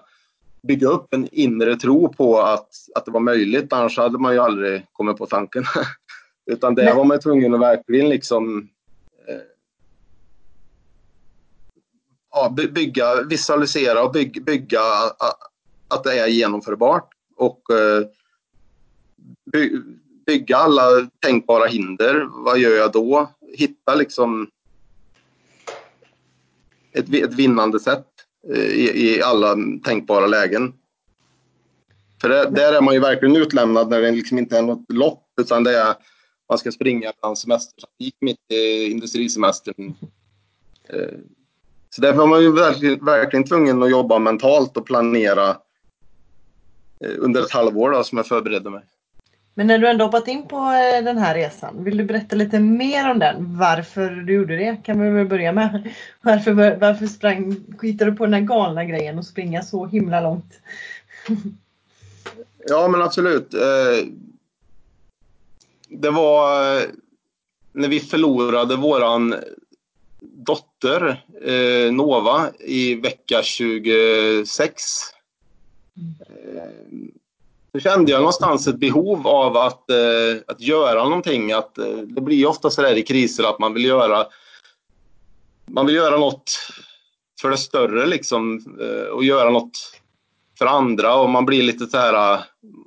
bygga 0.67 0.88
upp 0.88 1.13
en 1.13 1.28
inre 1.32 1.76
tro 1.76 2.13
på 2.13 2.41
att, 2.41 2.69
att 2.95 3.06
det 3.06 3.12
var 3.12 3.19
möjligt. 3.19 3.74
Annars 3.74 3.97
hade 3.97 4.17
man 4.17 4.34
ju 4.34 4.39
aldrig 4.39 4.86
kommit 4.91 5.17
på 5.17 5.26
tanken. 5.26 5.63
Utan 6.45 6.76
där 6.76 6.95
var 6.95 7.04
man 7.04 7.19
tvungen 7.19 7.54
att 7.54 7.62
verkligen 7.62 8.10
liksom 8.10 8.69
ja, 12.32 12.56
bygga, 12.71 13.24
visualisera 13.24 14.04
och 14.04 14.12
bygga, 14.12 14.41
bygga 14.41 14.82
att 15.88 16.04
det 16.04 16.19
är 16.19 16.28
genomförbart 16.28 17.10
och 17.36 17.62
eh, 17.71 18.08
bygga 20.26 20.58
alla 20.58 21.10
tänkbara 21.19 21.65
hinder. 21.65 22.28
Vad 22.32 22.60
gör 22.60 22.76
jag 22.76 22.91
då? 22.91 23.30
Hitta 23.54 23.95
liksom 23.95 24.50
ett, 26.94 27.14
ett 27.14 27.34
vinnande 27.34 27.80
sätt 27.80 28.08
eh, 28.54 28.64
i, 28.64 29.16
i 29.16 29.22
alla 29.22 29.56
tänkbara 29.84 30.28
lägen. 30.28 30.74
För 32.22 32.30
det, 32.30 32.50
där 32.50 32.74
är 32.74 32.82
man 32.82 32.94
ju 32.94 33.00
verkligen 33.00 33.36
utlämnad 33.36 33.90
när 33.90 34.02
det 34.02 34.12
liksom 34.12 34.38
inte 34.38 34.58
är 34.58 34.62
något 34.62 34.92
lopp 34.92 35.28
utan 35.42 35.64
det 35.64 35.78
är 35.78 35.96
man 36.50 36.58
ska 36.58 36.72
springa 36.72 37.14
bland 37.22 37.38
semestertrafik 37.38 38.16
mitt 38.20 38.52
i 38.52 38.92
industrisemestern. 38.92 39.94
Eh, 40.90 41.18
så 41.90 42.02
därför 42.02 42.18
var 42.18 42.28
man 42.28 42.42
ju 42.42 42.52
verkligen, 42.52 43.06
verkligen 43.06 43.44
tvungen 43.44 43.84
att 43.84 43.92
jobba 43.92 44.20
mentalt 44.20 44.78
och 44.78 44.86
planera 44.86 45.50
eh, 47.00 47.16
under 47.18 47.42
ett 47.42 47.52
halvår 47.52 47.92
då, 47.92 48.04
som 48.04 48.18
jag 48.18 48.28
förberedde 48.28 48.70
mig. 48.70 48.84
Men 49.54 49.68
när 49.68 49.78
du 49.78 49.88
ändå 49.88 50.06
hoppat 50.06 50.28
in 50.28 50.48
på 50.48 50.58
eh, 50.58 51.04
den 51.04 51.18
här 51.18 51.36
resan, 51.36 51.84
vill 51.84 51.98
du 51.98 52.04
berätta 52.04 52.36
lite 52.36 52.60
mer 52.60 53.12
om 53.12 53.20
den? 53.20 53.58
Varför 53.58 54.10
du 54.10 54.34
gjorde 54.34 54.56
det 54.56 54.78
kan 54.84 55.02
vi 55.02 55.10
väl 55.10 55.28
börja 55.28 55.52
med. 55.52 55.94
Varför, 56.22 56.78
varför 56.80 57.08
sprang, 57.08 57.56
skitade 57.78 58.12
du 58.12 58.18
på 58.18 58.26
den 58.26 58.34
här 58.34 58.42
galna 58.42 58.86
grejen 58.86 59.18
och 59.18 59.26
springa 59.26 59.62
så 59.62 59.86
himla 59.86 60.22
långt? 60.22 60.60
Ja 62.68 62.88
men 62.88 63.02
absolut. 63.02 63.54
Eh, 63.54 64.08
det 65.90 66.10
var 66.10 66.82
när 67.72 67.88
vi 67.88 68.00
förlorade 68.00 68.76
våran 68.76 69.36
dotter 70.20 71.26
eh, 71.42 71.94
Nova 71.94 72.50
i 72.60 72.96
vecka 72.96 73.42
26. 73.44 74.84
Så 77.74 77.80
kände 77.80 78.12
jag 78.12 78.20
någonstans 78.20 78.68
ett 78.68 78.80
behov 78.80 79.28
av 79.28 79.58
att, 79.58 79.90
eh, 79.90 80.42
att 80.48 80.62
göra 80.62 81.04
någonting. 81.04 81.52
Att, 81.52 81.78
eh, 81.78 81.98
det 81.98 82.22
blir 82.22 82.48
ofta 82.48 82.70
så 82.70 82.82
där 82.82 82.96
i 82.96 83.02
kriser 83.02 83.44
att 83.44 83.60
man 83.60 83.74
vill 83.74 83.86
göra 83.86 84.28
man 85.72 85.86
vill 85.86 85.96
göra 85.96 86.18
något 86.18 86.52
för 87.42 87.50
det 87.50 87.58
större 87.58 88.06
liksom 88.06 88.66
eh, 88.82 89.08
och 89.08 89.24
göra 89.24 89.50
något 89.50 90.02
för 90.58 90.66
andra 90.66 91.16
och 91.16 91.30
man 91.30 91.46
blir 91.46 91.64
lite 91.64 91.86
så 91.88 91.98
här, 91.98 92.34
eh, 92.34 92.42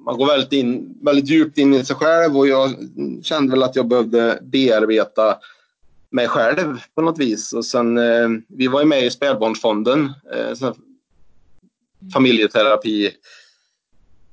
man 0.04 0.16
går 0.16 0.26
väldigt, 0.26 0.52
in, 0.52 0.98
väldigt 1.02 1.28
djupt 1.28 1.58
in 1.58 1.74
i 1.74 1.84
sig 1.84 1.96
själv 1.96 2.36
och 2.36 2.48
jag 2.48 2.74
kände 3.22 3.50
väl 3.50 3.62
att 3.62 3.76
jag 3.76 3.88
behövde 3.88 4.38
bearbeta 4.42 5.36
mig 6.10 6.28
själv 6.28 6.80
på 6.94 7.02
något 7.02 7.18
vis. 7.18 7.52
Och 7.52 7.64
sen, 7.64 7.98
eh, 7.98 8.28
vi 8.48 8.66
var 8.66 8.80
ju 8.80 8.86
med 8.86 9.04
i 9.04 9.10
spädbarnsfonden, 9.10 10.12
eh, 10.34 10.72
familjeterapi 12.12 13.06
eh, 13.06 13.12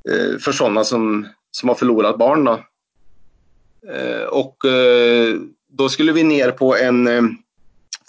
Eh, 0.09 0.37
för 0.37 0.51
sådana 0.51 0.83
som, 0.83 1.27
som 1.51 1.69
har 1.69 1.75
förlorat 1.75 2.17
barn. 2.17 2.43
Då. 2.43 2.63
Eh, 3.93 4.23
och 4.23 4.65
eh, 4.65 5.35
då 5.67 5.89
skulle 5.89 6.11
vi 6.11 6.23
ner 6.23 6.51
på 6.51 6.75
en 6.77 7.07
eh, 7.07 7.23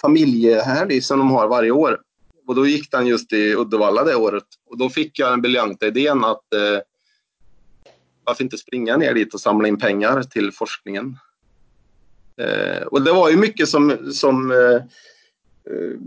familjehelg 0.01 1.01
som 1.01 1.19
de 1.19 1.31
har 1.31 1.49
varje 1.49 1.71
år. 1.71 2.01
Och 2.47 2.55
då 2.55 2.67
gick 2.67 2.91
den 2.91 3.07
just 3.07 3.33
i 3.33 3.55
Uddevalla 3.55 4.05
det 4.05 4.15
året. 4.15 4.45
Och 4.71 4.79
då 4.79 4.91
fick 4.91 5.19
jag 5.19 5.33
den 5.33 5.43
briljanta 5.43 5.87
idén 5.87 6.25
att 6.25 6.55
eh, 6.55 6.81
varför 8.25 8.45
inte 8.45 8.59
springa 8.59 8.97
ner 8.97 9.15
dit 9.15 9.35
och 9.35 9.41
samla 9.41 9.69
in 9.69 9.79
pengar 9.79 10.23
till 10.23 10.53
forskningen. 10.53 11.19
Eh, 12.37 12.83
och 12.83 13.03
det 13.03 13.13
var 13.13 13.31
ju 13.31 13.37
mycket 13.37 13.69
som, 13.69 14.13
som 14.13 14.51
eh, 14.51 14.75
eh, 15.75 15.99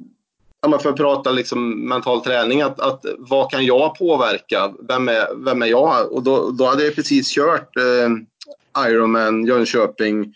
ja, 0.71 0.79
för 0.79 0.89
att 0.89 0.95
prata 0.95 1.31
liksom 1.31 1.87
mental 1.87 2.21
träning, 2.21 2.61
att, 2.61 2.79
att 2.79 3.05
vad 3.17 3.51
kan 3.51 3.65
jag 3.65 3.97
påverka? 3.97 4.73
Vem 4.87 5.09
är, 5.09 5.45
vem 5.45 5.61
är 5.61 5.65
jag? 5.65 6.11
Och 6.11 6.23
då, 6.23 6.51
då 6.51 6.65
hade 6.65 6.83
jag 6.83 6.95
precis 6.95 7.29
kört 7.29 7.77
eh, 7.77 8.87
Ironman 8.87 9.45
Jönköping 9.45 10.33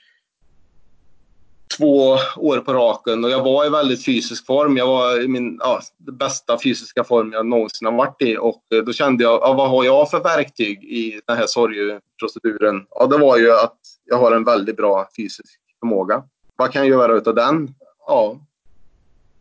två 1.77 2.17
år 2.37 2.57
på 2.59 2.73
raken 2.73 3.23
och 3.23 3.29
jag 3.29 3.43
var 3.43 3.65
i 3.65 3.69
väldigt 3.69 4.05
fysisk 4.05 4.45
form. 4.45 4.77
Jag 4.77 4.87
var 4.87 5.21
i 5.21 5.27
min 5.27 5.57
ja, 5.59 5.81
bästa 5.97 6.59
fysiska 6.63 7.03
form 7.03 7.33
jag 7.33 7.45
någonsin 7.45 7.85
har 7.85 7.93
varit 7.93 8.21
i 8.21 8.37
och 8.37 8.63
eh, 8.73 8.83
då 8.83 8.93
kände 8.93 9.23
jag, 9.23 9.41
ja, 9.41 9.53
vad 9.53 9.69
har 9.69 9.83
jag 9.83 10.09
för 10.09 10.19
verktyg 10.19 10.83
i 10.83 11.21
den 11.27 11.37
här 11.37 11.45
sorgeproceduren? 11.47 12.85
Ja, 12.89 13.07
det 13.07 13.17
var 13.17 13.37
ju 13.37 13.51
att 13.51 13.77
jag 14.05 14.17
har 14.17 14.31
en 14.31 14.43
väldigt 14.43 14.77
bra 14.77 15.09
fysisk 15.17 15.59
förmåga. 15.79 16.23
Vad 16.55 16.71
kan 16.71 16.81
jag 16.81 16.89
göra 16.89 17.13
utav 17.13 17.35
den? 17.35 17.75
Ja, 18.07 18.39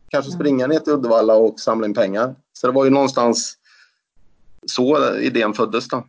kanske 0.08 0.32
springa 0.32 0.66
ner 0.66 0.78
till 0.78 0.92
Uddevalla 0.92 1.34
och 1.34 1.60
samla 1.60 1.86
in 1.86 1.94
pengar. 1.94 2.34
Så 2.52 2.66
det 2.66 2.72
var 2.72 2.84
ju 2.84 2.90
någonstans 2.90 3.58
så 4.66 5.16
idén 5.16 5.54
föddes 5.54 5.88
då. 5.88 6.06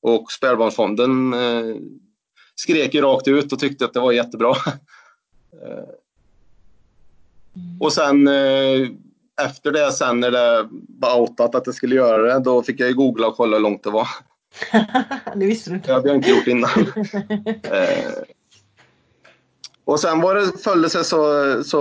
Och 0.00 0.32
Spädbarnsfonden 0.32 1.34
eh, 1.34 1.76
skrek 2.54 2.94
ju 2.94 3.00
rakt 3.00 3.28
ut 3.28 3.52
och 3.52 3.58
tyckte 3.58 3.84
att 3.84 3.94
det 3.94 4.00
var 4.00 4.12
jättebra. 4.12 4.54
Eh, 5.66 5.84
och 7.80 7.92
sen 7.92 8.28
eh, 8.28 8.88
efter 9.42 9.72
det 9.72 9.92
sen 9.92 10.20
när 10.20 10.30
det 10.30 10.68
var 10.98 11.20
outat 11.20 11.54
att 11.54 11.66
jag 11.66 11.74
skulle 11.74 11.94
göra 11.94 12.22
det, 12.22 12.44
då 12.44 12.62
fick 12.62 12.80
jag 12.80 12.88
ju 12.88 12.94
googla 12.94 13.26
och 13.26 13.36
kolla 13.36 13.56
hur 13.56 13.62
långt 13.62 13.82
det 13.82 13.90
var. 13.90 14.08
det 15.34 15.46
visste 15.46 15.70
du 15.70 15.76
inte. 15.76 15.88
Det 15.88 15.94
hade 15.94 16.08
jag 16.08 16.16
inte 16.16 16.30
gjort 16.30 16.46
innan. 16.46 16.70
Eh, 17.62 18.12
och 19.84 20.00
sen 20.00 20.20
var 20.20 20.34
det, 20.34 20.58
föll 20.58 20.82
det 20.82 20.90
sig 20.90 21.04
så, 21.04 21.64
så, 21.64 21.80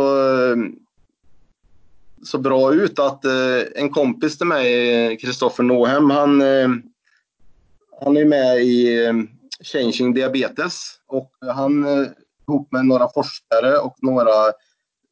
så 2.24 2.38
bra 2.38 2.74
ut 2.74 3.00
att 3.00 3.26
eh, 3.26 3.62
en 3.76 3.90
kompis 3.90 4.38
till 4.38 4.48
mig, 4.48 5.18
Kristoffer 5.18 5.64
Nåhem, 5.64 6.10
han, 6.10 6.42
eh, 6.42 6.70
han 8.02 8.18
är 8.18 8.26
med 8.26 8.62
i 8.62 9.06
eh, 9.06 9.14
Changing 9.64 10.14
Diabetes 10.14 10.82
och 11.08 11.32
han 11.54 11.84
eh, 11.84 12.08
ihop 12.48 12.72
med 12.72 12.86
några 12.86 13.10
forskare 13.14 13.78
och 13.78 13.96
några 14.02 14.52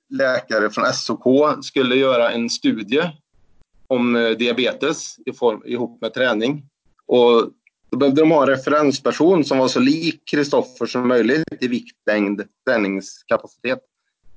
läkare 0.10 0.70
från 0.70 0.94
SOK 0.94 1.66
skulle 1.66 1.96
göra 1.96 2.32
en 2.32 2.50
studie 2.50 3.12
om 3.88 4.16
eh, 4.16 4.30
diabetes 4.30 5.16
i 5.26 5.34
form, 5.34 5.62
ihop 5.66 6.02
med 6.02 6.14
träning. 6.14 6.64
Och 7.06 7.52
då 7.90 7.98
behövde 7.98 8.22
de 8.22 8.32
ha 8.32 8.42
en 8.42 8.50
referensperson 8.50 9.46
som 9.46 9.58
var 9.58 9.68
så 9.68 9.80
lik 9.80 10.22
Kristoffer 10.32 10.86
som 10.86 11.08
möjligt 11.08 11.44
i 11.62 11.68
vikt, 11.68 11.98
längd, 12.06 12.44
träningskapacitet. 12.66 13.80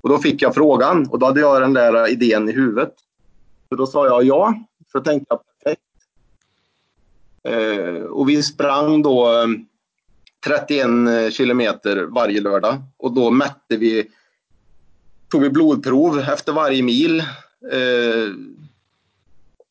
Och 0.03 0.09
då 0.09 0.19
fick 0.19 0.43
jag 0.43 0.55
frågan 0.55 1.09
och 1.11 1.19
då 1.19 1.27
hade 1.27 1.41
jag 1.41 1.63
den 1.63 1.73
där 1.73 2.09
idén 2.09 2.49
i 2.49 2.53
huvudet. 2.53 2.95
Så 3.69 3.75
då 3.75 3.87
sa 3.87 4.07
jag 4.07 4.25
ja, 4.25 4.55
så 4.93 5.01
tänkte 5.01 5.27
jag 5.29 5.41
perfekt. 5.47 5.83
Eh, 7.45 8.05
och 8.05 8.29
vi 8.29 8.43
sprang 8.43 9.03
då 9.03 9.33
eh, 9.33 9.47
31 10.47 11.35
kilometer 11.35 12.03
varje 12.03 12.41
lördag 12.41 12.83
och 12.97 13.13
då 13.13 13.31
mätte 13.31 13.77
vi, 13.77 14.11
tog 15.29 15.43
vi 15.43 15.51
blodprov 15.51 16.19
efter 16.19 16.53
varje 16.53 16.83
mil 16.83 17.21
eh, 17.73 18.31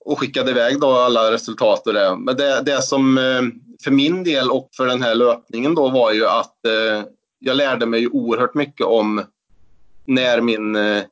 och 0.06 0.20
skickade 0.20 0.52
iväg 0.52 0.80
då 0.80 0.92
alla 0.92 1.32
resultat 1.32 1.88
och 1.88 1.94
det. 1.94 2.16
Men 2.16 2.38
det, 2.38 2.62
det 2.66 2.82
som 2.82 3.18
eh, 3.18 3.42
för 3.84 3.92
min 3.92 4.24
del 4.24 4.52
och 4.52 4.70
för 4.78 4.86
den 4.86 5.02
här 5.02 5.16
löpningen 5.16 5.76
då 5.76 5.90
var 5.90 6.12
ju 6.12 6.28
att 6.28 6.66
eh, 6.66 7.04
jag 7.40 7.58
lärde 7.58 7.86
mig 7.86 8.08
oerhört 8.08 8.54
mycket 8.54 8.86
om 8.86 9.24
när 10.06 10.42
min 10.42 10.76
eh, 10.76 11.04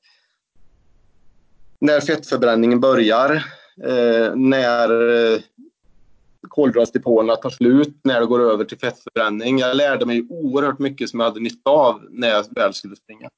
när 1.79 2.01
fettförbränningen 2.01 2.79
börjar, 2.79 3.35
eh, 3.83 4.35
när, 4.35 5.09
eh, 5.33 5.39
kolhydratdepåerna 6.47 7.35
tar 7.35 7.49
slut 7.49 7.99
när 8.03 8.19
det 8.19 8.25
går 8.25 8.51
över 8.51 8.65
till 8.65 8.79
fettförbränning. 8.79 9.59
Jag 9.59 9.77
lärde 9.77 10.05
mig 10.05 10.27
oerhört 10.29 10.79
mycket 10.79 11.09
som 11.09 11.19
jag 11.19 11.27
hade 11.27 11.39
nytta 11.39 11.69
av 11.69 12.01
när 12.09 12.29
jag 12.29 12.45
väl 12.51 12.73
skulle 12.73 12.95
springa. 12.95 13.29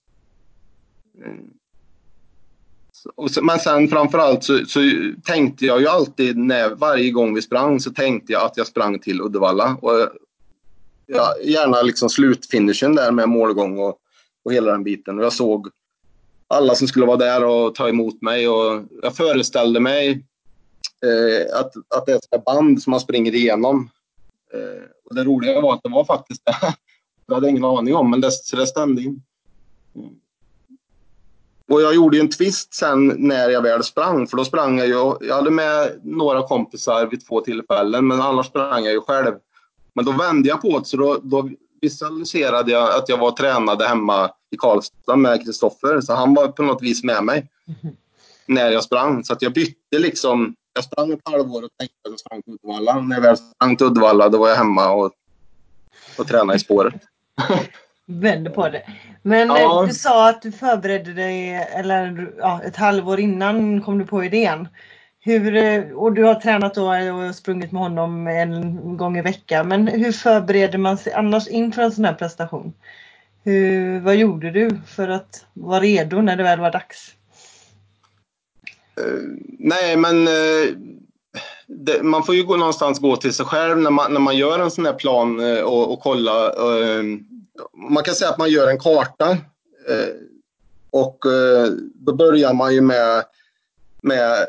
Men 3.41 3.59
sen 3.59 3.87
framförallt 3.87 4.43
så, 4.43 4.65
så 4.65 4.79
tänkte 5.23 5.65
jag 5.65 5.81
ju 5.81 5.87
alltid 5.87 6.37
när 6.37 6.69
varje 6.69 7.11
gång 7.11 7.35
vi 7.35 7.41
sprang 7.41 7.79
så 7.79 7.91
tänkte 7.91 8.31
jag 8.33 8.43
att 8.43 8.57
jag 8.57 8.67
sprang 8.67 8.99
till 8.99 9.21
Uddevalla. 9.21 9.77
Och 9.81 10.09
ja, 11.05 11.35
gärna 11.43 11.81
liksom 11.81 12.09
slutfinishen 12.09 12.95
där 12.95 13.11
med 13.11 13.29
målgång 13.29 13.79
och, 13.79 13.97
och 14.45 14.53
hela 14.53 14.71
den 14.71 14.83
biten. 14.83 15.19
Och 15.19 15.25
jag 15.25 15.33
såg 15.33 15.69
alla 16.47 16.75
som 16.75 16.87
skulle 16.87 17.05
vara 17.05 17.17
där 17.17 17.45
och 17.45 17.75
ta 17.75 17.89
emot 17.89 18.21
mig 18.21 18.49
och 18.49 18.83
jag 19.01 19.15
föreställde 19.15 19.79
mig 19.79 20.25
eh, 21.05 21.59
att, 21.59 21.73
att 21.95 22.05
det 22.05 22.11
är 22.11 22.35
ett 22.35 22.45
band 22.45 22.81
som 22.81 22.91
man 22.91 22.99
springer 22.99 23.35
igenom. 23.35 23.89
Eh, 24.53 24.83
och 25.09 25.15
det 25.15 25.23
roliga 25.23 25.61
var 25.61 25.73
att 25.73 25.83
det 25.83 25.89
var 25.89 26.05
faktiskt 26.05 26.45
det. 26.45 26.55
Det 27.27 27.35
hade 27.35 27.47
jag 27.47 27.51
ingen 27.51 27.65
aning 27.65 27.95
om, 27.95 28.11
men 28.11 28.21
det, 28.21 28.31
så 28.31 28.55
det 28.55 28.67
stämde 28.67 29.01
in. 29.01 29.21
Och 31.67 31.81
jag 31.81 31.95
gjorde 31.95 32.17
ju 32.17 32.21
en 32.21 32.29
twist 32.29 32.73
sen 32.73 33.07
när 33.07 33.49
jag 33.49 33.61
väl 33.61 33.83
sprang, 33.83 34.27
för 34.27 34.37
då 34.37 34.45
sprang 34.45 34.77
jag 34.77 34.87
ju, 34.87 34.93
jag 35.21 35.35
hade 35.35 35.51
med 35.51 35.99
några 36.03 36.47
kompisar 36.47 37.05
vid 37.05 37.27
två 37.27 37.41
tillfällen, 37.41 38.07
men 38.07 38.21
annars 38.21 38.45
sprang 38.45 38.83
jag 38.83 38.93
ju 38.93 39.01
själv. 39.01 39.35
Men 39.93 40.05
då 40.05 40.11
vände 40.11 40.49
jag 40.49 40.61
på 40.61 40.79
det, 40.79 40.85
så 40.85 40.97
då, 40.97 41.19
då 41.23 41.49
visualiserade 41.81 42.71
jag 42.71 42.95
att 42.95 43.09
jag 43.09 43.17
var 43.17 43.31
tränade 43.31 43.87
hemma 43.87 44.31
i 44.51 44.57
Karlstad 44.57 45.15
med 45.15 45.45
Kristoffer, 45.45 46.01
så 46.01 46.13
han 46.13 46.33
var 46.33 46.47
på 46.47 46.63
något 46.63 46.81
vis 46.81 47.03
med 47.03 47.23
mig 47.23 47.47
mm. 47.67 47.95
när 48.45 48.71
jag 48.71 48.83
sprang. 48.83 49.23
Så 49.23 49.33
att 49.33 49.41
jag 49.41 49.53
bytte 49.53 49.99
liksom 49.99 50.55
jag 50.73 50.83
sprang 50.83 51.11
ett 51.11 51.19
halvår 51.23 51.63
och 51.63 51.69
tänkte 51.77 51.97
att 52.03 52.11
jag 52.11 52.19
sprang 52.19 52.41
till 52.41 52.53
Uddevalla. 52.53 53.01
När 53.01 53.15
jag 53.15 53.21
väl 53.21 53.37
sprang 53.37 53.77
till 53.77 53.87
Uddevalla 53.87 54.29
då 54.29 54.37
var 54.37 54.49
jag 54.49 54.55
hemma 54.55 54.91
och, 54.91 55.11
och 56.17 56.27
tränade 56.27 56.57
i 56.57 56.59
spåret. 56.59 56.93
Vände 58.05 58.49
på 58.49 58.69
det. 58.69 58.83
Men 59.21 59.47
ja. 59.47 59.85
du 59.87 59.93
sa 59.93 60.29
att 60.29 60.41
du 60.41 60.51
förberedde 60.51 61.13
dig, 61.13 61.67
eller 61.75 62.33
ja, 62.37 62.61
ett 62.63 62.75
halvår 62.75 63.19
innan 63.19 63.81
kom 63.81 63.97
du 63.97 64.05
på 64.05 64.23
idén. 64.23 64.67
Hur, 65.23 65.55
eh, 65.55 65.91
och 65.91 66.13
du 66.13 66.23
har 66.23 66.35
tränat 66.35 66.75
då 66.75 66.93
eh, 66.93 67.19
och 67.19 67.35
sprungit 67.35 67.71
med 67.71 67.81
honom 67.81 68.27
en 68.27 68.97
gång 68.97 69.17
i 69.17 69.21
veckan. 69.21 69.67
Men 69.67 69.87
hur 69.87 70.11
förbereder 70.11 70.77
man 70.77 70.97
sig 70.97 71.13
annars 71.13 71.47
inför 71.47 71.81
en 71.81 71.91
sån 71.91 72.05
här 72.05 72.13
prestation? 72.13 72.73
Hur, 73.43 73.99
vad 73.99 74.15
gjorde 74.15 74.51
du 74.51 74.69
för 74.87 75.07
att 75.07 75.45
vara 75.53 75.79
redo 75.79 76.21
när 76.21 76.35
det 76.35 76.43
väl 76.43 76.59
var 76.59 76.71
dags? 76.71 77.13
Uh, 78.99 79.37
nej, 79.59 79.97
men 79.97 80.27
uh, 80.27 80.77
det, 81.67 82.03
man 82.03 82.23
får 82.23 82.35
ju 82.35 82.43
gå 82.43 82.57
någonstans 82.57 82.99
gå 82.99 83.15
till 83.15 83.33
sig 83.33 83.45
själv 83.45 83.77
när 83.77 83.91
man, 83.91 84.13
när 84.13 84.19
man 84.19 84.37
gör 84.37 84.59
en 84.59 84.71
sån 84.71 84.85
här 84.85 84.93
plan 84.93 85.39
uh, 85.39 85.61
och, 85.61 85.93
och 85.93 85.99
kolla. 85.99 86.53
man 87.91 88.03
kan 88.03 88.15
säga 88.15 88.29
att 88.29 88.37
man 88.37 88.49
gör 88.49 88.67
en 88.67 88.79
karta. 88.79 89.37
och 90.91 91.17
då 91.93 92.15
börjar 92.15 92.53
man 92.53 92.73
ju 92.73 92.81
med, 92.81 93.23
med 94.01 94.47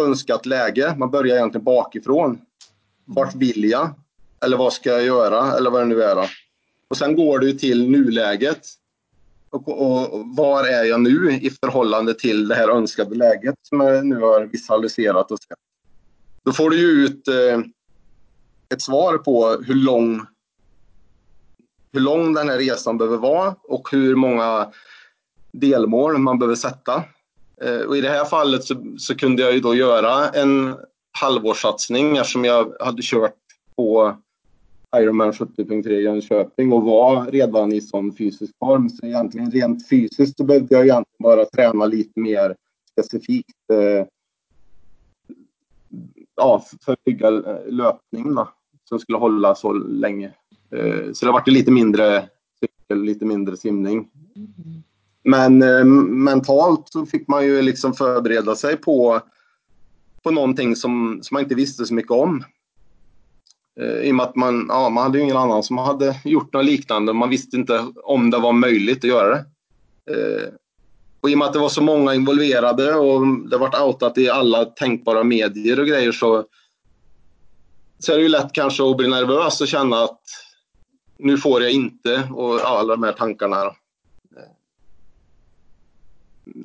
önskat 0.00 0.46
läge. 0.46 0.94
Man 0.98 1.10
börjar 1.10 1.36
egentligen 1.36 1.64
bakifrån. 1.64 2.38
Vart 3.04 3.34
vill 3.34 3.64
jag? 3.64 3.90
Eller 4.44 4.56
vad 4.56 4.72
ska 4.72 4.90
jag 4.90 5.04
göra? 5.04 5.56
Eller 5.56 5.70
vad 5.70 5.80
det 5.80 5.86
nu 5.86 6.02
är. 6.02 6.30
Och 6.88 6.96
sen 6.96 7.16
går 7.16 7.38
du 7.38 7.52
till 7.52 7.90
nuläget. 7.90 8.66
Och, 9.50 9.68
och, 9.68 10.26
var 10.36 10.64
är 10.64 10.84
jag 10.84 11.00
nu 11.00 11.32
i 11.32 11.50
förhållande 11.50 12.14
till 12.14 12.48
det 12.48 12.54
här 12.54 12.68
önskade 12.68 13.14
läget 13.14 13.54
som 13.62 13.80
jag 13.80 14.06
nu 14.06 14.20
har 14.20 14.44
visualiserat 14.44 15.30
och 15.30 15.38
sett. 15.38 15.58
Då 16.42 16.52
får 16.52 16.70
du 16.70 16.76
ju 16.76 17.04
ut 17.04 17.28
eh, 17.28 17.60
ett 18.74 18.82
svar 18.82 19.18
på 19.18 19.62
hur 19.66 19.74
lång, 19.74 20.20
hur 21.92 22.00
lång 22.00 22.34
den 22.34 22.48
här 22.48 22.58
resan 22.58 22.98
behöver 22.98 23.16
vara 23.16 23.54
och 23.62 23.88
hur 23.90 24.14
många 24.14 24.72
delmål 25.52 26.18
man 26.18 26.38
behöver 26.38 26.56
sätta. 26.56 27.04
Eh, 27.62 27.80
och 27.80 27.96
I 27.96 28.00
det 28.00 28.08
här 28.08 28.24
fallet 28.24 28.64
så, 28.64 28.94
så, 28.98 29.14
kunde 29.14 29.42
jag 29.42 29.54
ju 29.54 29.60
då 29.60 29.74
göra 29.74 30.28
en 30.28 30.76
halvårssatsning 31.20 32.16
eftersom 32.16 32.44
jag 32.44 32.72
hade 32.80 33.02
kört 33.02 33.34
på 33.76 34.16
Ironman 34.96 35.32
70.3 35.32 35.88
i 35.90 36.02
Jönköping 36.02 36.72
och 36.72 36.82
var 36.82 37.26
redan 37.26 37.72
i 37.72 37.80
sån 37.80 38.16
fysisk 38.16 38.52
form. 38.58 38.90
Så 38.90 39.06
egentligen 39.06 39.50
rent 39.50 39.88
fysiskt 39.88 40.36
så 40.36 40.44
behövde 40.44 40.74
jag 40.74 40.84
egentligen 40.84 41.22
bara 41.22 41.44
träna 41.44 41.86
lite 41.86 42.20
mer 42.20 42.56
specifikt 42.92 43.70
eh, 43.72 44.06
ja, 46.36 46.64
för 46.84 46.92
att 46.92 47.04
bygga 47.04 47.28
eh, 47.28 47.66
löpning 47.66 48.34
då, 48.34 48.48
som 48.88 48.98
skulle 48.98 49.18
hålla 49.18 49.54
så 49.54 49.72
länge. 49.72 50.32
Eh, 50.70 51.12
så 51.12 51.26
det 51.26 51.32
vart 51.32 51.48
lite 51.48 51.70
mindre 51.70 52.28
cykel, 52.60 53.02
lite 53.02 53.24
mindre 53.24 53.56
simning. 53.56 54.08
Mm-hmm. 54.36 54.82
Men 55.24 55.62
eh, 55.62 55.84
mentalt 55.84 56.88
så 56.88 57.06
fick 57.06 57.28
man 57.28 57.44
ju 57.44 57.62
liksom 57.62 57.94
förbereda 57.94 58.56
sig 58.56 58.76
på, 58.76 59.20
på 60.22 60.30
någonting 60.30 60.76
som, 60.76 61.18
som 61.22 61.34
man 61.34 61.42
inte 61.42 61.54
visste 61.54 61.86
så 61.86 61.94
mycket 61.94 62.10
om. 62.10 62.44
Eh, 63.80 64.08
I 64.08 64.10
och 64.10 64.14
med 64.14 64.26
att 64.26 64.36
man, 64.36 64.66
ja, 64.68 64.88
man 64.88 65.02
hade 65.02 65.18
ju 65.18 65.24
ingen 65.24 65.36
annan 65.36 65.62
som 65.62 65.78
hade 65.78 66.20
gjort 66.24 66.52
något 66.52 66.64
liknande. 66.64 67.12
Man 67.12 67.30
visste 67.30 67.56
inte 67.56 67.86
om 68.02 68.30
det 68.30 68.38
var 68.38 68.52
möjligt 68.52 68.98
att 68.98 69.10
göra 69.10 69.28
det. 69.34 69.44
Eh, 70.12 70.48
och 71.20 71.30
I 71.30 71.34
och 71.34 71.38
med 71.38 71.46
att 71.46 71.52
det 71.52 71.58
var 71.58 71.68
så 71.68 71.82
många 71.82 72.14
involverade 72.14 72.94
och 72.94 73.26
det 73.50 73.58
varit 73.58 73.80
outat 73.80 74.18
i 74.18 74.28
alla 74.28 74.64
tänkbara 74.64 75.24
medier 75.24 75.80
och 75.80 75.86
grejer 75.86 76.12
så, 76.12 76.44
så 77.98 78.12
är 78.12 78.16
det 78.16 78.22
ju 78.22 78.28
lätt 78.28 78.52
kanske 78.52 78.90
att 78.90 78.96
bli 78.96 79.08
nervös 79.08 79.60
och 79.60 79.68
känna 79.68 79.96
att 79.96 80.20
nu 81.18 81.38
får 81.38 81.62
jag 81.62 81.72
inte 81.72 82.28
och 82.32 82.60
alla 82.60 82.96
de 82.96 83.02
här 83.02 83.12
tankarna. 83.12 83.72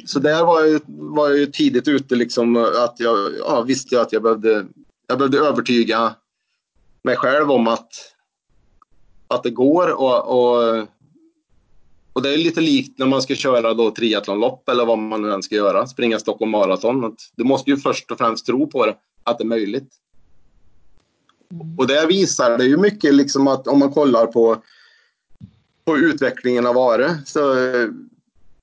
Så 0.06 0.20
där 0.20 0.45
var 0.45 0.64
jag, 0.64 0.82
var 0.88 1.30
jag 1.30 1.38
ju 1.38 1.45
tidigt 1.45 1.88
ute 1.88 2.16
liksom 2.16 2.56
att 2.56 2.95
jag 2.97 3.34
ja, 3.39 3.62
visste 3.62 4.02
att 4.02 4.14
jag 4.14 4.24
behövde, 4.24 4.66
jag 5.08 5.18
behövde 5.18 5.38
övertyga 5.38 6.16
mig 7.04 7.16
själv 7.16 7.52
om 7.52 7.68
att, 7.68 7.89
att 9.28 9.43
det 9.43 9.50
går. 9.50 9.91
Och, 9.91 10.28
och, 10.28 10.88
och 12.14 12.22
det 12.22 12.34
är 12.34 12.38
lite 12.38 12.62
likt 12.62 13.00
när 13.00 13.06
man 13.06 13.22
ska 13.22 13.36
köra 13.36 13.74
då 13.74 13.91
triathlonlopp 13.91 14.70
eller 14.70 14.86
vad 14.86 14.97
man 14.97 15.22
nu 15.22 15.34
än 15.34 15.43
ska 15.43 15.56
göra, 15.56 15.88
springa 15.88 16.20
Stockholm 16.20 16.52
Marathon. 16.52 17.16
Du 17.36 17.43
måste 17.43 17.70
ju 17.70 17.78
först 17.78 18.12
och 18.12 18.18
främst 18.18 18.45
tro 18.45 18.68
på 18.68 18.86
det, 18.86 18.95
att 19.24 19.38
det 19.38 19.43
är 19.43 19.45
möjligt. 19.45 19.93
Och 21.78 21.88
det 21.88 22.06
visar 22.06 22.58
det 22.58 22.66
ju 22.66 22.78
mycket 22.78 23.14
liksom 23.14 23.47
att 23.47 23.68
om 23.68 23.80
man 23.80 23.91
kollar 23.91 24.26
på, 24.26 24.64
på 25.86 25.97
utvecklingen 25.97 26.66
av 26.66 26.78
Are 26.78 27.18
så 27.26 27.54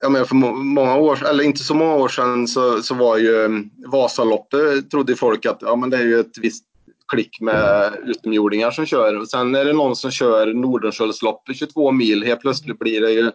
ja, 0.00 0.08
men 0.08 0.26
för 0.26 0.34
många 0.34 0.96
år 0.96 1.26
eller 1.26 1.44
inte 1.44 1.64
så 1.64 1.74
många 1.74 1.94
år 1.94 2.08
sedan 2.08 2.48
så, 2.48 2.82
så 2.82 2.94
var 2.94 3.16
ju 3.16 3.64
Vasaloppet 3.86 4.90
trodde 4.90 5.16
folk 5.16 5.46
att 5.46 5.58
ja, 5.60 5.76
men 5.76 5.90
det 5.90 5.96
är 5.96 6.04
ju 6.04 6.20
ett 6.20 6.38
visst 6.38 6.64
klick 7.08 7.40
med 7.40 7.92
utomjordingar 8.06 8.70
som 8.70 8.86
kör. 8.86 9.16
Och 9.16 9.28
sen 9.28 9.54
är 9.54 9.64
det 9.64 9.72
någon 9.72 9.96
som 9.96 10.10
kör 10.10 10.54
Nordenskiöldsloppet 10.54 11.56
22 11.56 11.92
mil. 11.92 12.24
Helt 12.24 12.40
plötsligt 12.40 12.78
blir 12.78 13.00
det 13.00 13.12
ju 13.12 13.30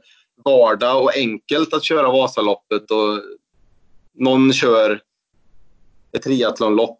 vardag 0.45 1.03
och 1.03 1.16
enkelt 1.16 1.74
att 1.74 1.84
köra 1.84 2.12
Vasaloppet. 2.12 2.91
Och 2.91 3.22
någon 4.14 4.53
kör 4.53 5.01
ett 6.12 6.22
triathlonlopp 6.22 6.99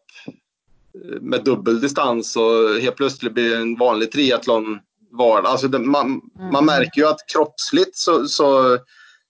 med 1.22 1.44
dubbel 1.44 1.82
distans 1.82 2.36
och 2.36 2.82
helt 2.82 2.96
plötsligt 2.96 3.34
blir 3.34 3.50
det 3.50 3.58
en 3.58 3.78
vanlig 3.78 4.12
triathlon 4.12 4.80
vardag. 5.12 5.52
Alltså 5.52 5.68
det, 5.68 5.80
man, 5.80 6.06
mm. 6.06 6.52
man 6.52 6.66
märker 6.66 7.02
ju 7.02 7.08
att 7.08 7.30
kroppsligt 7.34 7.96
så, 7.98 8.28
så, 8.28 8.78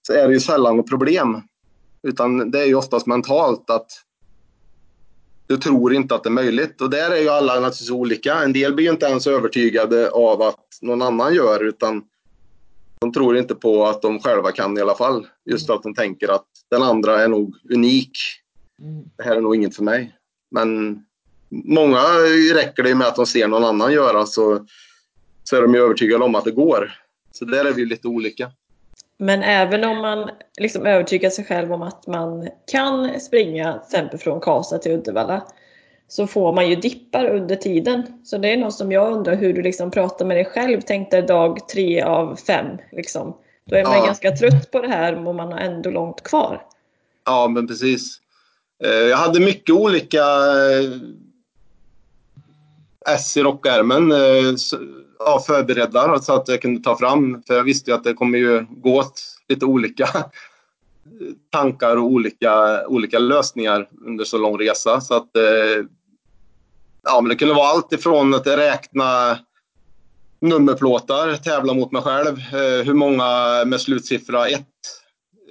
så, 0.07 0.13
är 0.13 0.27
det 0.27 0.33
ju 0.33 0.39
sällan 0.39 0.77
något 0.77 0.89
problem. 0.89 1.41
Utan 2.03 2.51
det 2.51 2.61
är 2.61 2.65
ju 2.65 2.75
oftast 2.75 3.05
mentalt 3.05 3.69
att 3.69 3.87
du 5.47 5.57
tror 5.57 5.93
inte 5.93 6.15
att 6.15 6.23
det 6.23 6.29
är 6.29 6.31
möjligt. 6.31 6.81
Och 6.81 6.89
där 6.89 7.11
är 7.11 7.21
ju 7.21 7.29
alla 7.29 7.53
naturligtvis 7.53 7.91
olika. 7.91 8.35
En 8.35 8.53
del 8.53 8.73
blir 8.73 8.85
ju 8.85 8.91
inte 8.91 9.05
ens 9.05 9.27
övertygade 9.27 10.09
av 10.09 10.41
att 10.41 10.65
någon 10.81 11.01
annan 11.01 11.33
gör 11.33 11.63
utan 11.63 12.03
de 12.99 13.13
tror 13.13 13.37
inte 13.37 13.55
på 13.55 13.85
att 13.85 14.01
de 14.01 14.19
själva 14.19 14.51
kan 14.51 14.77
i 14.77 14.81
alla 14.81 14.95
fall. 14.95 15.27
Just 15.45 15.67
för 15.67 15.73
att 15.73 15.83
de 15.83 15.93
tänker 15.93 16.27
att 16.27 16.45
den 16.69 16.83
andra 16.83 17.21
är 17.21 17.27
nog 17.27 17.55
unik. 17.73 18.17
Mm. 18.81 19.03
Det 19.17 19.23
här 19.23 19.35
är 19.35 19.41
nog 19.41 19.55
inget 19.55 19.75
för 19.75 19.83
mig. 19.83 20.15
Men 20.51 20.99
många 21.49 21.99
räcker 22.53 22.83
det 22.83 22.95
med 22.95 23.07
att 23.07 23.15
de 23.15 23.25
ser 23.25 23.47
någon 23.47 23.63
annan 23.63 23.93
göra 23.93 24.25
så, 24.25 24.65
så 25.43 25.55
är 25.55 25.61
de 25.61 25.73
ju 25.73 25.79
övertygade 25.81 26.23
om 26.23 26.35
att 26.35 26.43
det 26.43 26.51
går. 26.51 26.91
Så 27.31 27.45
där 27.45 27.65
är 27.65 27.73
vi 27.73 27.85
lite 27.85 28.07
olika. 28.07 28.51
Men 29.23 29.43
även 29.43 29.83
om 29.83 29.97
man 29.97 30.29
liksom 30.57 30.85
övertygar 30.85 31.29
sig 31.29 31.45
själv 31.45 31.73
om 31.73 31.81
att 31.81 32.07
man 32.07 32.49
kan 32.71 33.19
springa 33.19 33.73
till 33.73 33.81
exempel 33.81 34.19
från 34.19 34.39
Karlstad 34.39 34.77
till 34.77 34.91
Uddevalla 34.91 35.43
så 36.07 36.27
får 36.27 36.53
man 36.53 36.69
ju 36.69 36.75
dippar 36.75 37.25
under 37.25 37.55
tiden. 37.55 38.03
Så 38.23 38.37
det 38.37 38.53
är 38.53 38.57
något 38.57 38.73
som 38.73 38.91
jag 38.91 39.13
undrar 39.13 39.35
hur 39.35 39.53
du 39.53 39.61
liksom 39.61 39.91
pratar 39.91 40.25
med 40.25 40.37
dig 40.37 40.45
själv. 40.45 40.81
Tänk 40.85 41.11
dig 41.11 41.21
dag 41.21 41.67
tre 41.67 42.01
av 42.01 42.35
fem. 42.35 42.77
Liksom. 42.91 43.37
Då 43.65 43.75
är 43.75 43.83
man 43.83 43.97
ja. 43.97 44.05
ganska 44.05 44.31
trött 44.31 44.71
på 44.71 44.81
det 44.81 44.87
här 44.87 45.15
men 45.15 45.35
man 45.35 45.51
har 45.51 45.59
ändå 45.59 45.89
långt 45.89 46.23
kvar. 46.23 46.65
Ja 47.25 47.47
men 47.47 47.67
precis. 47.67 48.19
Eh, 48.83 48.89
jag 48.89 49.17
hade 49.17 49.39
mycket 49.39 49.75
olika 49.75 50.19
eh, 50.19 50.91
S 53.09 53.37
i 53.37 53.43
rockärmen 53.43 54.11
eh, 54.11 54.55
ja, 55.25 55.43
förberedda 55.47 56.19
så 56.19 56.33
att 56.33 56.47
jag 56.47 56.61
kunde 56.61 56.83
ta 56.83 56.97
fram. 56.97 57.43
För 57.47 57.53
jag 57.53 57.63
visste 57.63 57.91
ju 57.91 57.95
att 57.95 58.03
det 58.03 58.13
kommer 58.13 58.37
ju 58.37 58.65
gå 58.69 58.97
åt 58.99 59.21
lite 59.49 59.65
olika 59.65 60.09
tankar 61.49 61.97
och 61.97 62.03
olika, 62.03 62.85
olika 62.87 63.19
lösningar 63.19 63.89
under 64.05 64.25
så 64.25 64.37
lång 64.37 64.57
resa. 64.57 65.01
Så 65.01 65.13
att, 65.13 65.37
eh, 65.37 65.85
ja, 67.03 67.21
men 67.21 67.29
det 67.29 67.35
kunde 67.35 67.53
vara 67.53 67.67
allt 67.67 67.93
ifrån 67.93 68.33
att 68.33 68.47
räkna 68.47 69.39
nummerplåtar, 70.41 71.35
tävla 71.35 71.73
mot 71.73 71.91
mig 71.91 72.01
själv, 72.01 72.37
eh, 72.37 72.85
hur 72.85 72.93
många 72.93 73.25
med 73.65 73.81
slutsiffra 73.81 74.47
1. 74.47 74.65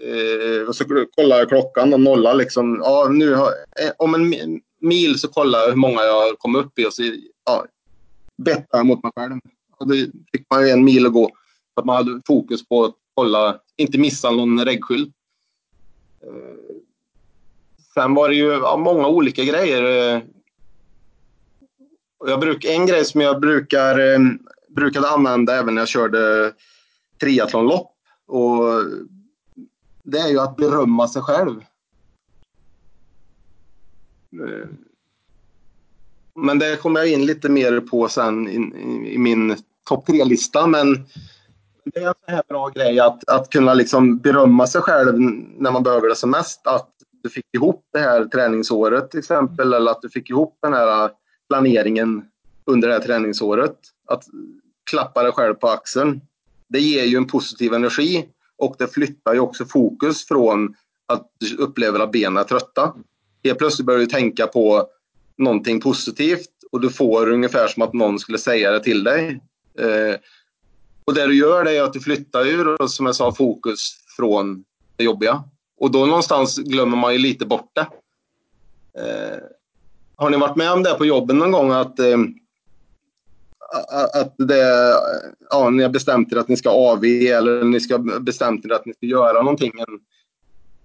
Eh, 0.05 0.69
och 0.69 0.77
så 0.77 0.85
kollar 1.17 1.39
jag 1.39 1.49
klockan 1.49 1.95
och 1.95 2.01
nollar 2.01 2.35
liksom. 2.35 2.81
Ja, 2.85 3.09
nu 3.11 3.35
har, 3.35 3.53
om 3.99 4.15
en 4.15 4.35
mil 4.81 5.19
så 5.19 5.29
kollar 5.29 5.59
jag 5.59 5.69
hur 5.69 5.77
många 5.77 6.03
jag 6.03 6.39
kommer 6.39 6.59
upp 6.59 6.79
i 6.79 6.87
och 6.87 6.95
så 6.95 7.03
ja, 7.45 7.65
bettar 8.45 8.85
mot 8.85 9.03
mig 9.03 9.13
själv. 9.17 9.41
Då 9.85 9.95
fick 10.33 10.47
man 10.51 10.67
ju 10.67 10.71
en 10.71 10.85
mil 10.85 11.07
att 11.07 11.13
gå. 11.13 11.31
För 11.75 11.83
att 11.83 11.87
man 11.87 11.97
hade 11.97 12.21
fokus 12.27 12.69
på 12.69 12.85
att 12.85 12.95
hålla, 13.17 13.61
inte 13.77 13.99
missa 13.99 14.31
någon 14.31 14.65
reggskylt. 14.65 15.15
Eh, 16.23 16.77
sen 17.95 18.15
var 18.15 18.29
det 18.29 18.35
ju 18.35 18.47
ja, 18.47 18.77
många 18.77 19.09
olika 19.09 19.45
grejer. 19.45 20.15
Eh, 20.15 20.23
jag 22.27 22.41
bruk, 22.41 22.65
en 22.65 22.87
grej 22.87 23.05
som 23.05 23.21
jag 23.21 23.41
brukar, 23.41 23.99
eh, 23.99 24.19
brukade 24.69 25.09
använda 25.09 25.59
även 25.59 25.75
när 25.75 25.83
jag 25.83 25.89
körde 25.89 26.53
triathlonlopp. 27.21 27.93
Och 28.27 28.85
det 30.03 30.19
är 30.19 30.29
ju 30.29 30.41
att 30.41 30.57
berömma 30.57 31.09
sig 31.09 31.23
själv. 31.23 31.65
Men 36.35 36.59
det 36.59 36.77
kommer 36.77 37.01
jag 37.01 37.09
in 37.09 37.27
lite 37.27 37.49
mer 37.49 37.81
på 37.81 38.09
sen 38.09 38.49
i, 38.49 38.55
i, 38.55 39.15
i 39.15 39.19
min 39.19 39.57
topp 39.89 40.07
tre-lista. 40.07 40.67
Men 40.67 41.07
det 41.85 42.01
är 42.01 42.09
en 42.09 42.15
så 42.27 42.33
här 42.33 42.43
bra 42.49 42.69
grej 42.69 43.01
att, 43.01 43.29
att 43.29 43.51
kunna 43.51 43.75
liksom 43.75 44.19
berömma 44.19 44.67
sig 44.67 44.81
själv 44.81 45.21
när 45.59 45.71
man 45.71 45.83
behöver 45.83 46.09
det 46.09 46.17
som 46.17 46.31
mest. 46.31 46.67
Att 46.67 46.91
du 47.23 47.31
fick 47.31 47.47
ihop 47.55 47.85
det 47.93 47.99
här 47.99 48.25
träningsåret 48.25 49.11
till 49.11 49.19
exempel 49.19 49.73
eller 49.73 49.91
att 49.91 50.03
du 50.03 50.11
fick 50.11 50.31
ihop 50.31 50.59
den 50.63 50.73
här 50.73 51.05
äh, 51.05 51.11
planeringen 51.49 52.25
under 52.65 52.89
det 52.89 52.95
här 52.95 53.01
träningsåret. 53.01 53.77
Att 54.09 54.25
klappa 54.91 55.23
dig 55.23 55.33
själv 55.33 55.55
på 55.55 55.69
axeln. 55.69 56.21
Det 56.69 56.81
ger 56.81 57.05
ju 57.05 57.17
en 57.17 57.27
positiv 57.27 57.75
energi 57.75 58.29
och 58.59 58.75
det 58.79 58.89
flyttar 58.89 59.35
ju 59.35 59.41
också 59.41 59.65
fokus 59.65 60.27
från 60.27 60.75
att 61.09 61.27
du 61.39 61.57
upplever 61.57 62.01
att 62.01 62.13
benen 62.13 62.37
är 62.37 62.45
trötta. 62.45 62.95
Helt 63.45 63.59
plötsligt 63.59 63.87
börjar 63.87 64.01
du 64.01 64.07
tänka 64.07 64.47
på 64.47 64.87
någonting 65.39 65.81
positivt 65.81 66.51
och 66.73 66.81
du 66.81 66.91
får 66.91 67.31
ungefär 67.31 67.69
som 67.69 67.83
att 67.83 67.93
någon 67.93 68.19
skulle 68.19 68.39
säga 68.39 68.71
det 68.71 68.81
till 68.81 69.05
dig. 69.05 69.41
Eh, 69.81 70.17
och 71.05 71.15
det 71.15 71.27
du 71.27 71.39
gör 71.39 71.65
det 71.65 71.77
är 71.77 71.83
att 71.83 71.93
du 71.93 72.01
flyttar 72.01 72.45
ju, 72.45 72.77
som 72.89 73.07
jag 73.07 73.17
sa, 73.17 73.33
fokus 73.33 73.79
från 74.17 74.65
det 74.97 75.05
jobbiga. 75.05 75.45
Och 75.81 75.91
då 75.91 76.07
någonstans 76.07 76.59
glömmer 76.59 76.97
man 76.97 77.13
ju 77.13 77.19
lite 77.19 77.47
bort 77.47 77.71
det. 77.73 77.87
Eh, 79.01 79.39
har 80.17 80.31
ni 80.31 80.37
varit 80.37 80.57
med 80.57 80.73
om 80.73 80.83
det 80.83 80.95
på 80.95 81.07
jobben 81.07 81.39
någon 81.39 81.53
gång? 81.53 81.71
Att, 81.71 81.99
eh, 81.99 82.19
att 84.15 84.35
det, 84.39 84.95
ja, 85.51 85.71
ni 85.71 85.83
har 85.83 85.91
bestämt 85.91 86.33
er 86.33 86.37
att 86.37 86.49
ni 86.49 86.57
ska 86.57 86.71
avge 86.71 87.29
eller 87.29 87.65
ni 87.65 87.81
ska 87.81 87.99
bestämt 87.99 88.65
er 88.65 88.73
att 88.73 88.87
ni 88.87 88.95
ska 88.95 89.07
göra 89.07 89.43
någonting. 89.43 89.73
En, 89.79 90.01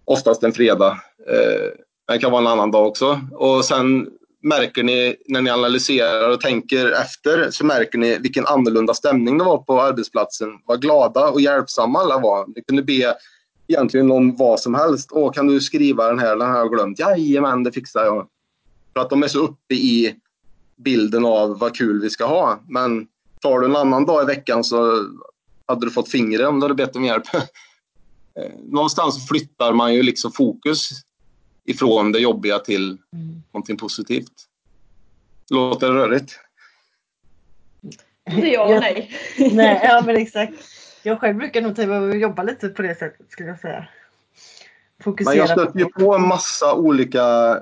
oftast 0.06 0.44
en 0.44 0.54
fredag. 0.54 1.00
Eh, 1.28 1.72
det 2.08 2.18
kan 2.18 2.32
vara 2.32 2.42
en 2.42 2.48
annan 2.48 2.72
dag 2.72 2.88
också. 2.88 3.20
Och 3.32 3.66
sen 3.66 4.10
märker 4.46 4.84
ni 4.84 5.16
när 5.28 5.42
ni 5.42 5.50
analyserar 5.50 6.30
och 6.30 6.42
tänker 6.42 6.92
efter 6.92 7.52
så 7.52 7.66
märker 7.66 7.98
ni 7.98 8.18
vilken 8.18 8.46
annorlunda 8.46 8.94
stämning 8.94 9.38
det 9.38 9.44
var 9.44 9.58
på 9.58 9.82
arbetsplatsen. 9.82 10.50
Vad 10.66 10.82
glada 10.82 11.30
och 11.30 11.42
hjälpsamma 11.42 12.00
alla 12.00 12.20
var. 12.20 12.46
Ni 12.56 12.62
kunde 12.68 12.84
be 12.84 13.16
egentligen 13.68 14.12
om 14.12 14.36
vad 14.36 14.60
som 14.60 14.74
helst. 14.74 15.10
Åh, 15.12 15.32
kan 15.32 15.48
du 15.48 15.62
skriva 15.62 16.08
den 16.08 16.20
här? 16.20 16.36
Den 16.36 16.50
har 16.50 16.58
jag 16.58 16.72
glömt. 16.72 17.00
Jajamän, 17.00 17.64
det 17.64 17.72
fixar 17.72 18.06
jag. 18.06 18.28
För 18.94 19.02
att 19.02 19.10
de 19.10 19.24
är 19.24 19.28
så 19.28 19.40
uppe 19.40 19.76
i 19.76 20.16
bilden 20.76 21.26
av 21.26 21.60
vad 21.60 21.76
kul 21.76 22.02
vi 22.02 22.10
ska 22.10 22.26
ha. 22.26 22.60
Men 22.68 23.08
tar 23.42 23.60
du 23.60 23.66
en 23.66 23.76
annan 23.76 24.06
dag 24.06 24.24
i 24.24 24.26
veckan 24.26 24.64
så 24.64 25.06
hade 25.66 25.86
du 25.86 25.92
fått 25.92 26.10
fingret 26.10 26.48
om 26.48 26.60
du 26.60 26.64
hade 26.64 26.76
bett 26.76 26.96
om 26.96 27.06
hjälp. 27.06 27.24
Eh, 28.40 28.52
någonstans 28.64 29.28
flyttar 29.28 29.74
man 29.74 29.94
ju 29.94 30.04
liksom 30.04 30.32
fokus 30.32 30.90
ifrån 31.66 32.12
det 32.12 32.20
jobbiga 32.20 32.60
till 32.60 32.98
mm. 33.14 33.42
någonting 33.52 33.78
positivt. 33.78 34.32
Låter 35.50 35.88
det 35.88 35.94
rörigt? 35.94 36.40
Det 38.26 38.48
ja 38.48 38.64
och 38.64 38.82
nej. 38.82 39.12
nej. 39.52 39.82
Ja 39.84 40.04
men 40.06 40.16
exakt. 40.16 40.54
Jag 41.04 41.20
själv 41.20 41.38
brukar 41.38 41.62
nog 41.62 42.16
jobba 42.16 42.44
lite 42.44 42.70
på 42.70 42.82
det 42.82 42.96
sättet 42.96 43.32
skulle 43.32 43.50
jag 43.50 43.60
säga. 43.60 43.88
Fokusera 45.04 45.32
men 45.32 45.38
jag 45.38 45.50
stötte 45.50 45.80
ju 45.80 45.86
på 45.86 46.16
en 46.16 46.28
massa 46.28 46.74
olika 46.74 47.58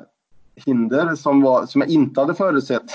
hinder 0.56 1.16
som, 1.16 1.42
var, 1.42 1.66
som 1.66 1.82
jag 1.82 1.90
inte 1.90 2.22
hade 2.22 2.36
förutsett. 2.36 2.84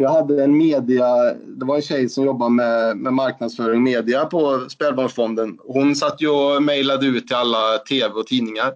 Jag 0.00 0.10
hade 0.10 0.44
en 0.44 0.56
media, 0.58 1.34
det 1.34 1.64
var 1.64 1.76
en 1.76 1.82
tjej 1.82 2.08
som 2.08 2.24
jobbade 2.24 2.50
med, 2.50 2.96
med 2.96 3.12
marknadsföring 3.12 3.82
media 3.82 4.24
på 4.24 4.66
Spädbarnsfonden. 4.68 5.58
Hon 5.66 5.96
satt 5.96 6.20
ju 6.20 6.28
och 6.28 6.62
mejlade 6.62 7.06
ut 7.06 7.26
till 7.26 7.36
alla 7.36 7.78
tv 7.78 8.14
och 8.14 8.26
tidningar. 8.26 8.72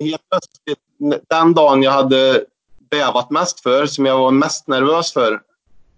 Helt 0.00 0.22
plötsligt, 0.30 1.28
den 1.28 1.54
dagen 1.54 1.82
jag 1.82 1.92
hade 1.92 2.44
bävat 2.90 3.30
mest 3.30 3.60
för, 3.60 3.86
som 3.86 4.06
jag 4.06 4.18
var 4.18 4.30
mest 4.30 4.68
nervös 4.68 5.12
för, 5.12 5.42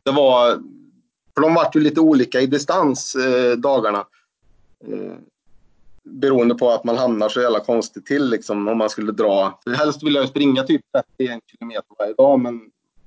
det 0.03 0.11
var... 0.11 0.63
För 1.35 1.43
de 1.43 1.55
var 1.55 1.71
ju 1.75 1.81
lite 1.81 2.01
olika 2.01 2.41
i 2.41 2.47
distans, 2.47 3.15
eh, 3.15 3.53
dagarna. 3.53 4.07
Eh, 4.85 5.15
beroende 6.05 6.55
på 6.55 6.71
att 6.71 6.85
man 6.85 6.99
hamnar 6.99 7.29
så 7.29 7.41
jävla 7.41 7.61
konstigt 7.61 8.07
till 8.07 8.31
liksom, 8.31 8.69
om 8.69 8.79
man 8.79 8.91
skulle 8.91 9.13
dra. 9.13 9.61
För 9.65 9.71
helst 9.71 10.03
vill 10.03 10.15
jag 10.15 10.29
springa 10.29 10.63
typ 10.63 10.81
31 11.19 11.41
kilometer 11.47 11.95
varje 11.99 12.15
dag, 12.15 12.41
men 12.41 12.61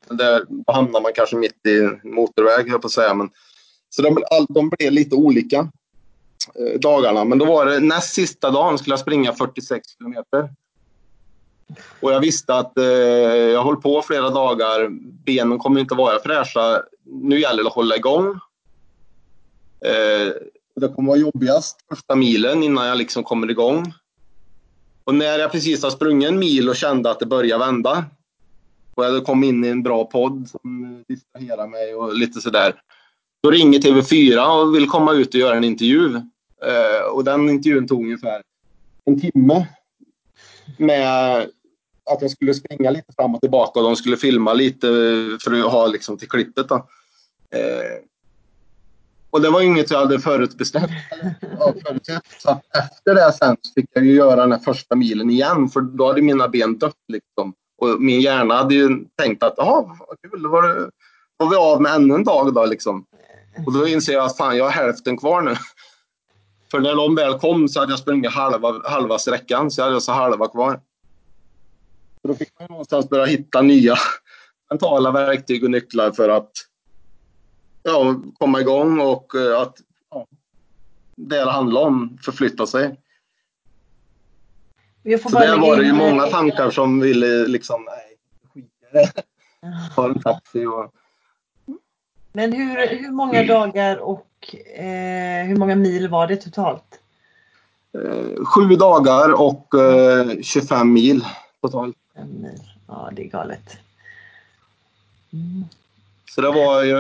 där 0.09 0.45
hamnar 0.67 1.01
man 1.01 1.11
kanske 1.15 1.35
mitt 1.35 1.65
i 1.65 2.07
motorväg, 2.07 2.69
jag 2.69 2.81
på 2.81 2.87
att 2.87 2.91
säga. 2.91 3.13
Men, 3.13 3.29
så 3.89 4.01
de, 4.01 4.23
de 4.49 4.69
blev 4.69 4.91
lite 4.91 5.15
olika. 5.15 5.69
Eh, 6.55 6.79
dagarna. 6.79 7.23
Men 7.23 7.37
då 7.37 7.45
var 7.45 7.65
det 7.65 7.79
näst 7.79 8.13
sista 8.13 8.51
dagen 8.51 8.77
skulle 8.77 8.93
jag 8.93 8.99
springa 8.99 9.33
46 9.33 9.87
kilometer. 9.97 10.49
Och 11.99 12.11
jag 12.11 12.19
visste 12.19 12.55
att 12.55 12.77
eh, 12.77 12.85
jag 12.85 13.63
höll 13.63 13.81
på 13.81 14.01
flera 14.01 14.29
dagar. 14.29 14.89
Benen 15.25 15.59
kommer 15.59 15.79
inte 15.79 15.95
vara 15.95 16.19
fräscha. 16.19 16.81
Nu 17.05 17.39
gäller 17.39 17.63
det 17.63 17.69
att 17.69 17.75
hålla 17.75 17.95
igång. 17.95 18.27
Eh, 19.85 20.33
det 20.75 20.87
kommer 20.95 21.07
vara 21.07 21.19
jobbigast 21.19 21.79
första 21.89 22.15
milen 22.15 22.63
innan 22.63 22.87
jag 22.87 22.97
liksom 22.97 23.23
kommer 23.23 23.51
igång. 23.51 23.93
Och 25.03 25.15
när 25.15 25.39
jag 25.39 25.51
precis 25.51 25.83
har 25.83 25.89
sprungit 25.89 26.29
en 26.29 26.39
mil 26.39 26.69
och 26.69 26.75
kände 26.75 27.11
att 27.11 27.19
det 27.19 27.25
började 27.25 27.65
vända 27.65 28.05
och 28.95 29.05
jag 29.05 29.25
kom 29.25 29.43
in 29.43 29.65
i 29.65 29.67
en 29.67 29.83
bra 29.83 30.05
podd 30.05 30.49
som 30.49 31.03
distraherar 31.07 31.67
mig 31.67 31.95
och 31.95 32.15
lite 32.15 32.41
sådär. 32.41 32.73
Då 33.43 33.51
ringer 33.51 33.79
TV4 33.79 34.61
och 34.61 34.75
vill 34.75 34.89
komma 34.89 35.13
ut 35.13 35.33
och 35.33 35.39
göra 35.39 35.57
en 35.57 35.63
intervju. 35.63 36.15
Eh, 36.65 37.11
och 37.13 37.23
den 37.23 37.49
intervjun 37.49 37.87
tog 37.87 38.03
ungefär 38.03 38.41
en 39.05 39.21
timme. 39.21 39.67
Med 40.77 41.47
att 42.11 42.21
jag 42.21 42.31
skulle 42.31 42.53
springa 42.53 42.89
lite 42.89 43.13
fram 43.15 43.35
och 43.35 43.41
tillbaka 43.41 43.79
och 43.79 43.85
de 43.85 43.95
skulle 43.95 44.17
filma 44.17 44.53
lite 44.53 44.87
för 45.43 45.59
att 45.59 45.71
ha 45.71 45.87
liksom 45.87 46.17
till 46.17 46.29
klippet. 46.29 46.69
Då. 46.69 46.75
Eh, 47.55 48.01
och 49.29 49.41
det 49.41 49.49
var 49.49 49.61
inget 49.61 49.91
jag 49.91 49.99
hade 49.99 50.19
förutbestämt. 50.19 50.91
Så 52.37 52.61
efter 52.73 53.15
det 53.15 53.33
sen 53.33 53.57
fick 53.75 53.85
jag 53.93 54.05
ju 54.05 54.13
göra 54.13 54.41
den 54.41 54.51
här 54.51 54.59
första 54.59 54.95
milen 54.95 55.29
igen 55.29 55.69
för 55.69 55.81
då 55.81 56.07
hade 56.07 56.21
mina 56.21 56.47
ben 56.47 56.77
dött. 56.77 56.95
Liksom. 57.07 57.53
Och 57.77 58.01
min 58.01 58.21
hjärna 58.21 58.55
hade 58.55 58.75
ju 58.75 59.05
tänkt 59.17 59.43
att 59.43 59.53
ja, 59.57 59.97
vad 59.99 60.31
kul, 60.31 60.43
då 60.43 60.49
var, 60.49 60.67
det, 60.67 60.89
var 61.37 61.49
vi 61.49 61.55
av 61.55 61.81
med 61.81 61.95
ännu 61.95 62.15
en 62.15 62.23
dag 62.23 62.53
då 62.53 62.65
liksom. 62.65 63.05
Och 63.65 63.73
då 63.73 63.87
inser 63.87 64.13
jag 64.13 64.25
att 64.25 64.37
fan, 64.37 64.57
jag 64.57 64.63
har 64.63 64.71
hälften 64.71 65.17
kvar 65.17 65.41
nu. 65.41 65.55
För 66.71 66.79
när 66.79 66.95
de 66.95 67.15
väl 67.15 67.39
kom 67.39 67.67
så 67.69 67.79
hade 67.79 67.91
jag 67.91 67.99
sprungit 67.99 68.31
halva, 68.31 68.81
halva 68.89 69.19
sträckan, 69.19 69.71
så 69.71 69.81
jag 69.81 69.85
hade 69.85 70.01
så 70.01 70.11
halva 70.11 70.47
kvar. 70.47 70.79
Så 72.21 72.27
då 72.27 72.35
fick 72.35 72.59
man 72.59 72.67
någonstans 72.69 73.09
börja 73.09 73.25
hitta 73.25 73.61
nya 73.61 73.95
mentala 74.69 75.11
verktyg 75.11 75.63
och 75.63 75.71
nycklar 75.71 76.11
för 76.11 76.29
att 76.29 76.51
ja, 77.83 78.15
komma 78.39 78.61
igång 78.61 78.99
och 78.99 79.35
eh, 79.35 79.61
att 79.61 79.77
ja, 80.09 80.27
det 81.15 81.43
det 81.43 81.51
handlar 81.51 81.81
om, 81.81 82.17
förflytta 82.21 82.67
sig. 82.67 82.99
så 85.03 85.29
där 85.29 85.57
var 85.57 85.77
det 85.77 85.85
ju 85.85 85.93
många 85.93 86.25
tankar 86.25 86.71
som 86.71 86.99
ville 86.99 87.47
liksom, 87.47 87.83
nej, 87.83 88.17
skit 88.53 88.71
det. 88.91 89.11
Ta 89.95 90.05
en 90.05 90.21
taxi 90.21 90.65
och... 90.65 90.93
Men 92.33 92.53
hur, 92.53 92.87
hur 92.87 93.11
många 93.11 93.43
dagar 93.43 93.97
och 93.97 94.55
eh, 94.75 95.45
hur 95.47 95.55
många 95.55 95.75
mil 95.75 96.07
var 96.07 96.27
det 96.27 96.35
totalt? 96.35 96.99
Eh, 97.93 98.45
sju 98.45 98.75
dagar 98.75 99.41
och 99.41 99.75
eh, 99.75 100.41
25 100.41 100.93
mil 100.93 101.25
totalt. 101.61 101.95
Ja, 102.87 103.09
det 103.13 103.21
är 103.21 103.27
galet. 103.27 103.77
Mm. 105.33 105.65
Så 106.29 106.41
det 106.41 106.51
var 106.51 106.83
ju... 106.83 106.95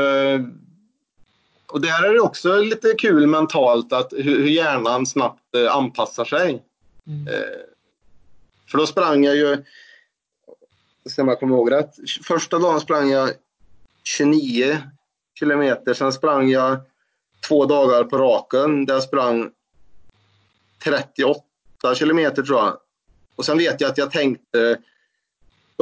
Och 1.67 1.81
där 1.81 2.03
är 2.03 2.13
det 2.13 2.19
också 2.19 2.61
lite 2.61 2.93
kul 2.97 3.27
mentalt 3.27 3.93
att 3.93 4.13
hur, 4.13 4.39
hur 4.39 4.49
hjärnan 4.49 5.05
snabbt 5.05 5.55
eh, 5.55 5.75
anpassar 5.75 6.25
sig. 6.25 6.63
Mm. 7.07 7.27
Eh, 7.27 7.59
för 8.71 8.77
då 8.77 8.87
sprang 8.87 9.23
jag 9.23 9.35
ju, 9.35 9.63
ska 11.05 11.23
man 11.23 11.37
komma 11.37 11.55
ihåg 11.55 11.71
rätt, 11.71 11.95
första 12.23 12.59
dagen 12.59 12.81
sprang 12.81 13.09
jag 13.09 13.29
29 14.03 14.77
kilometer, 15.39 15.93
sen 15.93 16.13
sprang 16.13 16.49
jag 16.49 16.79
två 17.47 17.65
dagar 17.65 18.03
på 18.03 18.17
raken 18.17 18.85
där 18.85 18.93
jag 18.93 19.03
sprang 19.03 19.51
38 20.83 21.43
kilometer 21.95 22.43
tror 22.43 22.59
jag. 22.59 22.77
Och 23.35 23.45
sen 23.45 23.57
vet 23.57 23.81
jag 23.81 23.91
att 23.91 23.97
jag 23.97 24.11
tänkte 24.11 24.77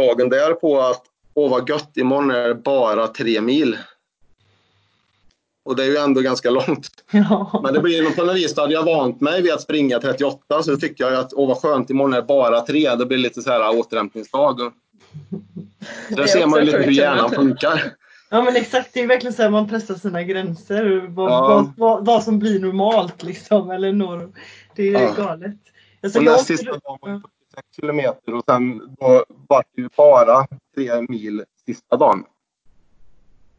dagen 0.02 0.30
där 0.30 0.54
på 0.54 0.82
att 0.82 1.02
åh 1.34 1.52
vad 1.52 1.70
gött, 1.70 1.97
imorgon 1.97 2.32
är 2.32 2.47
det 2.47 2.56
bara 2.56 3.08
tre 3.08 3.41
mil. 3.41 3.78
Och 5.66 5.76
det 5.76 5.84
är 5.84 5.88
ju 5.88 5.97
ändå 5.97 6.22
ganska 6.22 6.50
långt. 6.50 6.89
Ja. 7.12 7.60
Men 7.64 7.74
det 7.74 7.80
blir 7.80 8.16
på 8.16 8.24
något 8.24 8.36
vis, 8.36 8.58
hade 8.58 8.74
jag 8.74 8.84
vant 8.84 9.22
mig 9.22 9.41
vid 9.41 9.52
att 9.54 9.62
springa 9.62 10.00
38 10.00 10.64
så 10.64 10.78
tyckte 10.78 11.04
jag 11.04 11.14
att 11.14 11.34
åh 11.34 11.47
vad 11.47 11.58
skönt, 11.58 11.89
imorgon 11.89 12.14
är 12.14 12.18
det 12.18 12.24
bara 12.28 12.62
tre. 12.62 12.95
Det 12.95 13.06
blir 13.06 13.18
lite 13.18 13.41
så 13.41 13.50
här 13.52 13.80
återhämtningsdag. 13.80 14.58
Där 16.10 16.24
är 16.24 16.28
ser 16.28 16.47
man 16.47 16.60
ju 16.60 16.66
lite 16.66 16.78
hur 16.78 16.91
hjärnan 16.91 17.30
funkar. 17.30 17.82
Ja 18.30 18.41
men 18.41 18.56
exakt, 18.56 18.89
det 18.93 19.02
är 19.02 19.08
verkligen 19.08 19.34
så 19.34 19.41
här 19.41 19.50
man 19.50 19.70
pressar 19.70 19.95
sina 19.95 20.24
gränser. 20.24 21.06
Vad, 21.10 21.32
Ja. 21.32 21.41
vad, 21.47 21.74
vad, 21.78 22.06
vad 22.06 22.24
som 22.24 22.39
blir 22.39 22.60
normalt 22.60 23.24
liksom. 23.24 23.72
Eller 23.72 23.93
norm. 23.93 24.34
Det 24.76 24.89
är 24.89 25.02
Ja. 25.02 25.14
galet. 25.18 25.56
Alltså, 26.04 26.20
Och 26.20 26.26
jag 26.26 26.32
näst 26.32 26.45
sista 26.45 26.72
dagen 26.72 26.82
var 27.02 27.10
det 27.10 27.22
46 27.22 27.39
kilometer 27.76 28.34
och 28.34 28.43
sen 28.50 28.95
då 29.00 29.26
var 29.28 29.64
det 29.76 29.82
ju 29.82 29.89
bara 29.97 30.47
tre 30.76 31.02
mil 31.10 31.43
sista 31.66 31.97
dagen. 31.97 32.24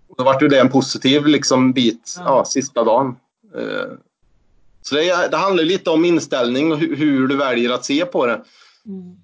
Och 0.08 0.14
Då 0.18 0.24
var 0.24 0.38
ju 0.40 0.48
det 0.48 0.60
en 0.60 0.68
positiv 0.68 1.26
liksom, 1.26 1.72
bit 1.72 2.14
Ja. 2.18 2.24
ja. 2.26 2.44
sista 2.44 2.84
dagen. 2.84 3.16
Eh, 3.56 3.92
Så 4.82 4.94
det, 4.94 5.28
det 5.30 5.36
handlar 5.36 5.64
lite 5.64 5.90
om 5.90 6.04
inställning 6.04 6.72
och 6.72 6.78
hur, 6.78 6.96
hur 6.96 7.28
du 7.28 7.36
väljer 7.36 7.70
att 7.70 7.84
se 7.84 8.04
på 8.06 8.26
det. 8.26 8.44
Mm. 8.86 9.16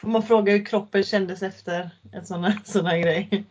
Får 0.00 0.08
man 0.08 0.22
fråga 0.22 0.52
hur 0.52 0.64
kroppen 0.64 1.04
kändes 1.04 1.42
efter 1.42 1.90
en 2.12 2.26
sån 2.26 2.44
här, 2.44 2.60
sån 2.64 2.86
här 2.86 2.98
grej? 2.98 3.44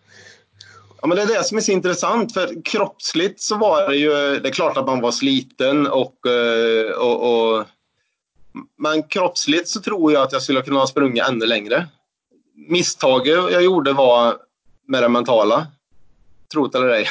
Ja, 1.01 1.07
men 1.07 1.17
det 1.17 1.23
är 1.23 1.27
det 1.27 1.43
som 1.43 1.57
är 1.57 1.61
så 1.61 1.71
intressant, 1.71 2.33
för 2.33 2.61
kroppsligt 2.65 3.41
så 3.41 3.57
var 3.57 3.89
det 3.89 3.95
ju, 3.95 4.09
det 4.39 4.49
är 4.49 4.53
klart 4.53 4.77
att 4.77 4.85
man 4.85 5.01
var 5.01 5.11
sliten 5.11 5.87
och, 5.87 6.27
eh, 6.27 6.91
och, 6.91 7.17
och 7.57 7.65
men 8.77 9.03
kroppsligt 9.03 9.67
så 9.67 9.81
tror 9.81 10.13
jag 10.13 10.23
att 10.23 10.31
jag 10.31 10.41
skulle 10.41 10.61
kunna 10.61 10.79
ha 10.79 10.87
sprungit 10.87 11.23
ännu 11.23 11.45
längre. 11.45 11.87
Misstaget 12.69 13.33
jag 13.33 13.63
gjorde 13.63 13.93
var 13.93 14.37
med 14.87 15.03
det 15.03 15.09
mentala. 15.09 15.67
Tro 16.51 16.67
det 16.67 16.77
eller 16.77 16.89
ej. 16.89 17.07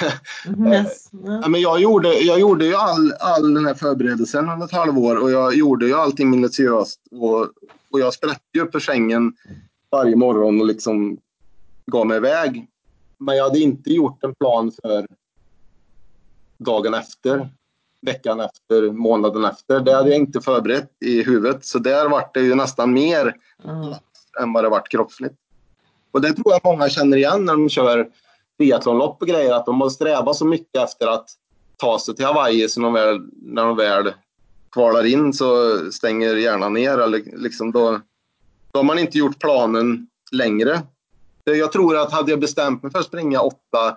Yes. 0.73 1.09
Ja. 1.13 1.41
Ja, 1.43 1.49
men 1.49 1.61
jag, 1.61 1.81
gjorde, 1.81 2.15
jag 2.15 2.41
gjorde 2.41 2.67
ju 2.67 2.75
all, 2.75 3.13
all 3.13 3.55
den 3.55 3.67
här 3.67 3.75
förberedelsen 3.75 4.49
under 4.49 4.67
ett 4.67 4.73
halvår 4.73 5.17
och 5.17 5.31
jag 5.31 5.55
gjorde 5.55 5.87
ju 5.87 5.95
allting 5.95 6.31
minutiöst. 6.31 7.01
Och, 7.11 7.41
och 7.91 8.01
jag 8.01 8.15
sprätte 8.15 8.41
ju 8.55 8.61
upp 8.61 8.75
ur 8.75 8.81
sängen 8.81 9.33
varje 9.91 10.17
morgon 10.17 10.61
och 10.61 10.67
liksom 10.67 11.19
gav 11.87 12.07
mig 12.07 12.17
iväg. 12.17 12.67
Men 13.19 13.37
jag 13.37 13.45
hade 13.45 13.59
inte 13.59 13.91
gjort 13.91 14.25
en 14.25 14.35
plan 14.35 14.73
för 14.83 15.07
dagen 16.59 16.95
efter, 16.95 17.51
veckan 18.07 18.41
efter, 18.41 18.93
månaden 18.93 19.45
efter. 19.45 19.81
Det 19.81 19.93
hade 19.95 20.09
jag 20.11 20.19
inte 20.19 20.41
förberett 20.41 20.91
i 21.01 21.23
huvudet. 21.23 21.65
Så 21.65 21.79
där 21.79 22.09
vart 22.09 22.35
det 22.35 22.41
ju 22.41 22.55
nästan 22.55 22.93
mer 22.93 23.35
Ja. 23.63 23.99
än 24.41 24.53
vad 24.53 24.65
det 24.65 24.69
varit 24.69 24.89
kroppsligt. 24.89 25.35
Och 26.13 26.21
det 26.21 26.33
tror 26.33 26.53
jag 26.53 26.61
många 26.65 26.89
känner 26.89 27.17
igen 27.17 27.45
när 27.45 27.53
de 27.53 27.69
kör 27.69 28.09
triathlonlopp 28.59 29.23
och 29.23 29.29
grejer, 29.29 29.55
att 29.55 29.67
de 29.67 29.77
måste 29.77 29.95
sträva 29.95 30.35
så 30.35 30.45
mycket 30.45 30.85
efter 30.85 31.07
att 31.07 31.29
ta 31.77 31.99
sig 31.99 32.17
till 32.17 32.25
Hawaii 32.27 32.69
så 32.69 32.81
de 32.81 32.93
väl, 32.93 33.21
när 33.33 33.65
de 33.65 33.77
väl 33.77 34.13
kvalar 34.73 35.07
in 35.07 35.33
så 35.33 35.79
stänger 35.93 36.37
hjärnan 36.37 36.73
ner. 36.73 36.99
Eller 36.99 37.23
liksom 37.39 37.73
då, 37.73 38.01
då 38.73 38.79
har 38.79 38.85
man 38.85 38.99
inte 38.99 39.19
gjort 39.19 39.39
planen 39.39 40.07
längre. 40.33 40.83
Jag 41.45 41.73
tror 41.73 41.97
att 41.97 42.13
hade 42.13 42.31
jag 42.31 42.41
bestämt 42.41 42.83
mig 42.83 42.93
för 42.93 42.99
att 42.99 43.07
springa 43.07 43.41
åtta 43.41 43.97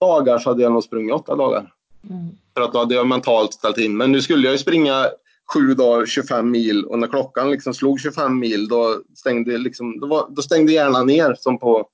dagar 0.00 0.38
så 0.38 0.50
hade 0.50 0.62
jag 0.62 0.72
nog 0.72 0.84
sprungit 0.84 1.14
åtta 1.14 1.36
dagar. 1.36 1.72
Mm. 2.10 2.28
För 2.54 2.60
att 2.60 2.72
då 2.72 2.78
hade 2.78 2.94
jag 2.94 3.06
mentalt 3.06 3.52
ställt 3.54 3.78
in. 3.78 3.96
Men 3.96 4.12
nu 4.12 4.22
skulle 4.22 4.46
jag 4.46 4.52
ju 4.52 4.58
springa 4.58 5.06
sju 5.54 5.74
dagar, 5.74 6.06
25 6.06 6.50
mil 6.50 6.84
och 6.84 6.98
när 6.98 7.08
klockan 7.08 7.50
liksom 7.50 7.74
slog 7.74 8.00
25 8.00 8.38
mil 8.38 8.68
då 8.68 9.02
stängde, 9.14 9.58
liksom, 9.58 10.00
då 10.00 10.06
var, 10.06 10.26
då 10.30 10.42
stängde 10.42 10.72
hjärnan 10.72 11.06
ner 11.06 11.36
som 11.38 11.58
på 11.58 11.88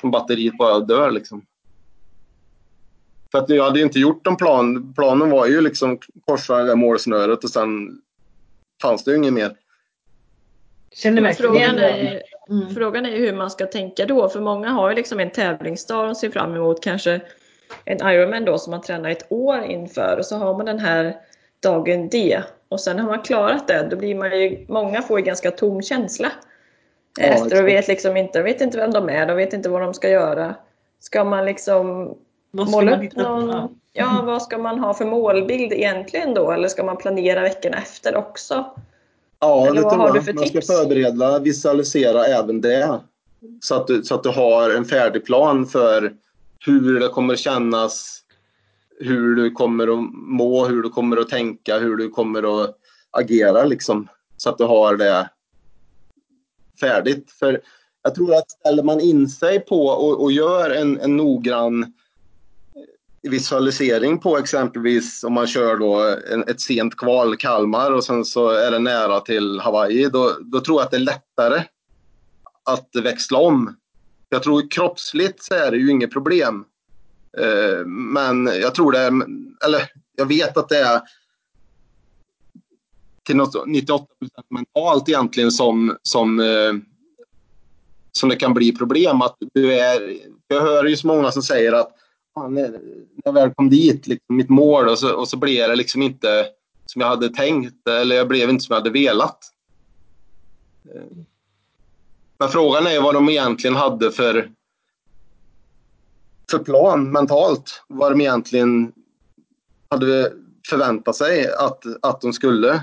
som 0.00 0.10
batteriet 0.10 0.58
bara 0.58 0.78
dör 0.78 1.10
liksom. 1.10 1.46
För 3.30 3.38
att 3.38 3.48
jag 3.48 3.64
hade 3.64 3.78
ju 3.78 3.84
inte 3.84 3.98
gjort 3.98 4.26
en 4.26 4.36
plan. 4.36 4.94
Planen 4.94 5.30
var 5.30 5.46
ju 5.46 5.60
liksom 5.60 5.98
korsa 6.26 6.56
det 6.56 6.64
där 6.66 6.76
målsnöret 6.76 7.44
och 7.44 7.50
sen 7.50 8.00
fanns 8.82 9.04
det 9.04 9.10
ju 9.10 9.16
inget 9.16 9.32
mer. 9.32 9.56
Frågan 11.34 11.78
är, 11.78 12.22
Mm. 12.50 12.74
frågan 12.74 13.06
är 13.06 13.16
hur 13.16 13.32
man 13.36 13.50
ska 13.50 13.66
tänka 13.66 14.06
då, 14.06 14.28
för 14.28 14.40
många 14.40 14.70
har 14.70 14.90
ju 14.90 14.96
liksom 14.96 15.20
en 15.20 15.30
tävlingsdag 15.30 16.06
de 16.06 16.14
ser 16.14 16.30
fram 16.30 16.54
emot, 16.54 16.82
kanske 16.82 17.20
en 17.84 18.08
Ironman 18.08 18.44
då 18.44 18.58
som 18.58 18.70
man 18.70 18.80
tränar 18.80 19.10
ett 19.10 19.26
år 19.32 19.62
inför 19.62 20.16
och 20.18 20.26
så 20.26 20.36
har 20.36 20.56
man 20.56 20.66
den 20.66 20.78
här 20.78 21.16
dagen 21.62 22.08
D 22.08 22.40
och 22.68 22.80
sen 22.80 22.98
har 22.98 23.06
man 23.10 23.22
klarat 23.22 23.68
det, 23.68 23.86
då 23.90 23.96
blir 23.96 24.14
man 24.14 24.40
ju, 24.40 24.64
många 24.68 25.02
får 25.02 25.18
ju 25.18 25.24
ganska 25.24 25.50
tom 25.50 25.82
känsla. 25.82 26.32
Ja, 27.18 27.24
Efter 27.24 27.62
och 27.62 27.68
vet 27.68 27.88
liksom 27.88 28.16
inte, 28.16 28.38
de 28.38 28.42
vet 28.42 28.60
inte 28.60 28.78
vem 28.78 28.90
de 28.92 29.08
är, 29.08 29.26
de 29.26 29.36
vet 29.36 29.52
inte 29.52 29.68
vad 29.68 29.80
de 29.82 29.94
ska 29.94 30.08
göra. 30.10 30.54
Ska 31.00 31.24
man 31.24 31.44
liksom 31.44 32.14
Vad 32.50 32.68
ska 32.68 32.76
måla 32.76 33.04
upp 33.04 33.16
någon, 33.16 33.78
Ja. 33.92 34.22
vad 34.24 34.42
ska 34.42 34.58
man 34.58 34.78
ha 34.78 34.94
för 34.94 35.04
målbild 35.04 35.72
egentligen 35.72 36.34
då? 36.34 36.50
Eller 36.50 36.68
ska 36.68 36.84
man 36.84 36.96
planera 36.96 37.40
veckan 37.42 37.74
efter 37.74 38.16
också? 38.16 38.64
Ja, 39.40 39.66
Eller 39.66 39.82
vad 39.82 39.96
har 39.96 40.12
du 40.12 40.22
för 40.22 40.32
Man 40.32 40.46
ska 40.46 40.52
tips? 40.60 40.66
förbereda, 40.66 41.38
visualisera 41.38 42.24
även 42.24 42.60
det. 42.60 43.00
Så 43.62 43.74
att, 43.74 43.86
du, 43.86 44.02
så 44.02 44.14
att 44.14 44.22
du 44.22 44.28
har 44.28 44.70
en 44.70 44.84
färdig 44.84 45.24
plan 45.26 45.66
för 45.66 46.12
hur 46.60 47.00
det 47.00 47.08
kommer 47.08 47.36
kännas, 47.36 48.22
hur 49.00 49.36
du 49.36 49.50
kommer 49.50 49.98
att 49.98 50.12
må, 50.12 50.66
hur 50.66 50.82
du 50.82 50.88
kommer 50.88 51.16
att 51.16 51.28
tänka, 51.28 51.78
hur 51.78 51.96
du 51.96 52.08
kommer 52.08 52.62
att 52.62 52.76
agera. 53.10 53.64
Liksom, 53.64 54.08
så 54.36 54.50
att 54.50 54.58
du 54.58 54.64
har 54.64 54.96
det 54.96 55.30
färdigt. 56.80 57.30
För 57.30 57.60
jag 58.02 58.14
tror 58.14 58.34
att 58.34 58.50
ställer 58.50 58.82
man 58.82 59.00
in 59.00 59.28
sig 59.28 59.60
på 59.60 59.86
och, 59.86 60.22
och 60.22 60.32
gör 60.32 60.70
en, 60.70 61.00
en 61.00 61.16
noggrann 61.16 61.92
visualisering 63.22 64.18
på 64.18 64.38
exempelvis 64.38 65.24
om 65.24 65.32
man 65.32 65.46
kör 65.46 65.76
då 65.76 66.16
en, 66.32 66.44
ett 66.48 66.60
sent 66.60 66.96
kval 66.96 67.36
Kalmar 67.36 67.90
och 67.90 68.04
sen 68.04 68.24
så 68.24 68.48
är 68.48 68.70
det 68.70 68.78
nära 68.78 69.20
till 69.20 69.60
Hawaii. 69.60 70.08
Då, 70.08 70.36
då 70.40 70.60
tror 70.60 70.80
jag 70.80 70.84
att 70.84 70.90
det 70.90 70.96
är 70.96 71.00
lättare 71.00 71.64
att 72.64 72.88
växla 73.02 73.38
om. 73.38 73.76
Jag 74.28 74.42
tror 74.42 74.70
kroppsligt 74.70 75.42
så 75.42 75.54
är 75.54 75.70
det 75.70 75.76
ju 75.76 75.90
inget 75.90 76.12
problem. 76.12 76.64
Eh, 77.38 77.86
men 77.86 78.46
jag 78.46 78.74
tror 78.74 78.92
det 78.92 78.98
är, 78.98 79.12
eller 79.64 79.90
jag 80.16 80.26
vet 80.26 80.56
att 80.56 80.68
det 80.68 80.78
är 80.78 81.00
till 83.26 83.36
98 83.66 84.06
procent 84.18 84.46
mentalt 84.50 85.08
egentligen 85.08 85.50
som, 85.50 85.96
som, 86.02 86.40
eh, 86.40 86.72
som 88.12 88.28
det 88.28 88.36
kan 88.36 88.54
bli 88.54 88.76
problem. 88.76 89.22
Att 89.22 89.36
du 89.54 89.74
är, 89.74 90.16
jag 90.48 90.60
hör 90.60 90.84
ju 90.84 90.96
så 90.96 91.06
många 91.06 91.30
som 91.30 91.42
säger 91.42 91.72
att 91.72 91.92
när 92.36 92.70
när 92.70 92.80
jag 93.24 93.32
väl 93.32 93.54
kom 93.54 93.70
dit, 93.70 94.06
liksom, 94.06 94.36
mitt 94.36 94.48
mål, 94.48 94.88
och 94.88 94.98
så, 94.98 95.14
och 95.14 95.28
så 95.28 95.36
blev 95.36 95.68
det 95.68 95.76
liksom 95.76 96.02
inte 96.02 96.46
som 96.86 97.00
jag 97.00 97.08
hade 97.08 97.28
tänkt 97.28 97.88
eller 97.88 98.16
jag 98.16 98.28
blev 98.28 98.50
inte 98.50 98.64
som 98.64 98.74
jag 98.74 98.80
hade 98.80 98.90
velat. 98.90 99.38
Eh, 100.94 101.02
men 102.38 102.48
frågan 102.48 102.86
är 102.86 103.00
vad 103.00 103.14
de 103.14 103.28
egentligen 103.28 103.76
hade 103.76 104.12
för, 104.12 104.50
för 106.50 106.58
plan 106.58 107.10
mentalt. 107.12 107.84
Vad 107.88 108.12
de 108.12 108.20
egentligen 108.20 108.92
hade 109.88 110.32
förväntat 110.68 111.16
sig 111.16 111.54
att, 111.54 111.82
att 112.02 112.20
de 112.20 112.32
skulle 112.32 112.82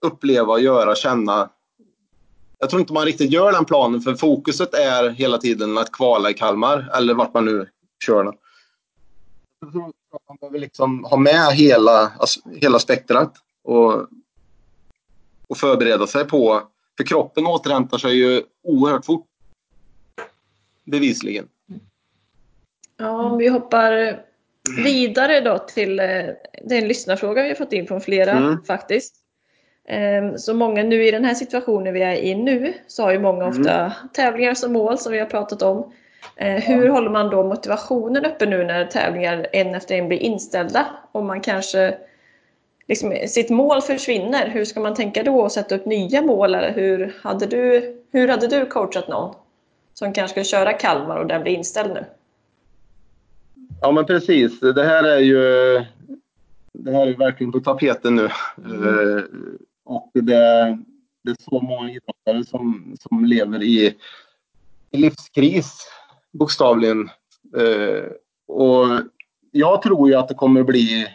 uppleva, 0.00 0.58
göra, 0.58 0.94
känna. 0.94 1.50
Jag 2.58 2.70
tror 2.70 2.80
inte 2.80 2.92
man 2.92 3.04
riktigt 3.04 3.30
gör 3.30 3.52
den 3.52 3.64
planen 3.64 4.00
för 4.00 4.14
fokuset 4.14 4.74
är 4.74 5.10
hela 5.10 5.38
tiden 5.38 5.78
att 5.78 5.92
kvala 5.92 6.30
i 6.30 6.34
Kalmar 6.34 6.90
eller 6.94 7.14
vart 7.14 7.34
man 7.34 7.44
nu 7.44 7.68
kör 8.06 8.24
den. 8.24 8.34
Jag 9.60 9.72
tror 9.72 9.88
att 9.88 10.28
man 10.28 10.36
behöver 10.40 10.58
liksom 10.58 11.04
ha 11.04 11.16
med 11.16 11.52
hela, 11.52 12.12
alltså, 12.18 12.40
hela 12.54 12.78
spektrat 12.78 13.34
och, 13.64 13.92
och 15.48 15.56
förbereda 15.56 16.06
sig 16.06 16.24
på, 16.24 16.62
för 16.96 17.04
kroppen 17.04 17.46
återhämtar 17.46 17.98
sig 17.98 18.14
ju 18.18 18.42
oerhört 18.62 19.04
fort. 19.04 19.26
Bevisligen. 20.84 21.48
Ja, 22.96 23.10
om 23.10 23.38
vi 23.38 23.48
hoppar 23.48 24.20
vidare 24.84 25.40
då 25.40 25.58
till 25.58 26.00
eh, 26.00 26.06
det 26.64 26.74
är 26.74 26.82
en 26.82 26.88
lyssnarfråga 26.88 27.42
vi 27.42 27.48
har 27.48 27.54
fått 27.54 27.72
in 27.72 27.86
från 27.86 28.00
flera 28.00 28.30
Mm. 28.30 28.64
faktiskt. 28.64 29.14
Ehm, 29.88 30.38
Så 30.38 30.54
många 30.54 30.82
nu 30.82 31.06
i 31.06 31.10
den 31.10 31.24
här 31.24 31.34
situationen 31.34 31.94
vi 31.94 32.02
är 32.02 32.14
i 32.14 32.34
nu 32.34 32.74
så 32.86 33.02
har 33.02 33.12
ju 33.12 33.18
många 33.18 33.44
Mm. 33.44 33.60
ofta 33.60 33.92
tävlingar 34.12 34.54
som 34.54 34.72
mål 34.72 34.98
som 34.98 35.12
vi 35.12 35.18
har 35.18 35.26
pratat 35.26 35.62
om. 35.62 35.92
Eh, 36.36 36.62
hur 36.62 36.88
håller 36.88 37.10
man 37.10 37.30
då 37.30 37.44
motivationen 37.44 38.24
uppe 38.24 38.46
nu 38.46 38.64
när 38.64 38.84
tävlingar 38.84 39.46
en 39.52 39.74
efter 39.74 39.94
en 39.94 40.08
blir 40.08 40.18
inställda? 40.18 40.86
Och 41.12 41.24
man 41.24 41.40
kanske 41.40 41.98
liksom, 42.88 43.16
sitt 43.28 43.50
mål 43.50 43.82
försvinner. 43.82 44.48
Hur 44.48 44.64
ska 44.64 44.80
man 44.80 44.94
tänka 44.94 45.22
då 45.22 45.40
och 45.40 45.52
sätta 45.52 45.74
upp 45.74 45.86
nya 45.86 46.22
mål? 46.22 46.54
Eller 46.54 46.72
hur, 46.72 47.14
hade 47.22 47.46
du, 47.46 47.94
hur 48.12 48.28
hade 48.28 48.46
du 48.46 48.66
coachat 48.66 49.08
någon 49.08 49.34
som 49.94 50.12
kanske 50.12 50.44
ska 50.44 50.56
köra 50.56 50.72
Kalmar 50.72 51.16
och 51.16 51.26
den 51.26 51.42
blir 51.42 51.52
inställd 51.52 51.94
nu? 51.94 52.04
Ja 53.80 53.92
men 53.92 54.06
precis. 54.06 54.60
Det 54.60 54.84
här 54.84 55.04
är 55.04 55.18
ju 55.18 55.84
det 56.78 56.92
här 56.92 57.06
är 57.06 57.14
verkligen 57.16 57.52
på 57.52 57.60
tapeten 57.60 58.14
nu. 58.14 58.28
Mm. 58.64 59.18
Eh, 59.18 59.24
och 59.84 60.10
det, 60.14 60.22
det 61.22 61.30
är 61.30 61.50
så 61.50 61.60
många 61.60 61.90
idrottare 61.90 62.44
som, 62.44 62.96
som 63.00 63.24
lever 63.24 63.62
i, 63.62 63.94
i 64.90 64.96
livskris, 64.96 65.88
bokstavligen. 66.32 67.10
Eh, 67.56 68.04
och 68.46 68.86
jag 69.50 69.82
tror 69.82 70.08
ju 70.08 70.14
att 70.14 70.28
det 70.28 70.34
kommer 70.34 70.62
bli 70.62 71.08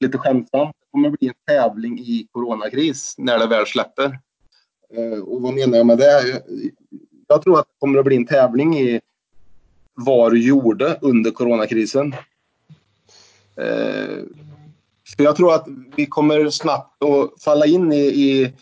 lite 0.00 0.18
skämtsamt. 0.18 0.76
Det 0.88 0.92
kommer 0.92 1.10
bli 1.10 1.28
en 1.28 1.34
tävling 1.46 1.98
i 1.98 2.28
coronakris 2.32 3.14
när 3.18 3.38
det 3.38 3.46
väl 3.46 3.66
släpper. 3.66 4.18
Eh, 4.94 5.18
och 5.18 5.42
vad 5.42 5.54
menar 5.54 5.78
jag 5.78 5.86
med 5.86 5.98
det? 5.98 6.42
Jag 7.26 7.42
tror 7.42 7.58
att 7.58 7.66
det 7.66 7.78
kommer 7.78 7.98
att 7.98 8.04
bli 8.04 8.16
en 8.16 8.26
tävling 8.26 8.78
i 8.78 9.00
vad 9.94 10.32
du 10.32 10.46
gjorde 10.46 10.98
under 11.02 11.30
coronakrisen. 11.30 12.14
Eh, 13.56 14.24
för 15.16 15.24
jag 15.24 15.36
tror 15.36 15.54
att 15.54 15.66
vi 15.96 16.06
kommer 16.06 16.50
snabbt 16.50 17.04
att 17.04 17.42
falla 17.42 17.66
in 17.66 17.92
i, 17.92 18.06
i, 18.06 18.52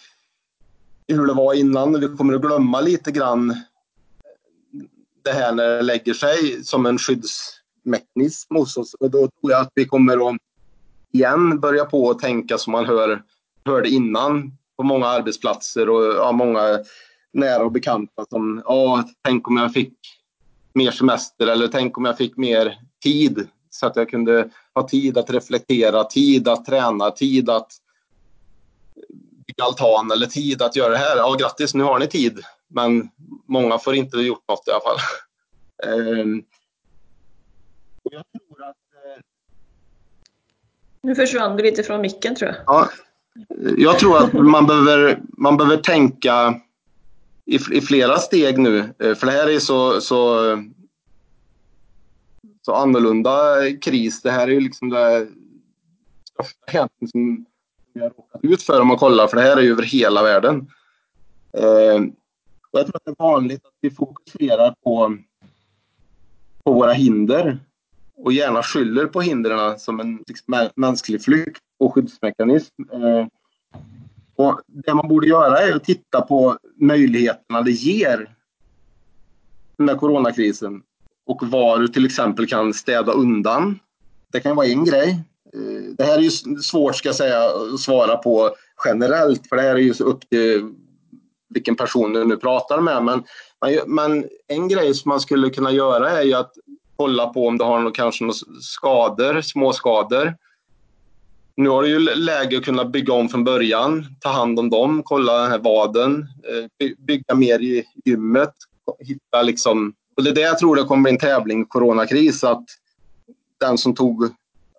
i 1.06 1.14
hur 1.14 1.26
det 1.26 1.34
var 1.34 1.54
innan. 1.54 2.00
Vi 2.00 2.16
kommer 2.16 2.34
att 2.34 2.42
glömma 2.42 2.80
lite 2.80 3.10
grann 3.10 3.54
det 5.22 5.32
här 5.32 5.52
när 5.52 5.68
det 5.68 5.82
lägger 5.82 6.14
sig 6.14 6.64
som 6.64 6.86
en 6.86 6.98
skyddsmekanism 6.98 8.54
hos 8.54 8.76
oss. 8.76 8.94
Och 8.94 9.10
då 9.10 9.18
tror 9.18 9.52
jag 9.52 9.60
att 9.60 9.72
vi 9.74 9.84
kommer 9.84 10.28
att 10.28 10.36
igen 11.16 11.60
börja 11.60 11.84
på 11.84 12.10
att 12.10 12.18
tänka 12.18 12.58
som 12.58 12.72
man 12.72 12.86
hör, 12.86 13.22
hörde 13.64 13.88
innan 13.88 14.52
på 14.76 14.82
många 14.82 15.06
arbetsplatser 15.06 15.88
och 15.88 16.14
ja, 16.14 16.32
många 16.32 16.78
nära 17.32 17.64
och 17.64 17.72
bekanta 17.72 18.24
som 18.30 18.62
ja, 18.64 19.04
tänk 19.22 19.48
om 19.48 19.56
jag 19.56 19.72
fick 19.72 19.94
mer 20.74 20.90
semester 20.90 21.46
eller 21.46 21.68
tänk 21.68 21.98
om 21.98 22.04
jag 22.04 22.16
fick 22.16 22.36
mer 22.36 22.78
tid 23.02 23.48
så 23.70 23.86
att 23.86 23.96
jag 23.96 24.10
kunde 24.10 24.50
ha 24.74 24.88
tid 24.88 25.18
att 25.18 25.30
reflektera, 25.30 26.04
tid 26.04 26.48
att 26.48 26.64
träna, 26.64 27.10
tid 27.10 27.50
att 27.50 27.72
bygga 29.46 29.64
altan 29.64 30.10
eller 30.10 30.26
tid 30.26 30.62
att 30.62 30.76
göra 30.76 30.92
det 30.92 30.98
här. 30.98 31.16
Ja, 31.16 31.36
grattis, 31.38 31.74
nu 31.74 31.84
har 31.84 31.98
ni 31.98 32.06
tid. 32.06 32.40
Men 32.68 33.08
många 33.46 33.78
får 33.78 33.94
inte 33.94 34.16
gjort 34.16 34.48
något 34.48 34.68
i 34.68 34.70
alla 34.70 34.80
fall. 34.80 34.98
Ehm, 35.84 36.42
jag 38.02 38.24
tror 38.32 38.45
nu 41.06 41.14
försvann 41.14 41.56
du 41.56 41.62
lite 41.62 41.82
från 41.82 42.00
micken 42.00 42.34
tror 42.34 42.50
jag. 42.50 42.58
Ja, 42.66 42.90
jag 43.76 43.98
tror 43.98 44.18
att 44.18 44.32
man 44.32 44.66
behöver, 44.66 45.20
man 45.28 45.56
behöver 45.56 45.76
tänka 45.76 46.60
i, 47.44 47.58
i 47.72 47.80
flera 47.80 48.18
steg 48.18 48.58
nu. 48.58 48.78
Eh, 48.78 49.14
för 49.14 49.26
det 49.26 49.32
här 49.32 49.50
är 49.50 49.58
så, 49.58 50.00
så 50.00 50.42
så 52.62 52.74
annorlunda 52.74 53.56
kris. 53.82 54.22
Det 54.22 54.30
här 54.30 54.48
är 54.48 54.52
ju 54.52 54.60
liksom 54.60 54.90
det 54.90 55.28
största 56.30 56.88
som 57.10 57.46
vi 57.92 58.00
har 58.00 58.08
råkat 58.08 58.44
ut 58.44 58.62
för 58.62 58.80
om 58.80 58.88
man 58.88 58.96
kollar, 58.96 59.26
för 59.26 59.36
det 59.36 59.42
här 59.42 59.56
är 59.56 59.62
ju 59.62 59.72
över 59.72 59.82
hela 59.82 60.22
världen. 60.22 60.70
Eh, 61.52 62.02
och 62.70 62.78
jag 62.78 62.86
tror 62.86 62.96
att 62.96 63.04
det 63.04 63.10
är 63.10 63.24
vanligt 63.24 63.66
att 63.66 63.74
vi 63.80 63.90
fokuserar 63.90 64.74
på, 64.84 65.16
på 66.64 66.72
våra 66.72 66.92
hinder 66.92 67.58
och 68.16 68.32
gärna 68.32 68.62
skyller 68.62 69.06
på 69.06 69.20
hindren 69.20 69.78
som 69.78 70.00
en 70.00 70.24
liksom, 70.26 70.68
mänsklig 70.76 71.24
flykt 71.24 71.62
och 71.78 71.94
skyddsmekanism. 71.94 72.82
Eh, 72.92 73.26
och 74.36 74.60
det 74.66 74.94
man 74.94 75.08
borde 75.08 75.26
göra 75.26 75.58
är 75.58 75.76
att 75.76 75.84
titta 75.84 76.20
på 76.20 76.58
möjligheterna 76.76 77.62
det 77.62 77.70
ger 77.70 78.34
den 79.76 79.88
här 79.88 79.96
coronakrisen 79.96 80.82
och 81.26 81.42
var 81.42 81.78
du 81.78 81.88
till 81.88 82.06
exempel 82.06 82.46
kan 82.46 82.74
städa 82.74 83.12
undan. 83.12 83.78
Det 84.32 84.40
kan 84.40 84.56
vara 84.56 84.66
en 84.66 84.84
grej. 84.84 85.10
Eh, 85.54 85.94
det 85.98 86.04
här 86.04 86.18
är 86.18 86.22
ju 86.22 86.30
svårt 86.60 86.96
ska 86.96 87.08
jag 87.08 87.16
säga 87.16 87.38
att 87.44 87.80
svara 87.80 88.16
på 88.16 88.54
generellt 88.84 89.48
för 89.48 89.56
det 89.56 89.62
här 89.62 89.74
är 89.74 89.78
ju 89.78 89.94
upp 90.00 90.28
till 90.28 90.74
vilken 91.48 91.76
person 91.76 92.12
du 92.12 92.24
nu 92.24 92.36
pratar 92.36 92.80
med. 92.80 93.04
Men, 93.04 93.22
men 93.86 94.24
en 94.48 94.68
grej 94.68 94.94
som 94.94 95.08
man 95.08 95.20
skulle 95.20 95.50
kunna 95.50 95.70
göra 95.70 96.10
är 96.10 96.22
ju 96.22 96.34
att 96.34 96.52
kolla 96.96 97.26
på 97.26 97.48
om 97.48 97.58
du 97.58 97.64
har 97.64 97.94
kanske 97.94 98.24
några 98.24 98.34
skador, 98.60 99.40
småskador. 99.40 100.34
Nu 101.56 101.68
har 101.68 101.82
du 101.82 101.88
ju 101.88 101.98
läge 101.98 102.58
att 102.58 102.64
kunna 102.64 102.84
bygga 102.84 103.12
om 103.12 103.28
från 103.28 103.44
början, 103.44 104.06
ta 104.20 104.28
hand 104.28 104.58
om 104.58 104.70
dem, 104.70 105.02
kolla 105.02 105.42
den 105.42 105.50
här 105.50 105.58
vaden, 105.58 106.26
eh, 106.80 106.88
bygga 106.98 107.34
mer 107.34 107.62
i 107.62 107.84
gymmet, 108.04 108.54
hitta 109.00 109.42
liksom 109.42 109.94
och 110.16 110.24
det 110.24 110.30
är 110.30 110.34
det 110.34 110.40
jag 110.40 110.58
tror 110.58 110.76
det 110.76 110.84
kommer 110.84 111.02
bli 111.02 111.12
en 111.12 111.18
tävling, 111.18 111.64
coronakris, 111.64 112.44
att 112.44 112.64
den 113.58 113.78
som 113.78 113.94
tog 113.94 114.28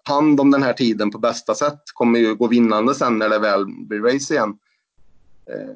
hand 0.04 0.40
om 0.40 0.52
den 0.52 0.64
här 0.64 0.74
tiden 0.74 1.12
på 1.12 1.18
bästa 1.18 1.56
sätt 1.56 1.82
kommer 1.94 2.20
ju 2.20 2.36
gå 2.36 2.48
vinnande 2.48 2.96
sen 2.96 3.18
när 3.18 3.30
det 3.30 3.40
väl 3.40 3.66
blir 3.66 4.00
race 4.00 4.34
igen. 4.34 4.58
Eh, 5.50 5.76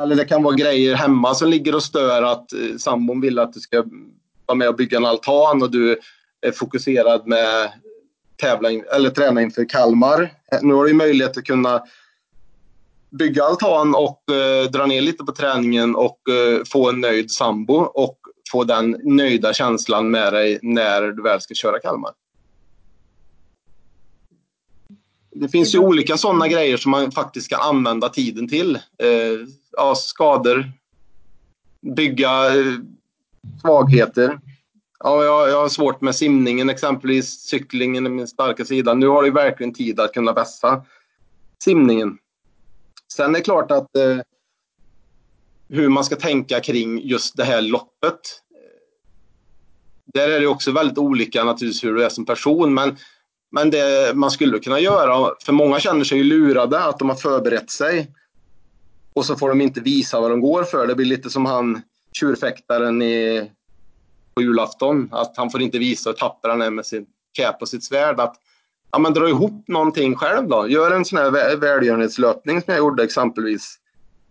eller 0.00 0.16
det 0.16 0.24
kan 0.24 0.42
vara 0.42 0.54
grejer 0.54 0.94
hemma 0.94 1.34
som 1.34 1.48
ligger 1.48 1.74
och 1.74 1.82
stör 1.82 2.22
att 2.22 2.52
eh, 2.52 2.76
sambon 2.78 3.20
vill 3.20 3.38
att 3.38 3.52
du 3.52 3.60
ska 3.60 3.84
vara 4.48 4.56
med 4.56 4.68
och 4.68 4.76
bygga 4.76 4.96
en 4.96 5.04
altan 5.04 5.62
och 5.62 5.70
du 5.70 5.98
är 6.40 6.52
fokuserad 6.52 7.26
med 7.26 7.72
tävla 8.36 8.70
eller 8.70 9.10
träna 9.10 9.42
inför 9.42 9.68
Kalmar. 9.68 10.32
Nu 10.62 10.74
har 10.74 10.86
du 10.86 10.92
möjlighet 10.92 11.36
att 11.36 11.44
kunna 11.44 11.82
bygga 13.10 13.44
altan 13.44 13.94
och 13.94 14.22
eh, 14.30 14.70
dra 14.70 14.86
ner 14.86 15.00
lite 15.00 15.24
på 15.24 15.32
träningen 15.32 15.96
och 15.96 16.18
eh, 16.28 16.64
få 16.66 16.88
en 16.88 17.00
nöjd 17.00 17.30
sambo 17.30 17.74
och 17.74 18.18
få 18.52 18.64
den 18.64 19.00
nöjda 19.02 19.52
känslan 19.52 20.10
med 20.10 20.32
dig 20.32 20.58
när 20.62 21.02
du 21.02 21.22
väl 21.22 21.40
ska 21.40 21.54
köra 21.54 21.78
Kalmar. 21.78 22.12
Det 25.30 25.48
finns 25.48 25.74
ju 25.74 25.78
olika 25.78 26.16
sådana 26.16 26.48
grejer 26.48 26.76
som 26.76 26.90
man 26.90 27.12
faktiskt 27.12 27.46
ska 27.46 27.56
använda 27.56 28.08
tiden 28.08 28.48
till. 28.48 28.76
Eh, 28.76 29.48
ja, 29.72 29.94
skador, 29.94 30.72
bygga 31.96 32.46
eh, 32.46 32.74
svagheter. 33.60 34.40
Ja, 34.98 35.24
jag, 35.24 35.48
jag 35.48 35.60
har 35.62 35.68
svårt 35.68 36.00
med 36.00 36.14
simningen 36.14 36.70
exempelvis. 36.70 37.40
Cyklingen 37.40 38.06
är 38.06 38.10
min 38.10 38.28
starka 38.28 38.64
sida. 38.64 38.94
Nu 38.94 39.08
har 39.08 39.22
du 39.22 39.30
verkligen 39.30 39.74
tid 39.74 40.00
att 40.00 40.12
kunna 40.12 40.32
vässa 40.32 40.84
simningen. 41.64 42.18
Sen 43.12 43.30
är 43.30 43.38
det 43.38 43.44
klart 43.44 43.70
att 43.70 43.96
eh, 43.96 44.18
hur 45.68 45.88
man 45.88 46.04
ska 46.04 46.16
tänka 46.16 46.60
kring 46.60 47.00
just 47.08 47.36
det 47.36 47.44
här 47.44 47.62
loppet. 47.62 48.20
Där 50.04 50.28
är 50.28 50.40
det 50.40 50.46
också 50.46 50.72
väldigt 50.72 50.98
olika 50.98 51.44
naturligtvis 51.44 51.84
hur 51.84 51.94
du 51.94 52.04
är 52.04 52.08
som 52.08 52.26
person. 52.26 52.74
Men, 52.74 52.96
men 53.50 53.70
det 53.70 54.12
man 54.14 54.30
skulle 54.30 54.58
kunna 54.58 54.80
göra, 54.80 55.34
för 55.44 55.52
många 55.52 55.80
känner 55.80 56.04
sig 56.04 56.18
ju 56.18 56.24
lurade 56.24 56.84
att 56.84 56.98
de 56.98 57.08
har 57.08 57.16
förberett 57.16 57.70
sig 57.70 58.14
och 59.12 59.24
så 59.24 59.36
får 59.36 59.48
de 59.48 59.60
inte 59.60 59.80
visa 59.80 60.20
vad 60.20 60.30
de 60.30 60.40
går 60.40 60.64
för. 60.64 60.86
Det 60.86 60.94
blir 60.94 61.06
lite 61.06 61.30
som 61.30 61.46
han 61.46 61.82
tjurfäktaren 62.12 63.02
i, 63.02 63.50
på 64.34 64.42
julafton, 64.42 65.08
att 65.12 65.36
han 65.36 65.50
får 65.50 65.62
inte 65.62 65.78
visa 65.78 66.10
hur 66.10 66.16
tapper 66.16 66.48
han 66.48 66.62
är 66.62 66.70
med 66.70 66.86
sin 66.86 67.06
cap 67.32 67.62
och 67.62 67.68
sitt 67.68 67.84
svärd. 67.84 68.20
Att 68.20 68.36
ja, 68.92 68.98
men 68.98 69.14
dra 69.14 69.28
ihop 69.28 69.68
någonting 69.68 70.16
själv 70.16 70.48
då. 70.48 70.68
Gör 70.68 70.90
en 70.90 71.04
sån 71.04 71.18
här 71.18 71.56
välgörenhetslöpning 71.56 72.62
som 72.62 72.74
jag 72.74 72.78
gjorde 72.78 73.04
exempelvis. 73.04 73.78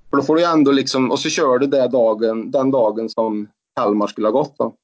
För 0.09 0.17
då 0.17 0.23
får 0.23 0.36
du 0.36 0.45
ändå 0.45 0.71
liksom, 0.71 1.11
och 1.11 1.19
så 1.19 1.30
kör 1.30 1.59
du 1.59 1.67
det 1.67 1.88
dagen, 1.88 2.51
den 2.51 2.71
dagen 2.71 3.09
som 3.09 3.47
Kalmar 3.75 4.07
skulle 4.07 4.28
ha 4.28 4.32
gått. 4.32 4.57
Då. 4.57 4.75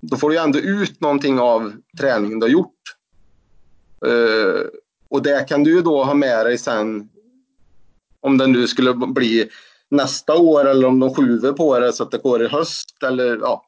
då 0.00 0.16
får 0.16 0.30
du 0.30 0.38
ändå 0.38 0.58
ut 0.58 1.00
någonting 1.00 1.40
av 1.40 1.72
träningen 1.98 2.38
du 2.38 2.46
har 2.46 2.50
gjort. 2.50 2.96
Uh, 4.06 4.66
och 5.08 5.22
det 5.22 5.48
kan 5.48 5.64
du 5.64 5.82
då 5.82 6.04
ha 6.04 6.14
med 6.14 6.46
dig 6.46 6.58
sen 6.58 7.08
om 8.20 8.38
det 8.38 8.46
nu 8.46 8.66
skulle 8.66 8.94
bli 8.94 9.48
nästa 9.92 10.36
år 10.36 10.68
eller 10.68 10.88
om 10.88 11.00
de 11.00 11.14
skjuter 11.14 11.52
på 11.52 11.78
det 11.78 11.92
så 11.92 12.02
att 12.02 12.10
det 12.10 12.18
går 12.18 12.42
i 12.42 12.48
höst. 12.48 13.02
Eller, 13.02 13.38
ja. 13.40 13.64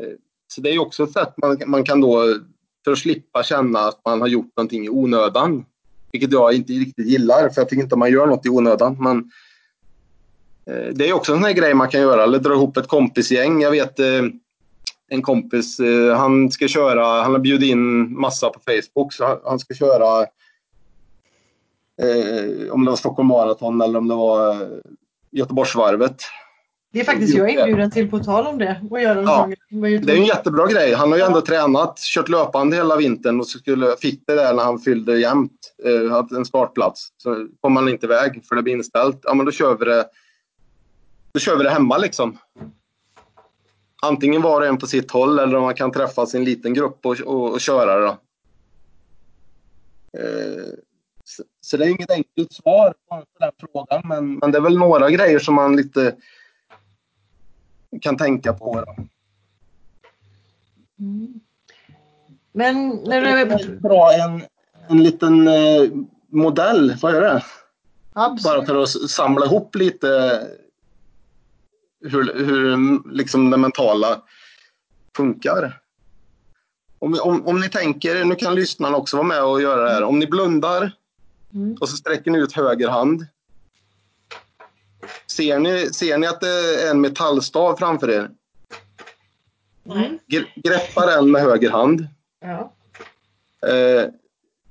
Eh, 0.00 0.12
så 0.48 0.60
det 0.60 0.70
är 0.70 0.78
också 0.78 1.04
ett 1.04 1.12
sätt 1.12 1.34
man, 1.36 1.62
man 1.66 1.84
kan 1.84 2.00
då 2.00 2.38
för 2.84 2.92
att 2.92 2.98
slippa 2.98 3.42
känna 3.42 3.78
att 3.78 4.00
man 4.04 4.20
har 4.20 4.28
gjort 4.28 4.56
någonting 4.56 4.84
i 4.84 4.88
onödan. 4.88 5.64
Vilket 6.12 6.32
jag 6.32 6.54
inte 6.54 6.72
riktigt 6.72 7.06
gillar, 7.06 7.48
för 7.48 7.60
jag 7.60 7.68
tycker 7.68 7.82
inte 7.82 7.96
man 7.96 8.12
gör 8.12 8.26
något 8.26 8.46
i 8.46 8.48
onödan. 8.48 8.96
Men 9.00 9.30
eh, 10.66 10.94
det 10.94 11.08
är 11.08 11.12
också 11.12 11.32
en 11.32 11.38
sån 11.38 11.44
här 11.44 11.52
grej 11.52 11.74
man 11.74 11.88
kan 11.88 12.00
göra, 12.00 12.22
eller 12.22 12.38
dra 12.38 12.52
ihop 12.52 12.76
ett 12.76 12.88
kompisgäng. 12.88 13.62
Jag 13.62 13.70
vet 13.70 14.00
eh, 14.00 14.22
en 15.12 15.22
kompis, 15.22 15.80
han 16.16 16.50
ska 16.50 16.68
köra, 16.68 17.22
han 17.22 17.32
har 17.32 17.38
bjudit 17.38 17.70
in 17.70 18.14
massa 18.20 18.50
på 18.50 18.60
Facebook, 18.60 19.12
så 19.12 19.40
han 19.44 19.58
ska 19.58 19.74
köra 19.74 20.26
om 22.70 22.84
det 22.84 22.90
var 22.90 22.96
Stockholm 22.96 23.28
Marathon 23.28 23.80
eller 23.80 23.98
om 23.98 24.08
det 24.08 24.14
var 24.14 24.68
Göteborgsvarvet. 25.32 26.22
Det 26.92 27.00
är 27.00 27.04
faktiskt 27.04 27.34
jag 27.34 27.50
inbjuden 27.50 27.90
till 27.90 28.10
på 28.10 28.18
tal 28.18 28.46
om 28.46 28.58
det. 28.58 28.80
Och 28.90 29.00
göra 29.00 29.22
Ja, 29.22 29.48
Det 29.70 30.12
är 30.12 30.16
en 30.16 30.24
jättebra 30.24 30.66
grej. 30.66 30.94
Han 30.94 31.10
har 31.10 31.18
ju 31.18 31.24
ändå 31.24 31.38
Ja. 31.38 31.44
tränat, 31.46 31.98
kört 31.98 32.28
löpande 32.28 32.76
hela 32.76 32.96
vintern 32.96 33.40
och 33.40 33.46
skulle, 33.46 33.96
fick 33.96 34.22
det 34.26 34.34
där 34.34 34.54
när 34.54 34.64
han 34.64 34.78
fyllde 34.78 35.18
jämnt, 35.18 35.74
eh, 35.84 36.10
hade 36.10 36.36
en 36.36 36.44
startplats. 36.44 37.08
Så 37.16 37.48
kom 37.60 37.76
han 37.76 37.88
inte 37.88 38.06
iväg 38.06 38.42
för 38.48 38.56
det 38.56 38.62
blev 38.62 38.76
inställt. 38.76 39.20
Ja, 39.22 39.34
men 39.34 39.46
då 39.46 39.52
kör 39.52 39.76
vi 39.78 39.84
det, 39.84 40.06
då 41.32 41.40
kör 41.40 41.56
vi 41.56 41.64
det 41.64 41.70
hemma 41.70 41.98
liksom. 41.98 42.38
Antingen 44.02 44.42
var 44.42 44.60
och 44.60 44.66
en 44.66 44.78
på 44.78 44.86
sitt 44.86 45.10
håll 45.10 45.38
eller 45.38 45.56
om 45.56 45.62
man 45.62 45.74
kan 45.74 45.92
träffas 45.92 46.34
i 46.34 46.38
en 46.38 46.44
liten 46.44 46.74
grupp 46.74 47.06
och, 47.06 47.20
och, 47.20 47.52
och 47.52 47.60
köra 47.60 47.98
det. 47.98 48.06
Då. 48.06 48.16
Eh, 50.18 50.64
så, 51.30 51.42
så 51.60 51.76
det 51.76 51.84
är 51.84 51.88
inget 51.88 52.10
enkelt 52.10 52.52
svar 52.52 52.94
på 53.08 53.24
den 53.38 53.52
frågan, 53.58 54.02
men, 54.04 54.34
men 54.34 54.52
det 54.52 54.58
är 54.58 54.62
väl 54.62 54.78
några 54.78 55.10
grejer 55.10 55.38
som 55.38 55.54
man 55.54 55.76
lite 55.76 56.16
kan 58.00 58.16
tänka 58.16 58.52
på. 58.52 58.84
Då. 58.86 59.04
Mm. 60.98 61.40
Men 62.52 62.88
när 62.88 63.44
du... 63.44 63.78
dra 63.78 64.12
en, 64.12 64.42
en 64.88 65.02
liten 65.02 65.48
eh, 65.48 65.90
modell, 66.28 66.96
vad 67.02 67.14
är 67.14 67.20
det? 67.20 67.42
Bara 68.14 68.26
Absolut. 68.26 68.66
för 68.66 68.82
att 68.82 69.10
samla 69.10 69.46
ihop 69.46 69.74
lite 69.74 70.40
hur, 72.00 72.44
hur 72.44 73.12
liksom 73.12 73.50
det 73.50 73.56
mentala 73.56 74.22
funkar. 75.16 75.80
Om, 76.98 77.18
om, 77.22 77.46
om 77.46 77.60
ni 77.60 77.68
tänker, 77.68 78.24
nu 78.24 78.34
kan 78.34 78.54
lyssnarna 78.54 78.96
också 78.96 79.16
vara 79.16 79.26
med 79.26 79.44
och 79.44 79.62
göra 79.62 79.84
det 79.84 79.90
här. 79.90 80.02
Om 80.02 80.18
ni 80.18 80.26
blundar 80.26 80.92
Mm. 81.54 81.76
och 81.80 81.88
så 81.88 81.96
sträcker 81.96 82.30
ni 82.30 82.38
ut 82.38 82.52
höger 82.52 82.88
hand. 82.88 83.26
Ser 85.26 85.58
ni, 85.58 85.86
ser 85.92 86.18
ni 86.18 86.26
att 86.26 86.40
det 86.40 86.48
är 86.86 86.90
en 86.90 87.00
metallstav 87.00 87.76
framför 87.76 88.10
er? 88.10 88.30
Mm. 89.86 90.18
Gre- 90.26 90.46
Greppa 90.56 91.06
den 91.06 91.30
med 91.30 91.42
höger 91.42 91.70
hand. 91.70 92.06
Ja. 92.40 92.72
Eh, 93.68 94.04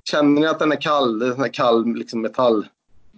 känner 0.04 0.40
ni 0.40 0.46
att 0.46 0.58
den 0.58 0.72
är 0.72 0.80
kall? 0.80 1.18
Det 1.18 1.26
är 1.26 1.52
kall 1.52 1.94
liksom 1.94 2.20
metall. 2.20 2.66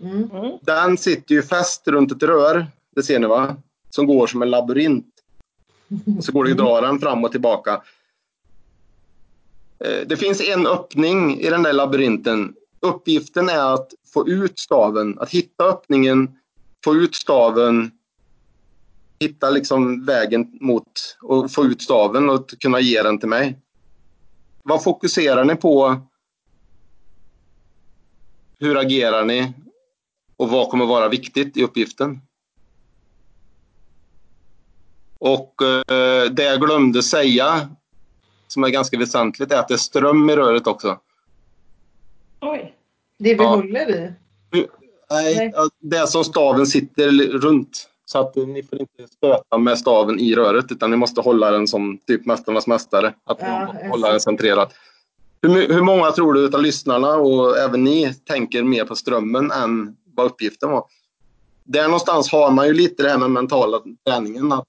Mm. 0.02 0.30
Mm. 0.30 0.58
Den 0.62 0.98
sitter 0.98 1.34
ju 1.34 1.42
fäst 1.42 1.88
runt 1.88 2.12
ett 2.12 2.22
rör, 2.22 2.66
det 2.90 3.02
ser 3.02 3.18
ni 3.18 3.26
va? 3.26 3.56
Som 3.90 4.06
går 4.06 4.26
som 4.26 4.42
en 4.42 4.50
labyrint. 4.50 5.06
Och 6.18 6.24
så 6.24 6.32
går 6.32 6.44
det 6.44 6.50
att 6.50 6.56
dra 6.56 6.80
den 6.80 6.98
fram 7.00 7.24
och 7.24 7.30
tillbaka. 7.32 7.82
Eh, 9.78 10.06
Det 10.06 10.16
finns 10.16 10.40
en 10.40 10.66
öppning 10.66 11.40
i 11.40 11.50
den 11.50 11.62
där 11.62 11.72
labyrinten. 11.72 12.54
Uppgiften 12.82 13.48
är 13.48 13.74
att 13.74 13.92
få 14.14 14.28
ut 14.28 14.58
staven, 14.58 15.18
att 15.18 15.30
hitta 15.30 15.64
öppningen, 15.64 16.38
få 16.84 16.94
ut 16.94 17.14
staven, 17.14 17.90
hitta 19.20 19.50
liksom 19.50 20.04
vägen 20.04 20.58
mot 20.60 21.16
och 21.22 21.50
få 21.50 21.64
ut 21.64 21.82
staven 21.82 22.30
och 22.30 22.50
kunna 22.60 22.80
ge 22.80 23.02
den 23.02 23.18
till 23.18 23.28
mig. 23.28 23.58
Vad 24.62 24.82
fokuserar 24.82 25.44
ni 25.44 25.54
på? 25.54 26.00
Hur 28.58 28.78
agerar 28.78 29.24
ni? 29.24 29.52
Och 30.36 30.50
vad 30.50 30.70
kommer 30.70 30.86
vara 30.86 31.08
viktigt 31.08 31.56
i 31.56 31.64
uppgiften? 31.64 32.20
Och 35.18 35.62
eh, 35.62 36.30
det 36.30 36.42
jag 36.42 36.60
glömde 36.60 37.02
säga, 37.02 37.68
som 38.46 38.64
är 38.64 38.68
ganska 38.68 38.98
väsentligt, 38.98 39.52
är 39.52 39.58
att 39.58 39.68
det 39.68 39.74
är 39.74 39.78
ström 39.78 40.30
i 40.30 40.36
röret 40.36 40.66
också. 40.66 40.98
Oj. 42.42 42.74
Det 43.18 43.34
vi 43.34 43.42
Ja. 43.42 43.48
håller 43.48 43.90
i. 43.90 44.10
Nej, 45.10 45.36
Nej. 45.36 45.52
det 45.80 46.06
som 46.06 46.24
staven 46.24 46.66
sitter 46.66 47.08
runt. 47.38 47.88
Så 48.04 48.18
att 48.18 48.36
eh, 48.36 48.46
ni 48.46 48.62
får 48.62 48.80
inte 48.80 49.06
stöta 49.16 49.58
med 49.58 49.78
staven 49.78 50.20
i 50.20 50.34
röret 50.34 50.72
utan 50.72 50.90
ni 50.90 50.96
måste 50.96 51.20
hålla 51.20 51.50
den 51.50 51.68
som 51.68 51.98
typ 52.06 52.26
Mästarnas 52.26 52.66
Mästare. 52.66 53.14
Att 53.24 53.38
Ja, 53.40 53.74
hålla 53.90 54.10
den 54.10 54.20
centrerad. 54.20 54.72
Hur, 55.42 55.68
hur 55.74 55.82
många 55.82 56.10
tror 56.10 56.32
du 56.34 56.46
av 56.54 56.62
lyssnarna 56.62 57.14
och 57.16 57.58
även 57.58 57.84
ni 57.84 58.14
tänker 58.14 58.62
mer 58.62 58.84
på 58.84 58.96
strömmen 58.96 59.50
än 59.50 59.96
vad 60.14 60.26
uppgiften 60.26 60.70
var? 60.70 60.84
Där 61.64 61.84
någonstans 61.84 62.32
har 62.32 62.50
man 62.50 62.66
ju 62.66 62.74
lite 62.74 63.02
det 63.02 63.08
här 63.08 63.18
med 63.18 63.30
mentala 63.30 63.80
träningen. 64.06 64.52
Att 64.52 64.68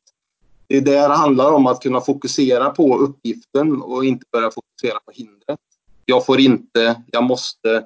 det 0.67 0.77
är 0.77 0.81
där 0.81 1.09
det 1.09 1.15
handlar 1.15 1.51
om 1.51 1.67
att 1.67 1.81
kunna 1.83 2.01
fokusera 2.01 2.69
på 2.69 2.97
uppgiften 2.97 3.81
och 3.81 4.05
inte 4.05 4.25
börja 4.31 4.51
fokusera 4.51 4.99
på 5.05 5.11
hindret. 5.11 5.59
Jag 6.05 6.25
får 6.25 6.39
inte, 6.39 7.01
jag 7.11 7.23
måste. 7.23 7.85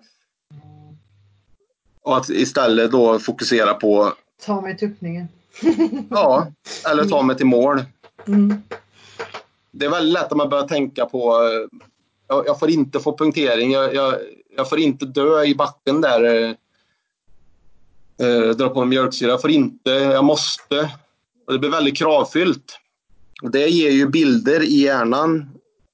Och 2.01 2.18
att 2.18 2.30
istället 2.30 2.91
då 2.91 3.20
fokusera 3.20 3.74
på, 3.74 4.13
Ta 4.45 4.61
mig 4.61 4.78
till 4.78 4.88
öppningen. 4.91 5.28
ja, 6.09 6.47
eller 6.91 7.05
ta 7.05 7.22
mig 7.22 7.38
till 7.38 7.45
mål. 7.45 7.84
Mm. 8.28 8.61
Det 9.72 9.86
är 9.86 9.89
väldigt 9.89 10.13
lätt 10.13 10.32
att 10.32 10.38
man 10.38 10.49
börjar 10.49 10.68
tänka 10.68 11.05
på, 11.05 11.34
jag, 12.28 12.47
jag 12.47 12.59
får 12.59 12.70
inte 12.70 12.99
få 12.99 13.18
punktering, 13.18 13.72
jag, 13.72 13.95
jag, 13.95 14.15
jag 14.55 14.70
får 14.70 14.80
inte 14.80 15.05
dö 15.05 15.43
i 15.43 15.55
backen 15.55 16.01
där. 16.01 16.43
eh, 16.43 16.55
Eh, 18.20 18.49
dra 18.49 18.70
på 18.70 18.80
mig 18.80 18.89
mjölksyra, 18.89 19.30
jag 19.30 19.41
får 19.41 19.51
inte, 19.51 19.89
jag 19.89 20.24
måste. 20.26 20.91
Och 21.47 21.53
det 21.53 21.59
blir 21.59 21.70
väldigt 21.70 21.97
kravfyllt. 21.97 22.80
Och 23.41 23.51
det 23.51 23.68
ger 23.68 23.91
ju 23.91 24.07
bilder 24.07 24.63
i 24.63 24.76
hjärnan 24.82 25.49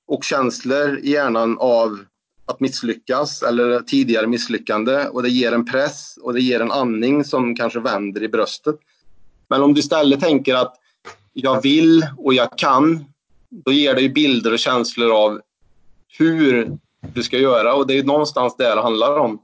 och 0.08 0.24
känslor 0.24 1.00
i 1.04 1.12
hjärnan 1.12 1.58
av 1.60 2.00
att 2.46 2.60
misslyckas 2.60 3.44
eller 3.44 3.80
tidigare 3.80 4.28
misslyckande 4.28 5.06
och 5.08 5.24
det 5.24 5.30
ger 5.30 5.52
en 5.52 5.66
press 5.66 6.18
och 6.22 6.34
det 6.34 6.42
ger 6.42 6.60
en 6.60 6.72
andning 6.72 7.24
som 7.24 7.56
kanske 7.56 7.80
vänder 7.80 8.24
i 8.24 8.28
bröstet. 8.28 8.76
Men 9.48 9.62
om 9.62 9.74
du 9.74 9.80
istället 9.80 10.20
tänker 10.20 10.56
att 10.56 10.76
jag 11.34 11.62
vill 11.62 12.08
och 12.18 12.34
jag 12.34 12.58
kan, 12.58 13.06
då 13.50 13.72
ger 13.72 13.96
det 13.96 14.02
ju 14.02 14.10
bilder 14.10 14.54
och 14.54 14.60
känslor 14.60 15.12
av 15.12 15.42
hur 16.18 16.78
du 17.14 17.24
ska 17.24 17.38
göra 17.38 17.74
och 17.74 17.88
det 17.88 17.98
är 17.98 18.04
någonstans 18.04 18.56
där 18.58 18.76
det 18.76 18.82
handlar 18.82 19.18
om. 19.18 19.42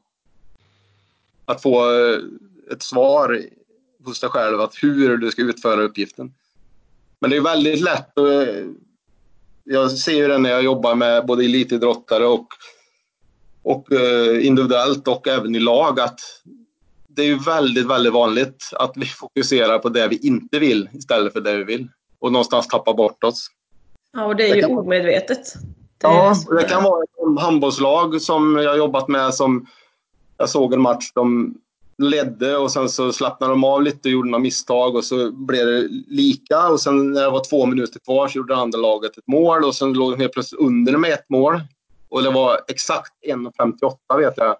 Att 1.45 1.61
få 1.61 1.91
eh, 1.91 2.19
ett 2.71 2.83
svar 2.83 3.41
hos 4.05 4.19
dig 4.19 4.29
själv 4.29 4.61
att 4.61 4.75
hur 4.81 5.17
du 5.17 5.31
ska 5.31 5.41
utföra 5.41 5.81
uppgiften. 5.81 6.33
Men 7.19 7.29
det 7.29 7.37
är 7.37 7.41
väldigt 7.41 7.81
lätt 7.81 8.17
att 8.17 8.47
eh, 8.47 8.65
jag 9.63 9.91
ser 9.91 10.13
ju 10.13 10.27
det 10.27 10.37
när 10.37 10.49
jag 10.49 10.63
jobbar 10.63 10.95
med 10.95 11.25
både 11.25 11.43
elitidrottare 11.45 12.25
och, 12.25 12.47
och 13.63 13.91
eh, 13.91 14.45
individuellt 14.47 15.07
och 15.07 15.27
även 15.27 15.55
i 15.55 15.59
lag 15.59 15.99
att 15.99 16.19
det 17.07 17.21
är 17.21 17.25
ju 17.25 17.37
väldigt, 17.39 17.87
väldigt 17.87 18.13
vanligt 18.13 18.69
att 18.73 18.91
vi 18.95 19.05
fokuserar 19.05 19.79
på 19.79 19.89
det 19.89 20.07
vi 20.07 20.17
inte 20.27 20.59
vill 20.59 20.89
istället 20.93 21.33
för 21.33 21.41
det 21.41 21.57
vi 21.57 21.63
vill 21.63 21.87
och 22.19 22.31
någonstans 22.31 22.67
tappar 22.67 22.93
bort 22.93 23.23
oss. 23.23 23.47
Ja, 24.13 24.25
och 24.25 24.35
det 24.35 24.43
är 24.43 24.49
Det 24.49 24.55
ju 24.55 24.61
kan- 24.61 24.77
omedvetet. 24.77 25.53
Det 25.97 26.07
Ja, 26.07 26.35
det 26.59 26.63
kan 26.63 26.83
vara 26.83 27.03
ett 27.03 27.41
handbollslag 27.41 28.21
som 28.21 28.55
jag 28.57 28.77
jobbat 28.77 29.07
med 29.07 29.33
som 29.33 29.67
jag 30.37 30.49
såg 30.49 30.73
en 30.73 30.81
match 30.81 31.11
de 31.15 31.55
ledde 31.97 32.57
och 32.57 32.71
sen 32.71 32.89
så 32.89 33.11
slappnade 33.11 33.53
de 33.53 33.63
av 33.63 33.83
lite 33.83 34.09
och 34.09 34.11
gjorde 34.11 34.29
några 34.29 34.41
misstag 34.41 34.95
och 34.95 35.03
så 35.03 35.31
blev 35.31 35.65
det 35.65 35.87
lika 36.07 36.67
och 36.67 36.79
sen 36.79 37.11
när 37.11 37.21
det 37.21 37.29
var 37.29 37.43
två 37.49 37.65
minuter 37.65 37.99
kvar 37.99 38.27
så 38.27 38.37
gjorde 38.37 38.53
det 38.53 38.59
andra 38.59 38.79
laget 38.79 39.17
ett 39.17 39.27
mål 39.27 39.63
och 39.63 39.75
sen 39.75 39.93
låg 39.93 40.11
de 40.13 40.19
helt 40.19 40.33
plötsligt 40.33 40.61
under 40.61 40.97
med 40.97 41.11
ett 41.11 41.29
mål. 41.29 41.61
Och 42.09 42.23
det 42.23 42.29
var 42.29 42.61
exakt 42.67 43.13
1.58 43.27 44.17
vet 44.17 44.33
jag 44.37 44.57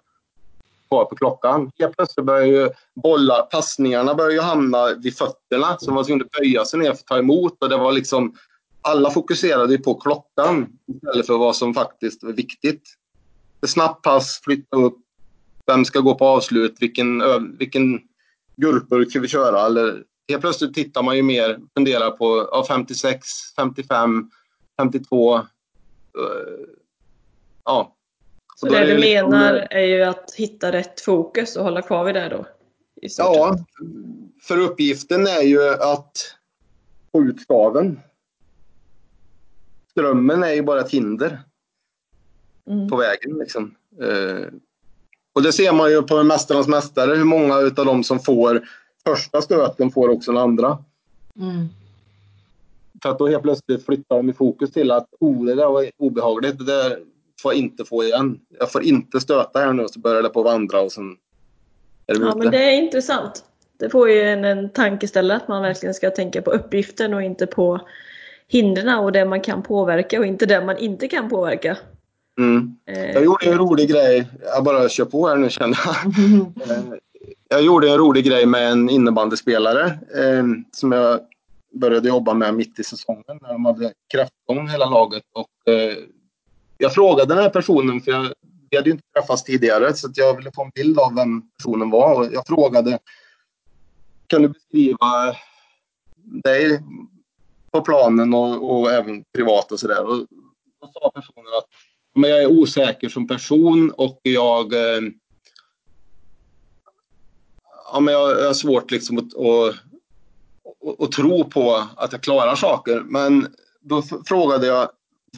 kvar 0.88 1.04
på 1.04 1.16
klockan. 1.16 1.70
Helt 1.78 1.96
plötsligt 1.96 2.26
började 2.26 2.46
ju 2.46 2.70
bollar, 3.02 3.42
passningarna 3.42 4.14
började 4.14 4.34
ju 4.34 4.40
hamna 4.40 4.94
vid 4.94 5.16
fötterna 5.16 5.76
så 5.78 5.92
man 5.92 6.04
kunde 6.04 6.24
böja 6.38 6.64
sig 6.64 6.78
ner 6.78 6.86
för 6.86 6.92
att 6.92 7.06
ta 7.06 7.18
emot 7.18 7.62
och 7.62 7.68
det 7.68 7.76
var 7.76 7.92
liksom 7.92 8.34
alla 8.82 9.10
fokuserade 9.10 9.72
ju 9.72 9.78
på 9.78 9.94
klockan 9.94 10.66
istället 10.94 11.26
för 11.26 11.38
vad 11.38 11.56
som 11.56 11.74
faktiskt 11.74 12.22
var 12.22 12.32
viktigt. 12.32 12.82
Ett 13.62 13.70
snabbt 13.70 14.02
pass, 14.02 14.40
flytta 14.44 14.76
upp, 14.76 14.98
vem 15.66 15.84
ska 15.84 16.00
gå 16.00 16.14
på 16.14 16.26
avslut, 16.26 16.76
vilken, 16.80 17.22
vilken 17.58 18.00
gurkburk 18.56 19.10
ska 19.10 19.20
vi 19.20 19.28
köra? 19.28 19.66
Eller, 19.66 20.04
helt 20.28 20.40
plötsligt 20.40 20.74
tittar 20.74 21.02
man 21.02 21.16
ju 21.16 21.22
mer, 21.22 21.60
funderar 21.74 22.10
på 22.10 22.48
ja, 22.52 22.64
56, 22.68 23.26
55, 23.56 24.30
52 24.80 25.40
ja. 27.64 27.96
Så 28.56 28.66
då 28.66 28.72
det 28.72 28.78
är 28.78 28.86
du 28.86 28.96
liksom- 28.98 29.30
menar 29.30 29.66
är 29.70 29.84
ju 29.84 30.02
att 30.02 30.34
hitta 30.34 30.72
rätt 30.72 31.00
fokus 31.00 31.56
och 31.56 31.64
hålla 31.64 31.82
kvar 31.82 32.04
vid 32.04 32.14
det 32.14 32.28
då? 32.28 32.46
Ja, 33.18 33.56
för 34.42 34.58
uppgiften 34.58 35.26
är 35.26 35.42
ju 35.42 35.68
att 35.74 36.36
få 37.12 37.22
ut 37.22 37.40
staven. 37.40 38.00
Strömmen 39.90 40.42
är 40.42 40.52
ju 40.52 40.62
bara 40.62 40.80
ett 40.80 40.90
hinder 40.90 41.42
Mm. 42.66 42.88
på 42.88 42.96
vägen. 42.96 43.38
Liksom. 43.38 43.74
Eh, 44.00 44.46
och 45.32 45.42
det 45.42 45.52
ser 45.52 45.72
man 45.72 45.90
ju 45.90 46.02
på 46.02 46.22
Mästarnas 46.22 46.68
Mästare, 46.68 47.14
hur 47.14 47.24
många 47.24 47.54
av 47.54 47.74
dem 47.74 48.04
som 48.04 48.20
får 48.20 48.68
första 49.06 49.42
stöten 49.42 49.90
får 49.90 50.08
också 50.08 50.32
den 50.32 50.42
andra. 50.42 50.78
Mm. 51.36 51.68
För 53.02 53.08
att 53.10 53.18
då 53.18 53.28
helt 53.28 53.42
plötsligt 53.42 53.86
flyttar 53.86 54.16
de 54.16 54.30
i 54.30 54.32
fokus 54.32 54.72
till 54.72 54.90
att 54.90 55.08
oh, 55.20 55.44
det 55.44 55.54
där 55.54 55.66
var 55.66 55.90
obehagligt, 55.96 56.58
det 56.58 56.64
där 56.64 57.00
får 57.42 57.52
jag 57.52 57.58
inte 57.58 57.84
få 57.84 58.04
igen. 58.04 58.40
Jag 58.58 58.72
får 58.72 58.82
inte 58.82 59.20
stöta 59.20 59.58
här 59.58 59.72
nu, 59.72 59.86
så 59.88 60.00
börjar 60.00 60.22
det 60.22 60.28
på 60.28 60.40
att 60.40 60.44
vandra 60.46 60.80
och 60.80 60.92
sen 60.92 61.16
är 62.06 62.14
det 62.14 62.20
Ja, 62.20 62.28
ute. 62.28 62.38
men 62.38 62.50
det 62.50 62.64
är 62.64 62.82
intressant. 62.82 63.44
Det 63.78 63.90
får 63.90 64.10
ju 64.10 64.22
en, 64.22 64.44
en 64.44 64.70
tankeställare 64.70 65.36
att 65.36 65.48
man 65.48 65.62
verkligen 65.62 65.94
ska 65.94 66.10
tänka 66.10 66.42
på 66.42 66.50
uppgiften 66.50 67.14
och 67.14 67.22
inte 67.22 67.46
på 67.46 67.80
hindren 68.48 68.98
och 68.98 69.12
det 69.12 69.24
man 69.24 69.40
kan 69.40 69.62
påverka 69.62 70.18
och 70.18 70.26
inte 70.26 70.46
det 70.46 70.64
man 70.64 70.78
inte 70.78 71.08
kan 71.08 71.28
påverka. 71.28 71.76
Mm. 72.38 72.76
Eh, 72.86 73.10
Jag 73.10 73.24
gjorde 73.24 73.46
en 73.46 73.58
rolig 73.58 73.88
grej, 73.90 74.26
jag 74.42 74.64
bara 74.64 74.88
kör 74.88 75.04
på 75.04 75.28
här 75.28 75.36
nu 75.36 75.50
känner 75.50 75.78
jag. 75.84 76.12
Eh, 76.70 76.94
Jag 77.48 77.62
gjorde 77.62 77.90
en 77.90 77.98
rolig 77.98 78.24
grej 78.24 78.46
med 78.46 78.72
en 78.72 78.90
innebandyspelare 78.90 79.84
eh, 80.16 80.44
som 80.72 80.92
jag 80.92 81.20
började 81.74 82.08
jobba 82.08 82.34
med 82.34 82.54
mitt 82.54 82.78
i 82.78 82.84
säsongen 82.84 83.24
när 83.42 83.48
de 83.52 83.64
hade 83.64 83.92
kräftgång 84.12 84.68
hela 84.68 84.86
laget. 84.86 85.22
Och, 85.32 85.72
eh, 85.72 85.94
jag 86.80 86.94
frågade 86.94 87.34
den 87.34 87.42
här 87.42 87.50
personen, 87.50 88.00
för 88.00 88.10
jag, 88.10 88.32
vi 88.70 88.76
hade 88.76 88.88
ju 88.88 88.92
inte 88.92 89.08
träffats 89.14 89.44
tidigare, 89.44 89.94
så 89.94 90.06
att 90.06 90.16
jag 90.16 90.36
ville 90.36 90.52
få 90.54 90.64
en 90.64 90.70
bild 90.70 90.98
av 90.98 91.14
vem 91.14 91.42
personen 91.58 91.90
var. 91.90 92.14
Och 92.14 92.26
jag 92.32 92.46
frågade, 92.46 92.98
kan 94.26 94.42
du 94.42 94.48
beskriva 94.48 95.36
dig 96.44 96.82
på 97.72 97.80
planen 97.80 98.34
och, 98.34 98.80
och 98.80 98.92
även 98.92 99.24
privat 99.34 99.72
och 99.72 99.80
sådär? 99.80 100.04
Och 100.04 100.16
då 100.80 100.90
sa 100.92 101.10
personen 101.14 101.52
att 101.58 101.66
men 102.14 102.30
jag 102.30 102.42
är 102.42 102.46
osäker 102.60 103.08
som 103.08 103.28
person 103.28 103.90
och 103.90 104.20
jag 104.22 104.72
eh, 104.72 105.00
ja, 107.92 108.00
men 108.00 108.14
jag, 108.14 108.30
jag 108.40 108.46
har 108.46 108.54
svårt 108.54 108.90
liksom 108.90 109.18
att, 109.18 109.34
att, 109.34 109.74
att, 110.88 111.00
att 111.00 111.12
tro 111.12 111.44
på 111.44 111.84
att 111.96 112.12
jag 112.12 112.22
klarar 112.22 112.54
saker. 112.54 113.00
Men 113.00 113.54
då 113.80 114.02
frågade 114.26 114.66
jag, 114.66 114.88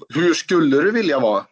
hur 0.08 0.34
skulle 0.34 0.76
du 0.76 0.90
vilja 0.90 1.20
vara? 1.20 1.44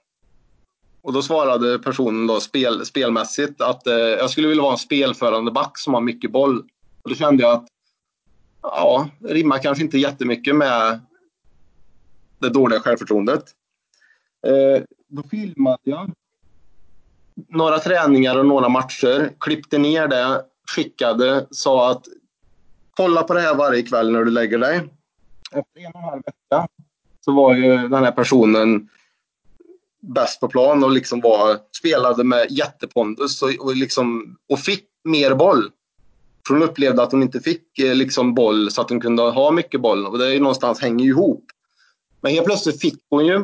Och 1.02 1.12
då 1.12 1.22
svarade 1.22 1.78
personen 1.78 2.26
då 2.26 2.40
spel, 2.40 2.86
spelmässigt 2.86 3.60
att 3.60 3.86
eh, 3.86 3.94
jag 3.94 4.30
skulle 4.30 4.48
vilja 4.48 4.62
vara 4.62 4.72
en 4.72 4.78
spelförande 4.78 5.50
back 5.50 5.78
som 5.78 5.94
har 5.94 6.00
mycket 6.00 6.32
boll. 6.32 6.58
Och 7.02 7.10
då 7.10 7.14
kände 7.14 7.42
jag 7.42 7.52
att 7.52 7.66
ja, 8.62 9.08
det 9.18 9.34
rimmar 9.34 9.58
kanske 9.58 9.84
inte 9.84 9.98
jättemycket 9.98 10.56
med 10.56 11.00
det 12.38 12.48
dåliga 12.48 12.80
självförtroendet. 12.80 13.44
Eh, 14.46 14.82
då 15.08 15.22
filmade 15.22 15.78
jag 15.82 16.10
några 17.48 17.78
träningar 17.78 18.38
och 18.38 18.46
några 18.46 18.68
matcher, 18.68 19.32
klippte 19.40 19.78
ner 19.78 20.08
det, 20.08 20.44
skickade, 20.68 21.46
sa 21.50 21.90
att 21.90 22.04
kolla 22.90 23.22
på 23.22 23.34
det 23.34 23.40
här 23.40 23.54
varje 23.54 23.82
kväll 23.82 24.12
när 24.12 24.24
du 24.24 24.30
lägger 24.30 24.58
dig. 24.58 24.76
Efter 25.52 25.80
en 25.80 25.92
och 25.92 26.00
en 26.00 26.04
halv 26.04 26.22
vecka 26.26 26.68
så 27.30 27.34
var 27.34 27.54
ju 27.54 27.88
den 27.88 28.04
här 28.04 28.12
personen 28.12 28.88
bäst 30.00 30.40
på 30.40 30.48
plan 30.48 30.84
och 30.84 30.90
liksom 30.90 31.20
var, 31.20 31.58
spelade 31.78 32.24
med 32.24 32.46
jättepondus 32.50 33.42
och, 33.42 33.50
och, 33.58 33.76
liksom, 33.76 34.36
och 34.48 34.58
fick 34.58 34.84
mer 35.04 35.34
boll. 35.34 35.70
För 36.46 36.54
hon 36.54 36.62
upplevde 36.62 37.02
att 37.02 37.12
hon 37.12 37.22
inte 37.22 37.40
fick 37.40 37.78
eh, 37.78 37.94
liksom 37.94 38.34
boll 38.34 38.70
så 38.70 38.80
att 38.80 38.90
hon 38.90 39.00
kunde 39.00 39.22
ha 39.22 39.50
mycket 39.50 39.80
boll 39.80 40.06
och 40.06 40.18
det 40.18 40.26
är 40.26 40.30
ju 40.30 40.40
någonstans 40.40 40.80
hänger 40.80 41.04
ju 41.04 41.10
ihop. 41.10 41.44
Men 42.20 42.32
helt 42.32 42.46
plötsligt 42.46 42.80
fick 42.80 43.02
hon 43.10 43.26
ju 43.26 43.40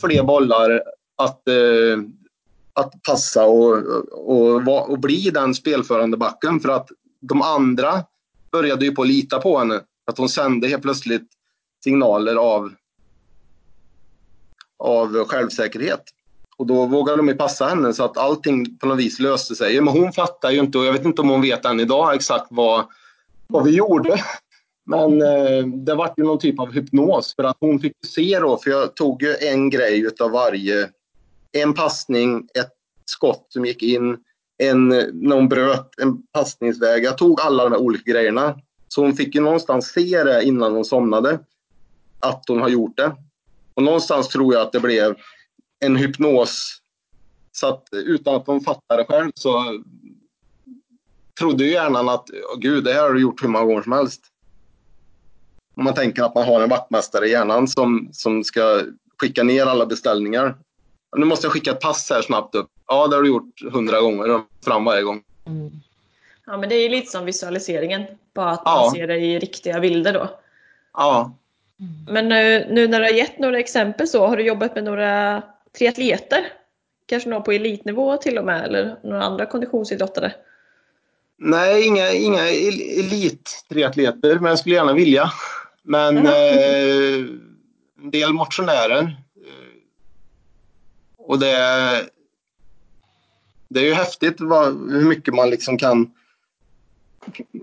fler 0.00 0.22
bollar 0.22 0.82
att, 1.16 1.48
eh, 1.48 1.98
att 2.72 3.02
passa 3.02 3.46
och, 3.46 3.76
och, 4.12 4.68
och, 4.68 4.90
och 4.90 4.98
bli 4.98 5.30
den 5.30 5.54
spelförande 5.54 6.16
backen 6.16 6.60
för 6.60 6.68
att 6.68 6.88
de 7.20 7.42
andra 7.42 8.04
började 8.52 8.84
ju 8.84 8.94
på 8.94 9.02
att 9.02 9.08
lita 9.08 9.38
på 9.38 9.58
henne. 9.58 9.80
Att 10.04 10.18
hon 10.18 10.28
sände 10.28 10.68
helt 10.68 10.82
plötsligt 10.82 11.28
signaler 11.84 12.36
av, 12.36 12.72
av 14.78 15.24
självsäkerhet. 15.24 16.02
Och 16.56 16.66
då 16.66 16.86
vågade 16.86 17.16
de 17.16 17.28
ju 17.28 17.34
passa 17.34 17.66
henne 17.66 17.92
så 17.92 18.04
att 18.04 18.16
allting 18.16 18.78
på 18.78 18.86
något 18.86 18.98
vis 18.98 19.18
löste 19.18 19.54
sig. 19.54 19.80
Men 19.80 19.94
hon 19.94 20.12
fattar 20.12 20.50
ju 20.50 20.58
inte 20.58 20.78
och 20.78 20.84
jag 20.84 20.92
vet 20.92 21.04
inte 21.04 21.22
om 21.22 21.28
hon 21.28 21.42
vet 21.42 21.64
än 21.64 21.80
idag 21.80 22.14
exakt 22.14 22.46
vad, 22.50 22.84
vad 23.46 23.64
vi 23.64 23.70
gjorde. 23.70 24.24
Men 24.86 25.22
eh, 25.22 25.66
det 25.66 25.94
var 25.94 26.14
ju 26.16 26.24
någon 26.24 26.38
typ 26.38 26.60
av 26.60 26.72
hypnos 26.72 27.34
för 27.36 27.44
att 27.44 27.56
hon 27.60 27.80
fick 27.80 27.92
se 28.06 28.38
då, 28.40 28.56
för 28.56 28.70
jag 28.70 28.96
tog 28.96 29.22
ju 29.22 29.34
en 29.40 29.70
grej 29.70 30.00
utav 30.00 30.30
varje. 30.30 30.88
En 31.52 31.74
passning, 31.74 32.48
ett 32.54 32.72
skott 33.04 33.46
som 33.48 33.64
gick 33.64 33.82
in, 33.82 34.16
en, 34.58 34.88
när 35.12 35.36
hon 35.36 35.48
bröt 35.48 35.98
en 35.98 36.22
passningsväg. 36.32 37.04
Jag 37.04 37.18
tog 37.18 37.40
alla 37.40 37.64
de 37.64 37.72
här 37.72 37.80
olika 37.80 38.10
grejerna. 38.10 38.60
Så 38.88 39.02
hon 39.02 39.16
fick 39.16 39.34
ju 39.34 39.40
någonstans 39.40 39.86
se 39.86 40.24
det 40.24 40.44
innan 40.44 40.74
hon 40.74 40.84
somnade. 40.84 41.38
Att 42.20 42.44
hon 42.48 42.60
har 42.60 42.68
gjort 42.68 42.96
det. 42.96 43.12
Och 43.78 43.84
någonstans 43.84 44.28
tror 44.28 44.54
jag 44.54 44.62
att 44.62 44.72
det 44.72 44.80
blev 44.80 45.16
en 45.80 45.96
hypnos. 45.96 46.78
Så 47.52 47.66
att 47.66 47.88
utan 47.92 48.34
att 48.34 48.46
hon 48.46 48.60
fattade 48.60 49.04
själv 49.04 49.30
så 49.34 49.82
trodde 51.40 51.64
ju 51.64 51.70
hjärnan 51.70 52.08
att 52.08 52.28
gud, 52.58 52.84
det 52.84 52.92
här 52.92 53.02
har 53.02 53.12
du 53.12 53.20
gjort 53.20 53.42
hur 53.42 53.48
många 53.48 53.64
gånger 53.64 53.82
som 53.82 53.92
helst. 53.92 54.20
Om 55.76 55.84
man 55.84 55.94
tänker 55.94 56.22
att 56.22 56.34
man 56.34 56.44
har 56.44 56.62
en 56.62 56.68
vaktmästare 56.68 57.26
i 57.26 57.30
hjärnan 57.30 57.68
som, 57.68 58.08
som 58.12 58.44
ska 58.44 58.82
skicka 59.18 59.42
ner 59.42 59.66
alla 59.66 59.86
beställningar. 59.86 60.58
Nu 61.16 61.26
måste 61.26 61.46
jag 61.46 61.52
skicka 61.52 61.70
ett 61.70 61.80
pass 61.80 62.10
här 62.10 62.22
snabbt 62.22 62.54
upp. 62.54 62.70
Ja, 62.86 63.06
det 63.06 63.16
har 63.16 63.22
du 63.22 63.28
gjort 63.28 63.62
hundra 63.72 64.00
gånger, 64.00 64.42
fram 64.64 64.84
varje 64.84 65.02
gång. 65.02 65.22
Mm. 65.46 65.70
Ja, 66.46 66.56
men 66.56 66.68
det 66.68 66.74
är 66.74 66.82
ju 66.82 66.88
lite 66.88 67.10
som 67.10 67.24
visualiseringen. 67.24 68.04
Bara 68.34 68.50
att 68.50 68.62
Ja. 68.64 68.80
man 68.82 68.90
ser 68.90 69.06
det 69.06 69.18
i 69.18 69.38
riktiga 69.38 69.80
bilder 69.80 70.12
då. 70.12 70.30
Ja, 70.92 71.34
Men 72.08 72.28
nu, 72.28 72.66
nu 72.70 72.88
när 72.88 72.98
du 73.00 73.04
har 73.04 73.12
gett 73.12 73.38
några 73.38 73.58
exempel 73.58 74.08
så, 74.08 74.26
har 74.26 74.36
du 74.36 74.42
jobbat 74.42 74.74
med 74.74 74.84
några 74.84 75.42
triatleter? 75.78 76.52
Kanske 77.06 77.28
någon 77.28 77.42
på 77.42 77.52
elitnivå 77.52 78.16
till 78.16 78.38
och 78.38 78.44
med, 78.44 78.64
eller 78.64 78.98
några 79.02 79.22
andra 79.22 79.46
konditionsidrottare? 79.46 80.34
Nej, 81.36 81.86
inga, 81.86 82.12
inga 82.12 82.48
el- 82.48 82.98
elit-triatleter, 83.00 84.34
men 84.38 84.44
jag 84.50 84.58
skulle 84.58 84.74
gärna 84.74 84.92
vilja. 84.92 85.32
Men 85.82 86.16
eh, 86.26 87.16
en 88.02 88.10
del 88.10 88.32
motionärer. 88.32 89.02
Eh, 89.36 89.78
Och 91.16 91.38
det, 91.38 91.56
det 93.68 93.80
är 93.80 93.84
ju 93.84 93.94
häftigt 93.94 94.36
vad, 94.40 94.66
hur 94.90 95.04
mycket 95.04 95.34
man 95.34 95.50
liksom 95.50 95.78
kan, 95.78 96.10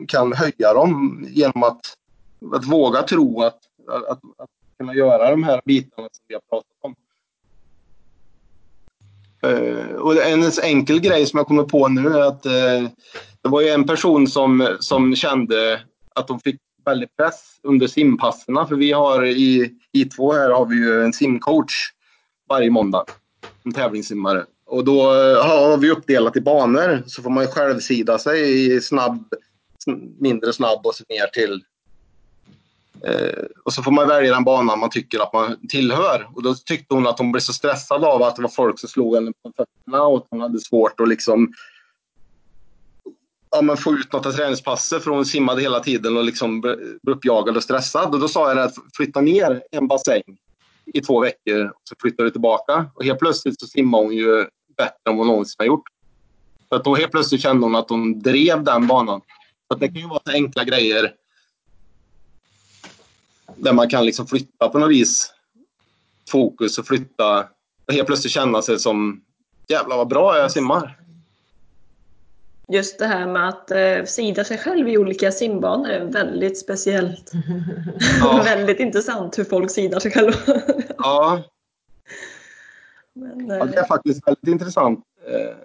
kan 0.07 0.33
höja 0.33 0.73
dem 0.73 1.25
genom 1.29 1.63
att, 1.63 1.97
att 2.53 2.65
våga 2.65 3.01
tro 3.03 3.41
att, 3.41 3.59
att, 3.87 4.21
att, 4.37 4.49
kunna 4.77 4.95
göra 4.95 5.31
de 5.31 5.43
här 5.43 5.61
bitarna 5.65 6.07
som 6.11 6.25
vi 6.27 6.33
har 6.33 6.41
pratat 6.41 6.77
om. 6.81 6.95
Uh, 9.45 9.95
och 9.95 10.23
en 10.23 10.51
enkel 10.63 10.99
grej 10.99 11.25
som 11.25 11.37
jag 11.37 11.47
kommer 11.47 11.63
på 11.63 11.87
nu 11.87 12.07
är 12.07 12.21
att 12.21 12.45
uh, 12.45 12.89
det 13.41 13.49
var 13.49 13.61
ju 13.61 13.69
en 13.69 13.87
person 13.87 14.27
som, 14.27 14.77
som 14.79 15.15
kände 15.15 15.81
att 16.15 16.27
de 16.27 16.39
fick 16.39 16.59
väldigt 16.85 17.17
press 17.17 17.59
under 17.63 17.87
simpasserna. 17.87 18.67
För 18.67 18.75
vi 18.75 18.91
har 18.91 19.25
i 19.25 19.73
I2 19.93 20.33
här 20.33 20.49
har 20.49 20.65
vi 20.65 20.75
ju 20.75 21.03
en 21.03 21.13
simcoach 21.13 21.91
varje 22.49 22.69
måndag. 22.69 23.05
En 23.63 23.73
tävlingssimmare. 23.73 24.45
Och 24.65 24.85
då 24.85 25.01
eh, 25.01 25.45
har 25.45 25.77
vi 25.77 25.91
uppdelat 25.91 26.37
i 26.37 26.41
banor. 26.41 27.03
Så 27.05 27.21
får 27.21 27.29
man 27.29 27.43
ju 27.43 27.49
självsida 27.49 28.17
sig 28.17 28.75
i 28.75 28.81
snabb, 28.81 29.33
mindre 30.19 30.53
snabb 30.53 30.85
och 30.85 30.95
så 30.95 31.03
ner 31.09 31.27
till 31.27 31.63
Eh, 33.03 33.43
och 33.65 33.73
så 33.73 33.83
får 33.83 33.91
man 33.91 34.07
välja 34.07 34.33
den 34.33 34.43
banan 34.43 34.79
man 34.79 34.89
tycker 34.89 35.19
att 35.19 35.33
man 35.33 35.67
tillhör. 35.69 36.27
Och 36.33 36.43
då 36.43 36.53
tyckte 36.53 36.95
hon 36.95 37.07
att 37.07 37.19
hon 37.19 37.31
blev 37.31 37.41
så 37.41 37.53
stressad 37.53 38.05
av 38.05 38.23
att 38.23 38.35
det 38.35 38.41
var 38.41 38.49
folk 38.49 38.79
som 38.79 38.89
slog 38.89 39.15
henne 39.15 39.31
på 39.43 39.51
fötterna 39.57 40.03
och 40.03 40.17
att 40.17 40.27
hon 40.29 40.41
hade 40.41 40.59
svårt 40.59 40.99
att 40.99 41.09
liksom 41.09 41.53
ja, 43.51 43.61
men 43.61 43.77
få 43.77 43.93
ut 43.93 44.13
något 44.13 44.25
av 44.25 44.31
träningspasset 44.31 45.03
för 45.03 45.11
hon 45.11 45.25
simmade 45.25 45.61
hela 45.61 45.79
tiden 45.79 46.17
och 46.17 46.23
liksom 46.23 46.61
blev 46.61 46.77
uppjagad 47.07 47.57
och 47.57 47.63
stressad. 47.63 48.13
Och 48.13 48.19
då 48.19 48.27
sa 48.27 48.49
jag 48.49 48.59
att 48.59 48.75
flytta 48.93 49.21
ner 49.21 49.63
en 49.71 49.87
bassäng 49.87 50.23
i 50.85 51.01
två 51.01 51.19
veckor 51.19 51.65
och 51.65 51.81
så 51.83 51.95
flyttar 52.01 52.23
du 52.23 52.29
tillbaka. 52.29 52.85
Och 52.95 53.03
helt 53.03 53.19
plötsligt 53.19 53.59
så 53.59 53.67
simmar 53.67 53.99
hon 53.99 54.13
ju 54.13 54.47
bättre 54.77 55.09
än 55.09 55.17
vad 55.17 55.17
hon 55.17 55.27
någonsin 55.27 55.55
har 55.57 55.65
gjort. 55.65 55.87
För 56.69 56.75
att 56.75 56.83
då 56.83 56.95
helt 56.95 57.11
plötsligt 57.11 57.41
kände 57.41 57.65
hon 57.65 57.75
att 57.75 57.89
hon 57.89 58.19
drev 58.19 58.63
den 58.63 58.87
banan. 58.87 59.21
Så 59.67 59.73
att 59.73 59.79
det 59.79 59.87
kan 59.87 59.97
ju 59.97 60.07
vara 60.07 60.21
så 60.25 60.31
enkla 60.31 60.63
grejer 60.63 61.13
där 63.57 63.73
man 63.73 63.89
kan 63.89 64.05
liksom 64.05 64.27
flytta 64.27 64.69
på 64.69 64.79
något 64.79 64.91
vis 64.91 65.33
fokus 66.29 66.77
och 66.77 66.87
flytta 66.87 67.47
och 67.87 67.93
helt 67.93 68.07
plötsligt 68.07 68.33
känna 68.33 68.61
sig 68.61 68.79
som 68.79 69.21
jävlar 69.67 69.97
vad 69.97 70.07
bra 70.07 70.37
jag 70.37 70.51
simmar. 70.51 70.97
Just 72.67 72.99
det 72.99 73.05
här 73.05 73.27
med 73.27 73.49
att 73.49 73.71
eh, 73.71 74.03
sida 74.05 74.43
sig 74.43 74.57
själv 74.57 74.89
i 74.89 74.97
olika 74.97 75.31
simbanor 75.31 75.89
är 75.89 76.05
väldigt 76.05 76.59
speciellt. 76.59 77.31
Ja. 78.19 78.41
väldigt 78.45 78.79
intressant 78.79 79.37
hur 79.37 79.43
folk 79.43 79.71
sidar 79.71 79.99
sig 79.99 80.11
själva. 80.11 80.33
Ja, 80.97 81.43
Men, 83.13 83.47
ja 83.47 83.55
eh, 83.55 83.65
det 83.65 83.77
är 83.77 83.87
faktiskt 83.87 84.27
väldigt 84.27 84.47
intressant. 84.47 84.99
Eh, 85.27 85.55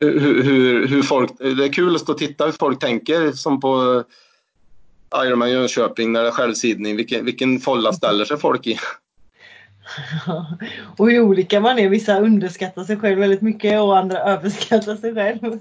hur, 0.00 0.42
hur, 0.42 0.86
hur 0.86 1.02
folk, 1.02 1.38
det 1.38 1.64
är 1.64 1.72
kul 1.72 1.94
att 1.94 2.00
stå 2.00 2.12
och 2.12 2.18
titta 2.18 2.44
hur 2.44 2.52
folk 2.52 2.80
tänker 2.80 3.32
som 3.32 3.60
på 3.60 4.04
Ironman 5.14 5.50
Jönköping 5.50 6.12
när 6.12 6.22
det 6.22 6.28
är 6.28 6.32
självsidning. 6.32 6.96
Vilken, 6.96 7.24
vilken 7.24 7.60
folla 7.60 7.92
ställer 7.92 8.24
sig 8.24 8.38
folk 8.38 8.66
i? 8.66 8.78
och 10.96 11.10
hur 11.10 11.20
olika 11.20 11.60
man 11.60 11.78
är. 11.78 11.88
Vissa 11.88 12.20
underskattar 12.20 12.84
sig 12.84 12.96
själv 12.96 13.18
väldigt 13.18 13.42
mycket 13.42 13.80
och 13.80 13.98
andra 13.98 14.18
överskattar 14.18 14.96
sig 14.96 15.14
själv. 15.14 15.58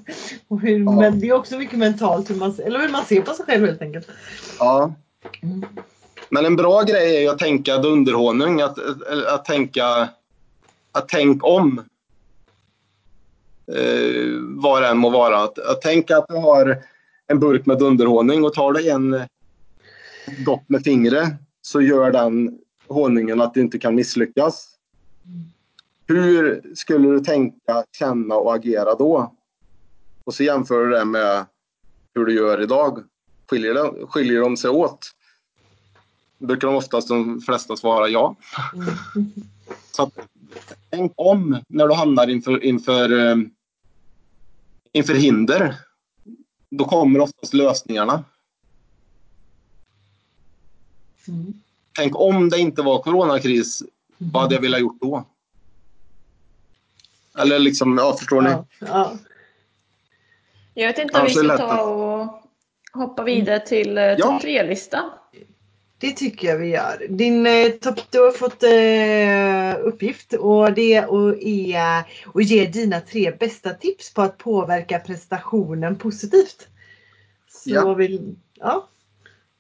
Och 0.48 0.62
hur, 0.62 0.80
Ja. 0.80 0.92
Men 0.92 1.20
det 1.20 1.28
är 1.28 1.34
också 1.34 1.58
mycket 1.58 1.80
mentalt 1.80 2.30
hur 2.30 2.36
man, 2.36 2.56
eller 2.66 2.80
hur 2.80 2.90
man 2.90 3.06
ser 3.06 3.22
på 3.22 3.34
sig 3.34 3.46
själv 3.46 3.66
helt 3.66 3.82
enkelt. 3.82 4.08
Ja. 4.60 4.94
Mm. 5.42 5.66
Men 6.30 6.46
en 6.46 6.56
bra 6.56 6.82
grej 6.82 7.18
är 7.18 7.22
ju 7.22 7.30
att 7.30 7.40
tänka 7.40 7.78
dunderhonung, 7.78 8.62
att, 8.62 8.80
att, 8.80 9.26
att 9.26 9.46
tänka 9.46 10.10
att 10.92 11.10
tänk 11.10 11.44
om. 11.44 11.84
Eh, 13.76 14.40
vad 14.40 14.82
det 14.82 14.88
än 14.88 14.98
må 14.98 15.10
vara. 15.10 15.44
Att, 15.44 15.60
att 15.60 15.82
tänka 15.82 16.18
att 16.18 16.28
du 16.28 16.36
har 16.36 16.78
en 17.28 17.40
burk 17.40 17.66
med 17.66 17.80
dunderhonung 17.80 18.44
och 18.44 18.54
tar 18.54 18.74
du 18.74 18.90
en 18.90 19.22
dopp 20.46 20.70
med 20.70 20.84
fingret 20.84 21.34
så 21.62 21.82
gör 21.82 22.12
den 22.12 22.60
honungen 22.88 23.42
att 23.42 23.54
du 23.54 23.62
inte 23.62 23.80
kan 23.80 23.96
misslyckas. 23.96 24.70
Hur 26.08 26.62
skulle 26.76 27.10
du 27.10 27.20
tänka, 27.20 27.84
känna 28.00 28.36
och 28.36 28.56
agera 28.56 28.96
då? 28.96 29.36
Och 30.24 30.34
så 30.34 30.44
jämför 30.44 30.86
du 30.86 30.92
det 30.92 31.06
med 31.06 31.46
hur 32.16 32.26
du 32.26 32.34
gör 32.34 32.62
idag. 32.62 33.04
Skiljer, 33.48 33.74
de, 33.74 34.08
skiljer 34.08 34.42
de 34.42 34.58
sig 34.58 34.70
åt? 34.70 35.16
brukar 36.38 36.68
de 36.68 36.76
oftast 36.76 37.08
de 37.08 37.42
flesta 37.42 37.78
svara 37.78 38.08
ja. 38.08 38.36
Mm. 38.74 39.32
Så 39.92 40.04
att, 40.04 40.14
tänk 40.90 41.14
om 41.16 41.62
när 41.68 41.88
du 41.88 41.94
hamnar 41.94 42.28
inför, 42.28 42.64
inför, 42.64 43.28
eh, 43.28 43.36
inför 44.92 45.14
hinder. 45.14 45.76
Då 46.70 46.86
kommer 46.86 47.20
oftast 47.20 47.54
lösningarna. 47.54 48.24
Mm. 51.28 51.54
Tänk 51.96 52.16
om 52.20 52.50
det 52.50 52.60
inte 52.60 52.82
var 52.82 53.00
coronakris, 53.02 53.84
vad 54.18 54.42
hade 54.42 54.56
jag 54.56 54.62
velat 54.62 54.80
gjort 54.80 55.02
då? 55.02 55.26
Eller 57.38 57.60
liksom, 57.60 57.98
ja 57.98 58.18
förstår 58.18 58.42
ni? 58.42 58.50
Ja, 58.50 58.66
ja. 58.80 59.18
Jag 60.74 60.88
vet 60.88 60.98
inte 60.98 61.20
om 61.20 61.26
vi 61.26 61.34
ska 61.34 61.58
ta 61.58 61.82
och 61.84 62.42
hoppa 62.94 63.24
vidare 63.24 63.60
till 63.60 63.98
eh, 63.98 64.04
Ja. 64.04 64.18
topp 64.18 64.42
tre-listan. 64.42 65.10
Det 65.98 66.12
tycker 66.12 66.48
jag 66.48 66.58
vi 66.58 66.68
gör. 66.68 67.08
Din, 67.10 67.46
eh, 67.46 67.70
topp, 67.72 68.00
du 68.12 68.20
har 68.20 68.32
fått 68.32 68.64
eh, 68.64 69.88
uppgift 69.88 70.34
och 70.34 70.74
det 70.74 70.94
är, 70.94 71.44
är 71.48 72.00
att 72.34 72.46
ge 72.50 72.66
dina 72.68 73.02
tre 73.02 73.32
bästa 73.32 73.74
tips 73.74 74.14
på 74.14 74.22
att 74.22 74.38
påverka 74.38 75.00
prestationen 75.00 75.96
positivt. 75.96 76.68
Så 77.50 77.70
Ja. 77.70 77.94
vill, 77.94 78.36
ja, 78.54 78.88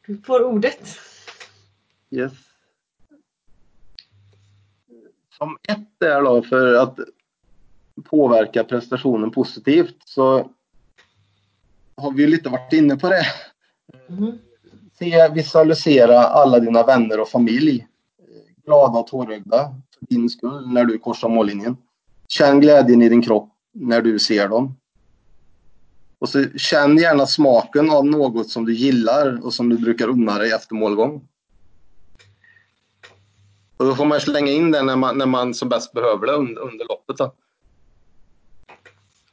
du 0.07 0.17
får 0.25 0.43
ordet. 0.43 0.97
Yes. 2.15 2.33
Som 5.37 5.57
ett 5.67 5.99
där 5.99 6.21
då 6.21 6.41
för 6.41 6.73
att 6.73 6.99
påverka 8.03 8.63
prestationen 8.63 9.31
positivt 9.31 9.95
så 10.05 10.51
har 11.95 12.11
vi 12.11 12.27
lite 12.27 12.49
varit 12.49 12.73
inne 12.73 12.95
på 12.95 13.09
det. 13.09 13.25
Mhm. 14.09 14.39
Se, 14.99 15.29
visualisera 15.29 16.19
alla 16.19 16.59
dina 16.59 16.83
vänner 16.83 17.19
och 17.19 17.29
familj 17.29 17.87
glada 18.65 18.99
och 18.99 19.07
tårögda 19.07 19.75
för 19.99 20.05
din 20.15 20.29
skull 20.29 20.67
när 20.67 20.85
du 20.85 20.97
korsar 20.97 21.29
mållinjen. 21.29 21.77
Känn 22.27 22.59
glädjen 22.59 23.01
i 23.01 23.09
din 23.09 23.21
kropp 23.21 23.49
när 23.71 24.01
du 24.01 24.19
ser 24.19 24.47
dem. 24.47 24.75
Och 26.19 26.29
så 26.29 26.43
känn 26.43 26.97
gärna 26.97 27.25
smaken 27.25 27.89
av 27.89 28.05
något 28.05 28.49
som 28.49 28.65
du 28.65 28.73
gillar 28.73 29.45
och 29.45 29.53
som 29.53 29.69
du 29.69 29.77
brukar 29.77 30.07
unna 30.07 30.37
dig 30.37 30.51
efter 30.51 30.75
målgång. 30.75 31.27
Och 33.77 33.85
då 33.85 33.95
får 33.95 34.05
man 34.05 34.21
slänga 34.21 34.51
in 34.51 34.71
det 34.71 34.83
när 34.83 34.95
man, 34.95 35.17
när 35.17 35.25
man 35.25 35.53
som 35.53 35.69
bäst 35.69 35.93
behöver 35.93 36.27
det 36.27 36.33
under, 36.33 36.61
under 36.61 36.85
loppet. 36.85 37.17
Då. 37.17 37.33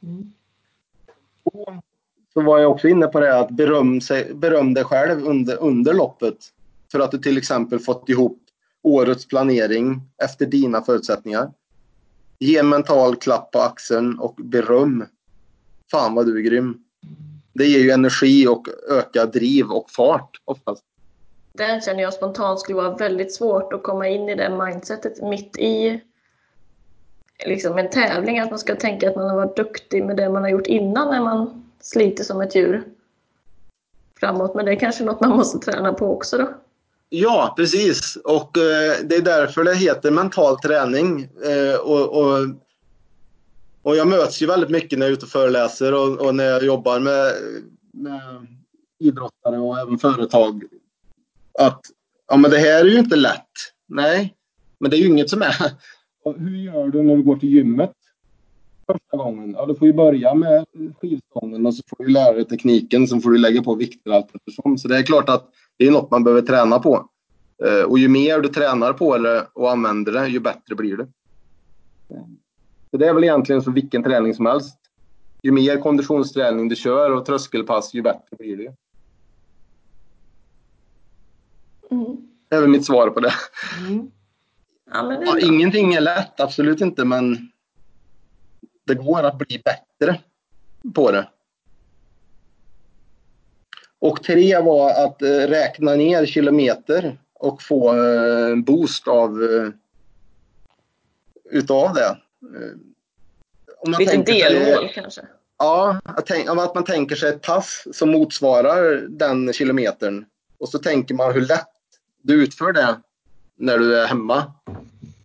Mm. 0.03 0.31
Så 2.33 2.41
var 2.41 2.59
jag 2.59 2.71
också 2.71 2.87
inne 2.87 3.07
på 3.07 3.19
det 3.19 3.39
att 3.39 3.51
beröm, 3.51 4.01
sig, 4.01 4.33
beröm 4.33 4.73
dig 4.73 4.83
själv 4.83 5.25
under, 5.25 5.57
under 5.63 5.93
loppet. 5.93 6.37
För 6.91 6.99
att 6.99 7.11
du 7.11 7.17
till 7.17 7.37
exempel 7.37 7.79
fått 7.79 8.09
ihop 8.09 8.39
årets 8.81 9.27
planering 9.27 10.01
efter 10.23 10.45
dina 10.45 10.81
förutsättningar. 10.81 11.51
Ge 12.39 12.57
en 12.57 12.69
mental 12.69 13.15
klapp 13.15 13.51
på 13.51 13.59
axeln 13.59 14.19
och 14.19 14.35
beröm. 14.35 15.05
Fan 15.91 16.15
vad 16.15 16.25
du 16.25 16.37
är 16.37 16.41
grym. 16.41 16.83
Det 17.53 17.65
ger 17.65 17.79
ju 17.79 17.91
energi 17.91 18.47
och 18.47 18.67
ökar 18.89 19.25
driv 19.25 19.71
och 19.71 19.91
fart 19.91 20.41
oftast. 20.45 20.83
Den 21.57 21.81
känner 21.81 22.03
jag 22.03 22.13
spontant 22.13 22.59
skulle 22.59 22.75
vara 22.75 22.95
väldigt 22.95 23.33
svårt 23.33 23.73
att 23.73 23.83
komma 23.83 24.07
in 24.07 24.29
i 24.29 24.35
det 24.35 24.49
mindsetet 24.49 25.21
mitt 25.21 25.57
i 25.57 26.01
liksom 27.45 27.77
en 27.77 27.89
tävling. 27.89 28.39
Att 28.39 28.49
man 28.49 28.59
ska 28.59 28.75
tänka 28.75 29.09
att 29.09 29.15
man 29.15 29.29
har 29.29 29.35
varit 29.35 29.55
duktig 29.55 30.03
med 30.03 30.17
det 30.17 30.29
man 30.29 30.43
har 30.43 30.49
gjort 30.49 30.67
innan 30.67 31.09
när 31.09 31.21
man 31.21 31.71
sliter 31.81 32.23
som 32.23 32.41
ett 32.41 32.55
djur 32.55 32.83
framåt. 34.19 34.55
Men 34.55 34.65
det 34.65 34.71
är 34.71 34.79
kanske 34.79 35.03
något 35.03 35.21
man 35.21 35.29
måste 35.29 35.71
träna 35.71 35.93
på 35.93 36.15
också 36.15 36.37
då. 36.37 36.49
Ja, 37.09 37.53
precis. 37.57 38.15
Och 38.15 38.57
eh, 38.57 38.95
det 39.03 39.15
är 39.15 39.21
därför 39.21 39.63
det 39.63 39.75
heter 39.75 40.11
mental 40.11 40.59
träning. 40.59 41.21
Eh, 41.21 41.79
och, 41.79 42.21
och, 42.21 42.47
och 43.81 43.95
jag 43.95 44.07
möts 44.07 44.41
ju 44.41 44.45
väldigt 44.45 44.69
mycket 44.69 44.99
när 44.99 45.05
jag 45.05 45.11
är 45.11 45.13
ute 45.13 45.25
och 45.25 45.31
föreläser 45.31 45.93
och, 45.93 46.25
och 46.25 46.35
när 46.35 46.43
jag 46.45 46.63
jobbar 46.63 46.99
med, 46.99 47.33
med 47.91 48.47
idrottare 48.99 49.59
och 49.59 49.79
även 49.79 49.97
företag. 49.97 50.63
Att 51.59 51.81
ja, 52.27 52.37
men 52.37 52.51
det 52.51 52.57
här 52.57 52.85
är 52.85 52.89
ju 52.89 52.99
inte 52.99 53.15
lätt. 53.15 53.51
Nej, 53.87 54.35
men 54.79 54.91
det 54.91 54.97
är 54.97 54.99
ju 54.99 55.07
inget 55.07 55.29
som 55.29 55.41
är. 55.41 55.55
Och 56.23 56.39
hur 56.39 56.57
gör 56.57 56.87
du 56.87 57.03
när 57.03 57.15
du 57.15 57.23
går 57.23 57.35
till 57.35 57.49
gymmet 57.49 57.93
första 58.85 59.17
gången? 59.17 59.55
Ja, 59.57 59.65
du 59.65 59.75
får 59.75 59.87
ju 59.87 59.93
börja 59.93 60.33
med 60.33 60.65
skivstången 61.01 61.65
och 61.65 61.75
så 61.75 61.83
får 61.87 62.03
du 62.03 62.09
lära 62.09 62.33
dig 62.33 62.45
tekniken. 62.45 63.07
Sen 63.07 63.21
får 63.21 63.31
du 63.31 63.37
lägga 63.37 63.63
på 63.63 63.75
vikter 63.75 64.11
allt 64.11 64.35
eftersom. 64.35 64.77
Så 64.77 64.87
det 64.87 64.97
är 64.97 65.03
klart 65.03 65.29
att 65.29 65.49
det 65.77 65.87
är 65.87 65.91
något 65.91 66.11
man 66.11 66.23
behöver 66.23 66.41
träna 66.41 66.79
på. 66.79 67.09
Eh, 67.65 67.83
och 67.83 67.99
ju 67.99 68.07
mer 68.07 68.39
du 68.39 68.49
tränar 68.49 68.93
på 68.93 69.17
det 69.17 69.47
och 69.53 69.71
använder 69.71 70.11
det, 70.11 70.27
ju 70.27 70.39
bättre 70.39 70.75
blir 70.75 70.97
det. 70.97 71.07
Så 72.91 72.97
det 72.97 73.07
är 73.07 73.13
väl 73.13 73.23
egentligen 73.23 73.61
som 73.61 73.73
vilken 73.73 74.03
träning 74.03 74.33
som 74.33 74.45
helst. 74.45 74.77
Ju 75.43 75.51
mer 75.51 75.81
konditionsträning 75.81 76.69
du 76.69 76.75
kör 76.75 77.11
och 77.11 77.25
tröskelpass, 77.25 77.93
ju 77.93 78.01
bättre 78.01 78.37
blir 78.39 78.57
det. 78.57 78.75
Mm. 81.93 82.17
Det 82.49 82.55
är 82.55 82.61
väl 82.61 82.69
mitt 82.69 82.85
svar 82.85 83.09
på 83.09 83.19
det. 83.19 83.33
Mm. 83.79 84.11
Ja, 84.91 85.03
men 85.03 85.19
det 85.19 85.25
Ja, 85.25 85.39
ingenting 85.39 85.93
är 85.93 86.01
lätt, 86.01 86.39
absolut 86.39 86.81
inte, 86.81 87.05
men 87.05 87.51
det 88.83 88.95
går 88.95 89.23
att 89.23 89.37
bli 89.37 89.61
bättre 89.65 90.19
på 90.95 91.11
det. 91.11 91.29
Och 93.99 94.23
tre 94.23 94.59
var 94.59 95.05
att 95.05 95.21
eh, 95.21 95.27
räkna 95.27 95.95
ner 95.95 96.25
kilometer 96.25 97.17
och 97.33 97.61
få 97.61 97.89
eh, 97.89 98.51
en 98.51 98.63
boost 98.63 99.07
av 99.07 99.43
eh, 99.43 99.69
utav 101.51 101.93
det. 101.93 102.05
Eh, 102.05 102.71
Om 103.77 103.91
man 103.91 103.99
Lite 103.99 104.17
delmål 104.17 104.89
kanske. 104.93 105.21
Ja, 105.57 105.99
att, 106.03 106.25
tänk, 106.25 106.49
att 106.49 106.75
man 106.75 106.83
tänker 106.83 107.15
sig 107.15 107.29
ett 107.29 107.41
pass 107.41 107.87
som 107.91 108.11
motsvarar 108.11 109.07
den 109.09 109.53
kilometern. 109.53 110.25
Och 110.57 110.69
så 110.69 110.79
tänker 110.79 111.15
man 111.15 111.33
hur 111.33 111.41
lätt 111.41 111.72
du 112.23 112.43
utför 112.43 112.73
det 112.73 112.99
när 113.55 113.77
du 113.77 113.97
är 113.97 114.07
hemma. 114.07 114.51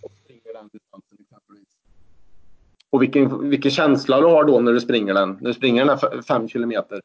Och 0.03 0.11
springer 0.25 0.55
den 0.55 0.69
distansen 0.73 1.19
exempelvis. 1.21 1.69
Och 2.91 3.03
vilken, 3.03 3.51
vilken 3.51 3.71
känsla 3.71 4.21
du 4.21 4.27
har 4.27 4.45
då 4.45 4.61
när 4.61 4.73
du 4.73 4.81
springer 4.81 5.15
den. 5.15 5.39
När 5.41 5.49
du 5.49 5.55
springer 5.55 5.85
den 5.85 5.99
här 5.99 6.23
fem 6.23 6.49
kilometer. 6.49 7.01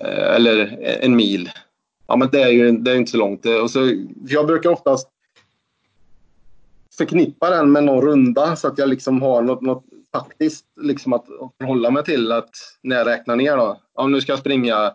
Eh, 0.00 0.34
Eller 0.34 0.78
en 0.82 1.16
mil. 1.16 1.50
Ja, 2.06 2.16
men 2.16 2.28
det 2.32 2.42
är 2.42 2.48
ju 2.48 2.72
det 2.72 2.90
är 2.90 2.96
inte 2.96 3.10
så 3.10 3.16
långt. 3.16 3.46
Och 3.46 3.70
så, 3.70 4.04
jag 4.26 4.46
brukar 4.46 4.70
oftast 4.70 5.08
förknippa 6.96 7.50
den 7.50 7.72
med 7.72 7.84
någon 7.84 8.04
runda 8.04 8.56
så 8.56 8.68
att 8.68 8.78
jag 8.78 8.88
liksom 8.88 9.22
har 9.22 9.42
något, 9.42 9.60
något 9.60 9.84
faktiskt 10.12 10.66
liksom 10.80 11.12
att 11.12 11.26
förhålla 11.58 11.90
mig 11.90 12.04
till 12.04 12.32
att 12.32 12.50
när 12.82 12.96
jag 12.96 13.06
räknar 13.06 13.36
ner 13.36 13.56
då. 13.56 13.80
Ja, 13.94 14.06
nu 14.06 14.20
ska 14.20 14.32
jag 14.32 14.38
springa 14.38 14.92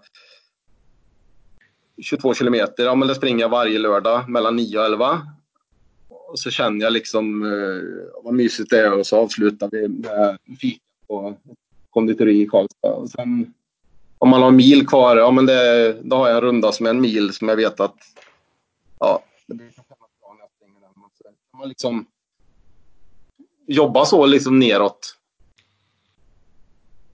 22 2.02 2.34
kilometer. 2.34 2.84
Ja, 2.84 2.96
men 2.96 3.08
det 3.08 3.16
springer 3.16 3.42
jag 3.42 3.50
varje 3.50 3.80
lördag 3.80 4.30
mellan 4.30 4.56
9 4.56 4.80
och 4.80 4.86
11. 4.86 5.22
Och 6.08 6.40
så 6.40 6.52
känner 6.52 6.86
jag 6.86 6.94
liksom 6.94 7.44
eh, 7.44 8.24
vad 8.24 8.34
mysigt 8.34 8.70
det 8.70 8.80
är 8.80 8.94
och 8.94 9.08
så 9.08 9.18
avslutar 9.18 9.70
vi 9.72 9.88
med 9.88 10.38
fika 10.60 10.84
på 11.08 11.36
konditori 11.90 12.42
i 12.42 12.48
Karlstad. 12.48 12.94
Och 12.94 13.10
sen 13.10 13.54
om 14.18 14.30
man 14.30 14.42
har 14.42 14.48
en 14.48 14.56
mil 14.56 14.88
kvar, 14.88 15.18
ja 15.18 15.32
men 15.32 15.46
det, 15.46 15.94
då 16.04 16.16
har 16.16 16.28
jag 16.28 16.36
en 16.36 16.42
runda 16.42 16.72
som 16.72 16.86
är 16.86 16.90
en 16.90 17.02
mil 17.02 17.34
som 17.34 17.50
jag 17.50 17.56
vet 17.56 17.80
att 17.80 17.96
ja, 19.00 19.24
det 19.48 19.54
blir 19.54 19.66
kanske 19.66 19.94
bra 20.22 20.34
när 20.34 20.42
jag 20.42 20.50
springer 20.58 20.82
den. 20.82 20.94
Kan 21.52 21.60
man 21.60 21.70
liksom 21.70 22.06
jobba 23.68 24.06
så 24.06 24.26
liksom 24.26 24.60
neråt. 24.60 25.18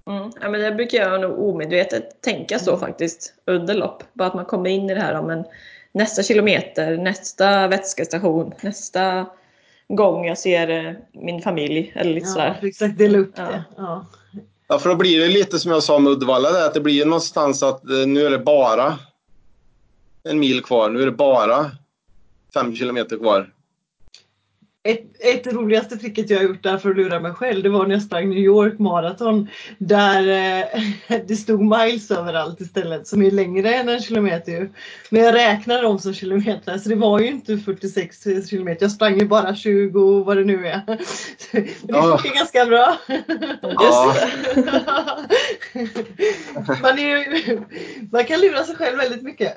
Mm. 0.09 0.31
Ja, 0.41 0.49
men 0.49 0.61
det 0.61 0.71
brukar 0.71 0.97
jag 0.97 1.21
nog 1.21 1.39
omedvetet 1.39 2.21
tänka 2.21 2.59
så 2.59 2.77
faktiskt 2.77 3.33
under 3.45 3.73
lopp. 3.73 4.03
Bara 4.13 4.27
att 4.27 4.33
man 4.33 4.45
kommer 4.45 4.69
in 4.69 4.89
i 4.89 4.93
det 4.93 4.99
här 5.01 5.13
om 5.19 5.29
en 5.29 5.43
nästa 5.91 6.23
kilometer, 6.23 6.97
nästa 6.97 7.67
vätskestation, 7.67 8.53
nästa 8.61 9.25
gång 9.87 10.25
jag 10.27 10.37
ser 10.37 10.69
eh, 10.87 10.93
min 11.13 11.41
familj. 11.41 11.91
Eller 11.95 12.13
lite 12.13 12.27
Ja, 12.27 12.33
sådär. 12.33 12.59
exakt, 12.61 12.97
dela 12.97 13.17
upp 13.17 13.33
Ja. 13.37 13.43
det. 13.43 13.63
Ja. 13.77 14.05
Ja, 14.67 14.79
för 14.79 14.89
då 14.89 14.95
blir 14.95 15.19
det 15.19 15.27
lite 15.27 15.59
som 15.59 15.71
jag 15.71 15.83
sa 15.83 15.99
med 15.99 16.11
Uddevalla, 16.11 16.51
där, 16.51 16.65
att 16.65 16.73
det 16.73 16.81
blir 16.81 17.05
någonstans 17.05 17.63
att 17.63 17.89
eh, 17.89 18.07
nu 18.07 18.25
är 18.25 18.29
det 18.29 18.39
bara 18.39 18.97
en 20.23 20.39
mil 20.39 20.63
kvar. 20.63 20.89
Nu 20.89 21.01
är 21.01 21.05
det 21.05 21.11
bara 21.11 21.71
fem 22.53 22.75
kilometer 22.75 23.17
kvar. 23.17 23.53
Ett, 24.85 25.03
ett 25.19 25.53
roligaste 25.53 25.97
tricket 25.97 26.29
jag 26.29 26.37
har 26.37 26.43
gjort 26.43 26.63
där 26.63 26.77
för 26.77 26.89
att 26.89 26.95
lura 26.95 27.19
mig 27.19 27.33
själv, 27.33 27.63
det 27.63 27.69
var 27.69 27.87
när 27.87 27.93
jag 27.95 28.01
sprang 28.03 28.29
New 28.29 28.39
York 28.39 28.79
Marathon. 28.79 29.47
Där 29.77 30.27
eh, 31.09 31.19
det 31.27 31.35
stod 31.35 31.61
miles 31.61 32.11
överallt 32.11 32.61
istället, 32.61 33.07
som 33.07 33.21
är 33.21 33.31
längre 33.31 33.73
än 33.75 33.89
en 33.89 33.99
kilometer 34.01 34.51
ju. 34.51 34.69
Men 35.09 35.21
jag 35.23 35.35
räknar 35.35 35.81
dem 35.81 35.99
som 35.99 36.13
kilometer, 36.13 36.77
så 36.77 36.89
det 36.89 36.95
var 36.95 37.19
ju 37.19 37.27
inte 37.27 37.57
46 37.57 38.23
kilometer. 38.49 38.83
Jag 38.83 38.91
sprang 38.91 39.19
ju 39.19 39.27
bara 39.27 39.55
20, 39.55 40.23
vad 40.23 40.37
det 40.37 40.43
nu 40.43 40.67
är. 40.67 40.81
Men 41.51 41.63
det 41.63 41.69
Ja. 41.87 42.17
funkar 42.17 42.35
ganska 42.35 42.65
bra. 42.65 42.97
Ja. 43.61 44.15
man, 46.81 46.99
är 46.99 47.17
ju, 47.17 47.61
man 48.11 48.25
kan 48.25 48.39
lura 48.41 48.63
sig 48.63 48.75
själv 48.75 48.97
väldigt 48.97 49.23
mycket. 49.23 49.53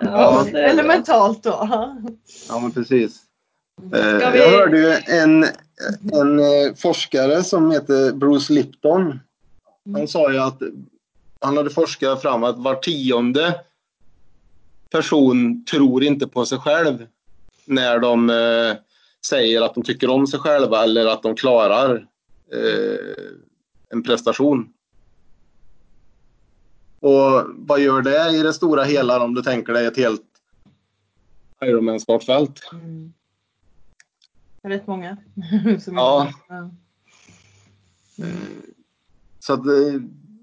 Ja, 0.00 0.46
Eller 0.48 0.84
mentalt 0.84 1.42
då. 1.42 1.68
Ja, 2.48 2.60
men 2.60 2.72
precis. 2.72 3.24
Eh, 3.92 4.36
Jag 4.36 4.50
hörde 4.50 4.78
ju 4.78 4.92
en, 5.06 5.44
en 6.12 6.38
eh, 6.38 6.74
forskare 6.76 7.42
som 7.42 7.70
heter 7.70 8.12
Bruce 8.12 8.52
Lipton. 8.52 9.20
Han 9.92 10.08
sa 10.08 10.32
ju 10.32 10.38
att 10.38 10.58
han 11.40 11.56
hade 11.56 11.70
forskat 11.70 12.22
fram 12.22 12.44
att 12.44 12.58
var 12.58 12.74
tionde 12.74 13.60
person 14.90 15.64
tror 15.64 16.04
inte 16.04 16.26
på 16.26 16.46
sig 16.46 16.58
själv 16.58 17.06
när 17.64 17.98
de 17.98 18.30
eh, 18.30 18.76
säger 19.26 19.62
att 19.62 19.74
de 19.74 19.82
tycker 19.82 20.10
om 20.10 20.26
sig 20.26 20.40
själva 20.40 20.84
eller 20.84 21.06
att 21.06 21.22
de 21.22 21.36
klarar 21.36 22.06
en 23.90 24.02
prestation. 24.02 24.72
Och 27.00 27.44
vad 27.56 27.80
gör 27.80 28.02
det 28.02 28.30
i 28.30 28.42
det 28.42 28.52
stora 28.52 28.84
hela 28.84 29.24
om 29.24 29.34
du 29.34 29.42
tänker 29.42 29.72
dig 29.72 29.86
ett 29.86 29.96
helt 29.96 30.22
Ironman-startfält? 31.60 32.72
Mm. 32.72 33.12
Rätt 34.62 34.86
många. 34.86 35.16
Ja. 35.86 36.32
ja. 36.48 36.70
Så 39.38 39.52
att, 39.52 39.66
eh, 39.66 40.00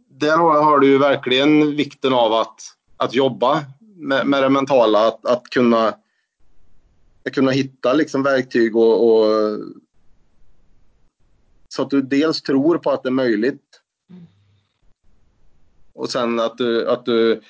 där 0.07 0.37
har 0.37 0.63
har 0.63 0.79
du 0.79 0.87
ju 0.87 0.97
verkligen 0.97 1.75
vikten 1.75 2.13
av 2.13 2.33
att, 2.33 2.61
att 2.97 3.13
jobba 3.13 3.65
med, 3.95 4.27
med 4.27 4.43
det 4.43 4.49
mentala, 4.49 5.07
att, 5.07 5.25
att 5.25 5.43
kunna, 5.43 5.87
att 7.25 7.33
kunna 7.33 7.51
hitta 7.51 7.93
liksom 7.93 8.23
verktyg 8.23 8.75
och, 8.75 9.09
och 9.09 9.59
så 11.69 11.81
att 11.81 11.89
du 11.89 12.01
dels 12.01 12.41
tror 12.41 12.77
på 12.77 12.91
att 12.91 13.03
det 13.03 13.09
är 13.09 13.11
möjligt 13.11 13.81
och 15.93 16.09
sen 16.09 16.39
att 16.39 16.57
du, 16.57 16.89
att 16.89 17.05
du 17.05 17.41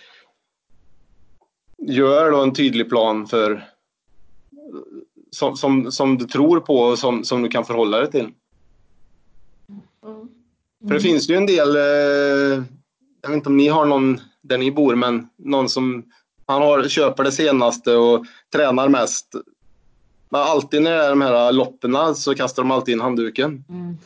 gör 1.78 2.32
då 2.32 2.44
en 2.44 2.54
tydlig 2.54 2.90
plan 2.90 3.28
för 3.28 3.70
som, 5.36 5.58
som, 5.58 5.92
som 5.92 6.18
du 6.18 6.26
tror 6.26 6.60
på 6.60 6.80
och 6.80 7.00
som, 7.00 7.24
som 7.24 7.42
du 7.42 7.50
kan 7.50 7.66
förhålla 7.66 7.98
dig 7.98 8.12
till. 8.12 8.30
Mm. 10.06 10.30
För 10.88 10.94
det 10.94 11.00
finns 11.00 11.30
ju 11.30 11.36
en 11.36 11.46
del, 11.46 11.76
eh, 11.76 12.64
jag 13.22 13.30
vet 13.30 13.36
inte 13.36 13.50
om 13.50 13.58
ni 13.58 13.68
har 13.68 13.86
någon 13.86 14.22
där 14.42 14.58
ni 14.58 14.72
bor, 14.72 14.96
men 14.96 15.30
någon 15.38 15.70
som 15.70 16.04
han 16.46 16.62
har, 16.62 16.88
köper 16.88 17.24
det 17.24 17.32
senaste 17.32 17.96
och 17.96 18.26
tränar 18.54 18.90
mest. 18.90 19.36
Men 20.30 20.42
alltid 20.42 20.82
när 20.82 20.92
det 20.92 21.04
är 21.04 21.10
de 21.10 21.22
här 21.22 21.52
loppen 21.52 22.16
så 22.16 22.36
kastar 22.36 22.64
de 22.64 22.72
alltid 22.72 22.94
in 22.94 23.02
handduken. 23.02 23.64
Mm. 23.70 23.98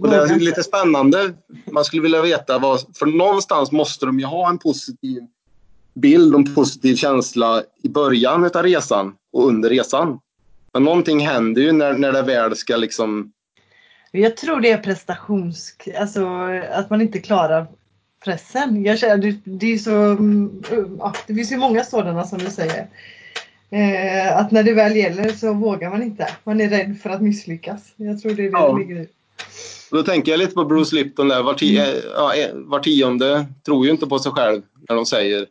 Och 0.00 0.08
det 0.08 0.16
är 0.16 0.38
lite 0.38 0.62
spännande. 0.62 1.34
Man 1.72 1.84
skulle 1.84 2.02
vilja 2.02 2.22
veta 2.22 2.58
vad, 2.58 2.80
för 2.96 3.06
någonstans 3.06 3.72
måste 3.72 4.06
de 4.06 4.20
ju 4.20 4.26
ha 4.26 4.48
en 4.48 4.58
positiv 4.58 5.22
bild 5.94 6.34
och 6.34 6.40
en 6.40 6.54
positiv 6.54 6.96
känsla 6.96 7.62
i 7.82 7.88
början 7.88 8.44
av 8.44 8.62
resan 8.62 9.14
och 9.32 9.48
under 9.48 9.70
resan. 9.70 10.18
Men 10.72 10.84
någonting 10.84 11.20
händer 11.26 11.62
ju 11.62 11.72
när, 11.72 11.92
när 11.92 12.12
det 12.12 12.22
väl 12.22 12.56
ska 12.56 12.76
liksom 12.76 13.32
Jag 14.10 14.36
tror 14.36 14.60
det 14.60 14.70
är 14.70 14.78
prestations... 14.78 15.76
Alltså 15.98 16.26
att 16.72 16.90
man 16.90 17.00
inte 17.00 17.18
klarar 17.18 17.66
pressen. 18.24 18.84
Jag 18.84 18.98
känner, 18.98 19.16
det, 19.16 19.36
det 19.44 19.66
är 19.72 19.78
så... 19.78 19.94
mm, 19.94 20.62
Ja, 20.98 21.14
det 21.26 21.34
finns 21.34 21.52
ju 21.52 21.56
många 21.56 21.84
sådana 21.84 22.24
som 22.24 22.38
du 22.38 22.50
säger. 22.50 22.86
Eh, 23.70 24.36
att 24.36 24.50
när 24.50 24.62
det 24.62 24.72
väl 24.74 24.96
gäller 24.96 25.28
så 25.28 25.52
vågar 25.54 25.90
man 25.90 26.02
inte. 26.02 26.28
Man 26.44 26.60
är 26.60 26.68
rädd 26.68 26.98
för 27.02 27.10
att 27.10 27.22
misslyckas. 27.22 27.92
Jag 27.96 28.20
tror 28.22 28.32
det 28.34 28.42
är 28.42 28.50
det 28.50 28.58
Ja. 28.58 28.72
det 28.72 28.78
ligger 28.78 28.96
i. 29.02 29.08
Då 29.90 30.02
tänker 30.02 30.32
jag 30.32 30.38
lite 30.38 30.54
på 30.54 30.64
Bruce 30.64 30.94
Lipton 30.96 31.28
där. 31.28 31.42
Var, 31.42 31.54
ti- 31.54 31.80
eh, 31.80 31.94
ja, 32.14 32.34
eh, 32.34 32.54
var 32.54 32.80
tionde 32.80 33.46
tror 33.64 33.84
ju 33.86 33.90
inte 33.92 34.06
på 34.06 34.18
sig 34.18 34.32
själv 34.32 34.62
när 34.88 34.96
de 34.96 35.06
säger. 35.06 35.46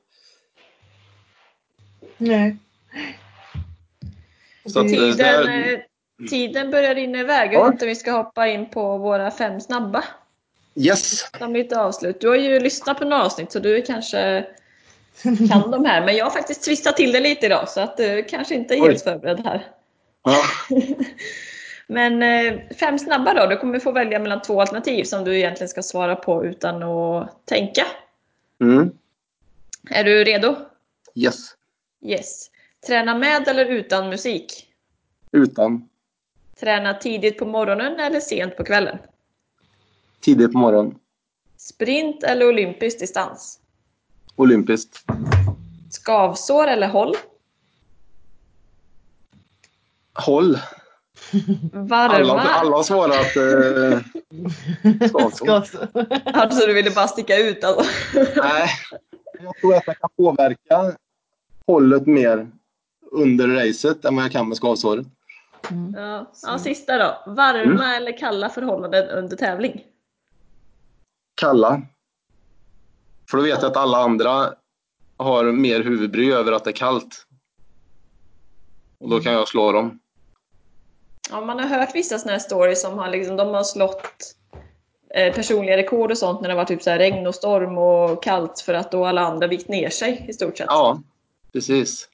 Nej. 2.17 2.57
Så 4.69 4.79
att, 4.79 4.87
Det- 4.87 4.95
eh, 4.95 4.99
Tiden, 5.01 5.17
där- 5.17 5.73
eh, 5.73 5.79
tiden 6.29 6.71
börjar 6.71 6.95
rinna 6.95 7.19
iväg. 7.19 7.53
Jag 7.53 7.59
Ja. 7.59 7.63
vet 7.63 7.73
inte 7.73 7.85
om 7.85 7.89
vi 7.89 7.95
ska 7.95 8.11
hoppa 8.11 8.47
in 8.47 8.69
på 8.69 8.97
våra 8.97 9.31
fem 9.31 9.61
snabba. 9.61 10.03
Yes! 10.75 11.29
Som 11.39 11.53
lite 11.53 11.79
avslut. 11.81 12.21
Du 12.21 12.27
har 12.27 12.35
ju 12.35 12.59
lyssnat 12.59 12.97
på 12.99 13.05
några 13.05 13.23
avsnitt 13.23 13.51
så 13.51 13.59
du 13.59 13.81
kanske 13.81 14.45
kan 15.23 15.71
de 15.71 15.85
här. 15.85 16.05
Men 16.05 16.15
jag 16.15 16.25
har 16.25 16.31
faktiskt 16.31 16.63
twistat 16.65 16.97
till 16.97 17.11
det 17.11 17.19
lite 17.19 17.45
idag 17.45 17.69
så 17.69 17.81
att 17.81 17.97
du 17.97 18.23
kanske 18.23 18.55
inte 18.55 18.73
är 18.75 18.81
Oj. 18.81 18.87
helt 18.87 19.03
förberedd 19.03 19.39
här. 19.45 19.67
Ja. 20.23 20.37
Men 21.87 22.23
eh, 22.23 22.59
fem 22.79 22.99
snabba 22.99 23.33
då. 23.33 23.45
Du 23.45 23.57
kommer 23.57 23.79
få 23.79 23.91
välja 23.91 24.19
mellan 24.19 24.41
två 24.41 24.61
alternativ 24.61 25.03
som 25.03 25.23
du 25.23 25.37
egentligen 25.37 25.69
ska 25.69 25.81
svara 25.83 26.15
på 26.15 26.45
utan 26.45 26.83
att 26.83 27.45
tänka. 27.45 27.85
Mm. 28.61 28.91
Är 29.89 30.03
du 30.03 30.23
redo? 30.23 30.55
Yes. 31.15 31.35
Yes. 32.05 32.45
Träna 32.87 33.15
med 33.17 33.47
eller 33.47 33.65
utan 33.65 34.09
musik? 34.09 34.67
Utan. 35.31 35.89
Träna 36.59 36.93
tidigt 36.93 37.37
på 37.37 37.45
morgonen 37.45 37.99
eller 37.99 38.19
sent 38.19 38.57
på 38.57 38.63
kvällen? 38.63 38.97
Tidigt 40.19 40.51
på 40.51 40.57
morgonen. 40.57 40.99
Sprint 41.57 42.23
eller 42.23 42.47
olympisk 42.47 42.99
distans? 42.99 43.59
Olympiskt. 44.35 45.03
Skavsår 45.89 46.67
eller 46.67 46.87
håll? 46.87 47.15
Håll. 50.13 50.59
Varma? 51.73 52.15
Alla, 52.15 52.41
alla 52.41 52.75
har 52.75 52.83
svarat 52.83 53.35
eh, 53.35 53.99
skavsår. 55.07 55.29
Ska 55.35 55.61
så. 55.61 55.87
Alltså 56.25 56.67
du 56.67 56.73
ville 56.73 56.91
bara 56.91 57.07
sticka 57.07 57.37
ut 57.37 57.63
alltså. 57.63 57.91
Nej, 58.35 58.69
jag 59.39 59.57
tror 59.57 59.75
att 59.75 59.83
jag 59.87 59.97
kan 59.99 60.09
påverka 60.17 60.97
hållet 61.67 62.07
mer 62.07 62.47
under 63.11 63.47
racet 63.47 64.05
än 64.05 64.15
vad 64.15 64.25
jag 64.25 64.31
kan 64.31 64.47
med 64.47 64.57
skavsåret. 64.57 65.07
Ja. 65.95 66.31
ja, 66.43 66.59
sista 66.59 66.97
då. 66.97 67.33
Varma 67.33 67.95
eller 67.95 68.17
kalla 68.17 68.49
förhållanden 68.49 69.09
under 69.09 69.37
tävling? 69.37 69.83
Kalla. 71.35 71.81
För 73.29 73.37
då 73.37 73.43
vet 73.43 73.61
jag 73.61 73.71
att 73.71 73.77
alla 73.77 73.97
andra 73.97 74.53
har 75.17 75.51
mer 75.51 75.83
huvudbry 75.83 76.31
över 76.31 76.51
att 76.51 76.63
det 76.63 76.69
är 76.69 76.73
kallt. 76.73 77.25
Och 78.97 79.09
då 79.09 79.19
kan 79.19 79.33
jag 79.33 79.47
slå 79.47 79.71
dem. 79.71 79.99
Ja, 81.31 81.41
man 81.41 81.59
har 81.59 81.67
hört 81.67 81.95
vissa 81.95 82.19
sådana 82.19 82.31
här 82.31 82.39
stories 82.39 82.81
som 82.81 82.97
har, 82.97 83.09
liksom, 83.09 83.35
de 83.35 83.47
har 83.47 83.63
slått 83.63 84.35
eh, 85.15 85.33
personliga 85.33 85.77
rekord 85.77 86.11
och 86.11 86.17
sånt 86.17 86.41
när 86.41 86.49
det 86.49 86.55
var 86.55 86.65
typ 86.65 86.83
så 86.83 86.89
här 86.89 86.97
regn 86.97 87.27
och 87.27 87.35
storm 87.35 87.77
och 87.77 88.23
kallt 88.23 88.59
för 88.59 88.73
att 88.73 88.91
då 88.91 89.05
alla 89.05 89.21
andra 89.21 89.47
vikt 89.47 89.67
ner 89.67 89.89
sig 89.89 90.25
i 90.29 90.33
stort 90.33 90.57
sett. 90.57 90.67
Ja, 90.69 91.01
precis. 91.53 92.09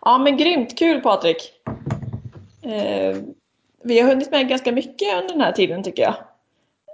Ja 0.00 0.18
men 0.18 0.36
grymt 0.36 0.78
kul 0.78 1.00
Patrik! 1.00 1.52
Eh, 2.62 3.16
vi 3.84 4.00
har 4.00 4.08
hunnit 4.08 4.30
med 4.30 4.48
ganska 4.48 4.72
mycket 4.72 5.14
under 5.14 5.34
den 5.34 5.40
här 5.40 5.52
tiden 5.52 5.82
tycker 5.82 6.02
jag. 6.02 6.14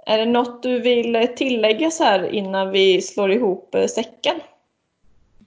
Är 0.05 0.17
det 0.17 0.25
något 0.25 0.63
du 0.63 0.79
vill 0.79 1.27
tillägga 1.35 1.91
så 1.91 2.03
här 2.03 2.33
innan 2.33 2.71
vi 2.71 3.01
slår 3.01 3.31
ihop 3.31 3.75
eh, 3.75 3.87
säcken? 3.87 4.35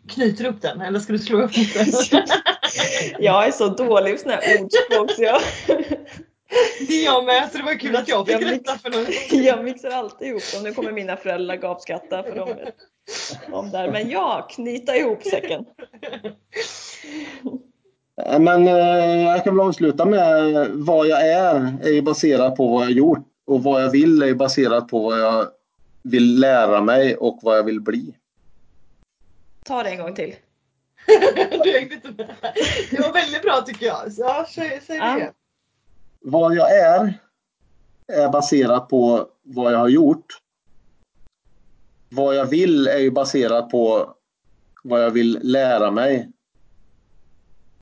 Knyter 0.08 0.44
upp 0.44 0.62
den 0.62 0.80
eller 0.80 1.00
ska 1.00 1.12
du 1.12 1.18
slå 1.18 1.42
upp 1.42 1.52
den? 1.74 1.86
Jag 3.18 3.46
är 3.46 3.50
så 3.50 3.68
dålig 3.68 4.16
på 4.16 4.22
såna 4.22 4.34
här 4.34 4.62
ordspråk 4.62 5.10
så 5.10 5.22
jag, 5.22 5.40
Det 6.88 6.94
är 6.94 7.04
jag 7.04 7.24
med 7.24 7.48
så 7.52 7.58
det 7.58 7.64
var 7.64 7.74
kul 7.74 7.96
att 7.96 8.08
jag 8.08 8.26
fick 8.26 8.34
Jag 8.34 8.52
rätta 8.52 8.78
för 8.78 8.90
någon. 8.90 9.06
jag 9.44 9.64
mixar 9.64 9.90
alltid 9.90 10.28
ihop 10.28 10.42
dem. 10.54 10.62
Nu 10.62 10.74
kommer 10.74 10.92
mina 10.92 11.16
föräldrar 11.16 11.56
gapskratta 11.56 12.22
för 12.22 12.36
dem, 12.36 12.48
dem 13.50 13.70
där. 13.70 13.90
Men 13.90 14.10
ja, 14.10 14.48
knyta 14.50 14.96
ihop 14.96 15.22
säcken. 15.22 15.64
Eh, 18.26 18.38
Men 18.38 18.68
eh, 18.68 19.22
jag 19.22 19.44
kan 19.44 19.56
väl 19.56 19.66
avsluta 19.66 20.04
med 20.04 20.66
vad 20.70 21.06
jag 21.06 21.28
är, 21.28 21.76
är 21.82 21.90
ju 21.90 22.02
baserat 22.02 22.56
på 22.56 22.68
vad 22.68 22.84
jag 22.84 22.92
gjort. 22.92 23.24
Och 23.46 23.62
vad 23.62 23.82
jag 23.82 23.90
vill 23.90 24.22
är 24.22 24.26
ju 24.26 24.34
baserat 24.34 24.88
på 24.88 25.00
vad 25.00 25.20
jag 25.20 25.46
vill 26.02 26.40
lära 26.40 26.80
mig 26.80 27.16
och 27.16 27.38
vad 27.42 27.58
jag 27.58 27.64
vill 27.64 27.80
bli. 27.80 28.14
Ta 29.64 29.82
det 29.82 29.90
en 29.90 29.98
gång 29.98 30.14
till. 30.14 30.34
du 31.64 31.72
hängde 31.72 31.94
inte 31.94 32.08
med. 32.08 32.36
Det 32.90 33.00
var 33.00 33.12
väldigt 33.12 33.42
bra 33.42 33.60
tycker 33.66 33.86
jag. 33.86 34.12
Så, 34.12 34.22
ja, 34.22 34.46
säg, 34.50 34.80
säg 34.86 34.98
det. 34.98 35.32
Vad 36.20 36.54
jag 36.54 36.78
är 36.78 37.18
är 38.12 38.28
baserat 38.28 38.88
på 38.88 39.28
vad 39.42 39.72
jag 39.72 39.78
har 39.78 39.88
gjort. 39.88 40.26
Vad 42.08 42.36
jag 42.36 42.46
vill 42.46 42.86
är 42.86 42.98
ju 42.98 43.10
baserat 43.10 43.70
på 43.70 44.14
vad 44.84 45.04
jag 45.04 45.10
vill 45.10 45.38
lära 45.42 45.90
mig. 45.90 46.28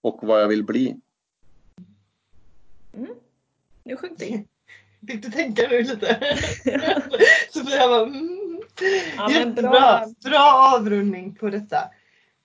Och 0.01 0.19
vad 0.23 0.43
jag 0.43 0.49
vill 0.49 0.65
bli. 0.65 0.97
Nu 3.85 3.97
sjönk 3.97 4.19
det. 4.19 4.45
Fick 5.07 5.23
du 5.23 5.31
tänka 5.31 5.69
nu 5.71 5.83
lite? 5.83 6.37
Jag 7.55 7.91
bara, 7.91 8.03
mm. 8.03 8.61
Ja, 9.17 9.29
men 9.29 9.49
Jättebra. 9.49 9.71
bra. 9.71 10.07
Bra. 10.25 10.75
avrundning 10.77 11.35
på 11.35 11.51
detta. 11.51 11.79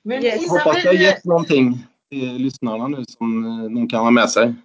Men 0.01 0.23
Yes. 0.23 0.49
Hoppas 0.49 0.83
jag 0.83 0.91
vi... 0.91 1.03
gett 1.03 1.25
någonting 1.25 1.87
till 2.09 2.35
lyssnarna 2.35 2.87
nu 2.87 3.05
som 3.05 3.45
eh, 3.45 3.69
de 3.69 3.89
kan 3.89 3.99
ha 3.99 4.11
med 4.11 4.29
sig. 4.29 4.55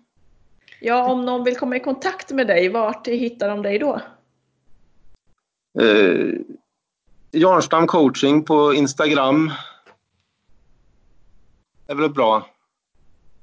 Ja, 0.86 1.12
om 1.12 1.24
någon 1.24 1.44
vill 1.44 1.56
komma 1.56 1.76
i 1.76 1.80
kontakt 1.80 2.30
med 2.30 2.46
dig, 2.46 2.68
vart 2.68 3.06
hittar 3.06 3.48
de 3.48 3.62
dig 3.62 3.78
då? 3.78 4.00
Eh, 5.80 6.34
Jarnstam 7.32 7.86
coaching 7.86 8.44
på 8.44 8.74
Instagram. 8.74 9.52
är 11.86 11.94
väl 11.94 12.10
bra. 12.10 12.46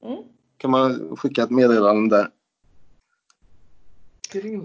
Mm. 0.04 0.18
Kan 0.58 0.72
man 0.72 1.16
skicka 1.18 1.44
ett 1.44 1.50
meddelande 1.50 2.18
där. 2.18 2.30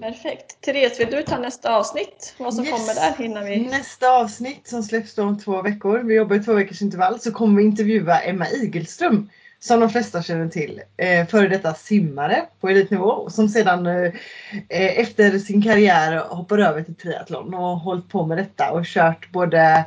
Perfekt. 0.00 0.60
Therese, 0.60 1.00
vill 1.00 1.10
du 1.10 1.22
ta 1.22 1.38
nästa 1.38 1.76
avsnitt? 1.76 2.34
Vad 2.38 2.54
som 2.54 2.64
Yes. 2.64 2.72
kommer 2.72 2.94
där 2.94 3.24
innan 3.24 3.44
vi... 3.44 3.60
Nästa 3.60 4.10
avsnitt 4.10 4.68
som 4.68 4.82
släpps 4.82 5.14
då 5.14 5.22
om 5.22 5.38
två 5.38 5.62
veckor, 5.62 5.98
vi 5.98 6.14
jobbar 6.14 6.36
i 6.36 6.40
två 6.44 6.52
veckors 6.52 6.82
intervall, 6.82 7.20
så 7.20 7.32
kommer 7.32 7.56
vi 7.56 7.62
intervjua 7.62 8.20
Emma 8.20 8.48
Igelström. 8.48 9.28
Som 9.60 9.80
de 9.80 9.90
flesta 9.90 10.22
känner 10.22 10.48
till. 10.48 10.82
Eh, 10.96 11.26
före 11.26 11.48
detta 11.48 11.74
simmare 11.74 12.46
på 12.60 12.68
elitnivå. 12.68 13.30
Som 13.30 13.48
sedan 13.48 13.86
eh, 13.86 14.12
eh, 14.68 15.00
efter 15.00 15.38
sin 15.38 15.62
karriär 15.62 16.16
hoppar 16.18 16.58
över 16.58 16.82
till 16.82 16.94
triathlon 16.94 17.54
och 17.54 17.60
har 17.60 17.76
hållit 17.76 18.08
på 18.08 18.26
med 18.26 18.38
detta 18.38 18.70
och 18.70 18.84
kört 18.86 19.30
både 19.30 19.84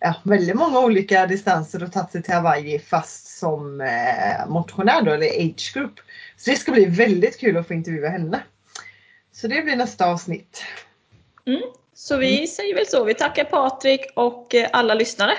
ja, 0.00 0.14
väldigt 0.22 0.56
många 0.56 0.80
olika 0.80 1.26
distanser 1.26 1.82
och 1.82 1.92
tagit 1.92 2.12
sig 2.12 2.22
till 2.22 2.34
Hawaii 2.34 2.78
fast 2.78 3.38
som 3.38 3.80
eh, 3.80 4.48
motionär 4.48 5.02
då, 5.02 5.12
eller 5.12 5.26
age 5.26 5.74
group. 5.74 6.00
Så 6.36 6.50
det 6.50 6.56
ska 6.56 6.72
bli 6.72 6.84
väldigt 6.84 7.40
kul 7.40 7.56
att 7.56 7.66
få 7.66 7.74
intervjua 7.74 8.08
henne. 8.08 8.40
Så 9.32 9.48
det 9.48 9.62
blir 9.62 9.76
nästa 9.76 10.06
avsnitt. 10.06 10.64
Så 11.94 12.16
vi 12.16 12.46
säger 12.46 12.74
väl 12.74 12.86
så. 12.86 13.04
Vi 13.04 13.14
tackar 13.14 13.44
Patrik 13.44 14.00
och 14.16 14.54
alla 14.72 14.94
lyssnare. 14.94 15.32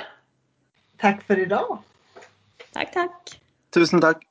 Tack 0.98 1.24
för 1.24 1.40
idag! 1.40 1.78
Tack, 2.74 2.94
tack! 2.94 3.41
Tusen 3.72 4.00
tack! 4.02 4.31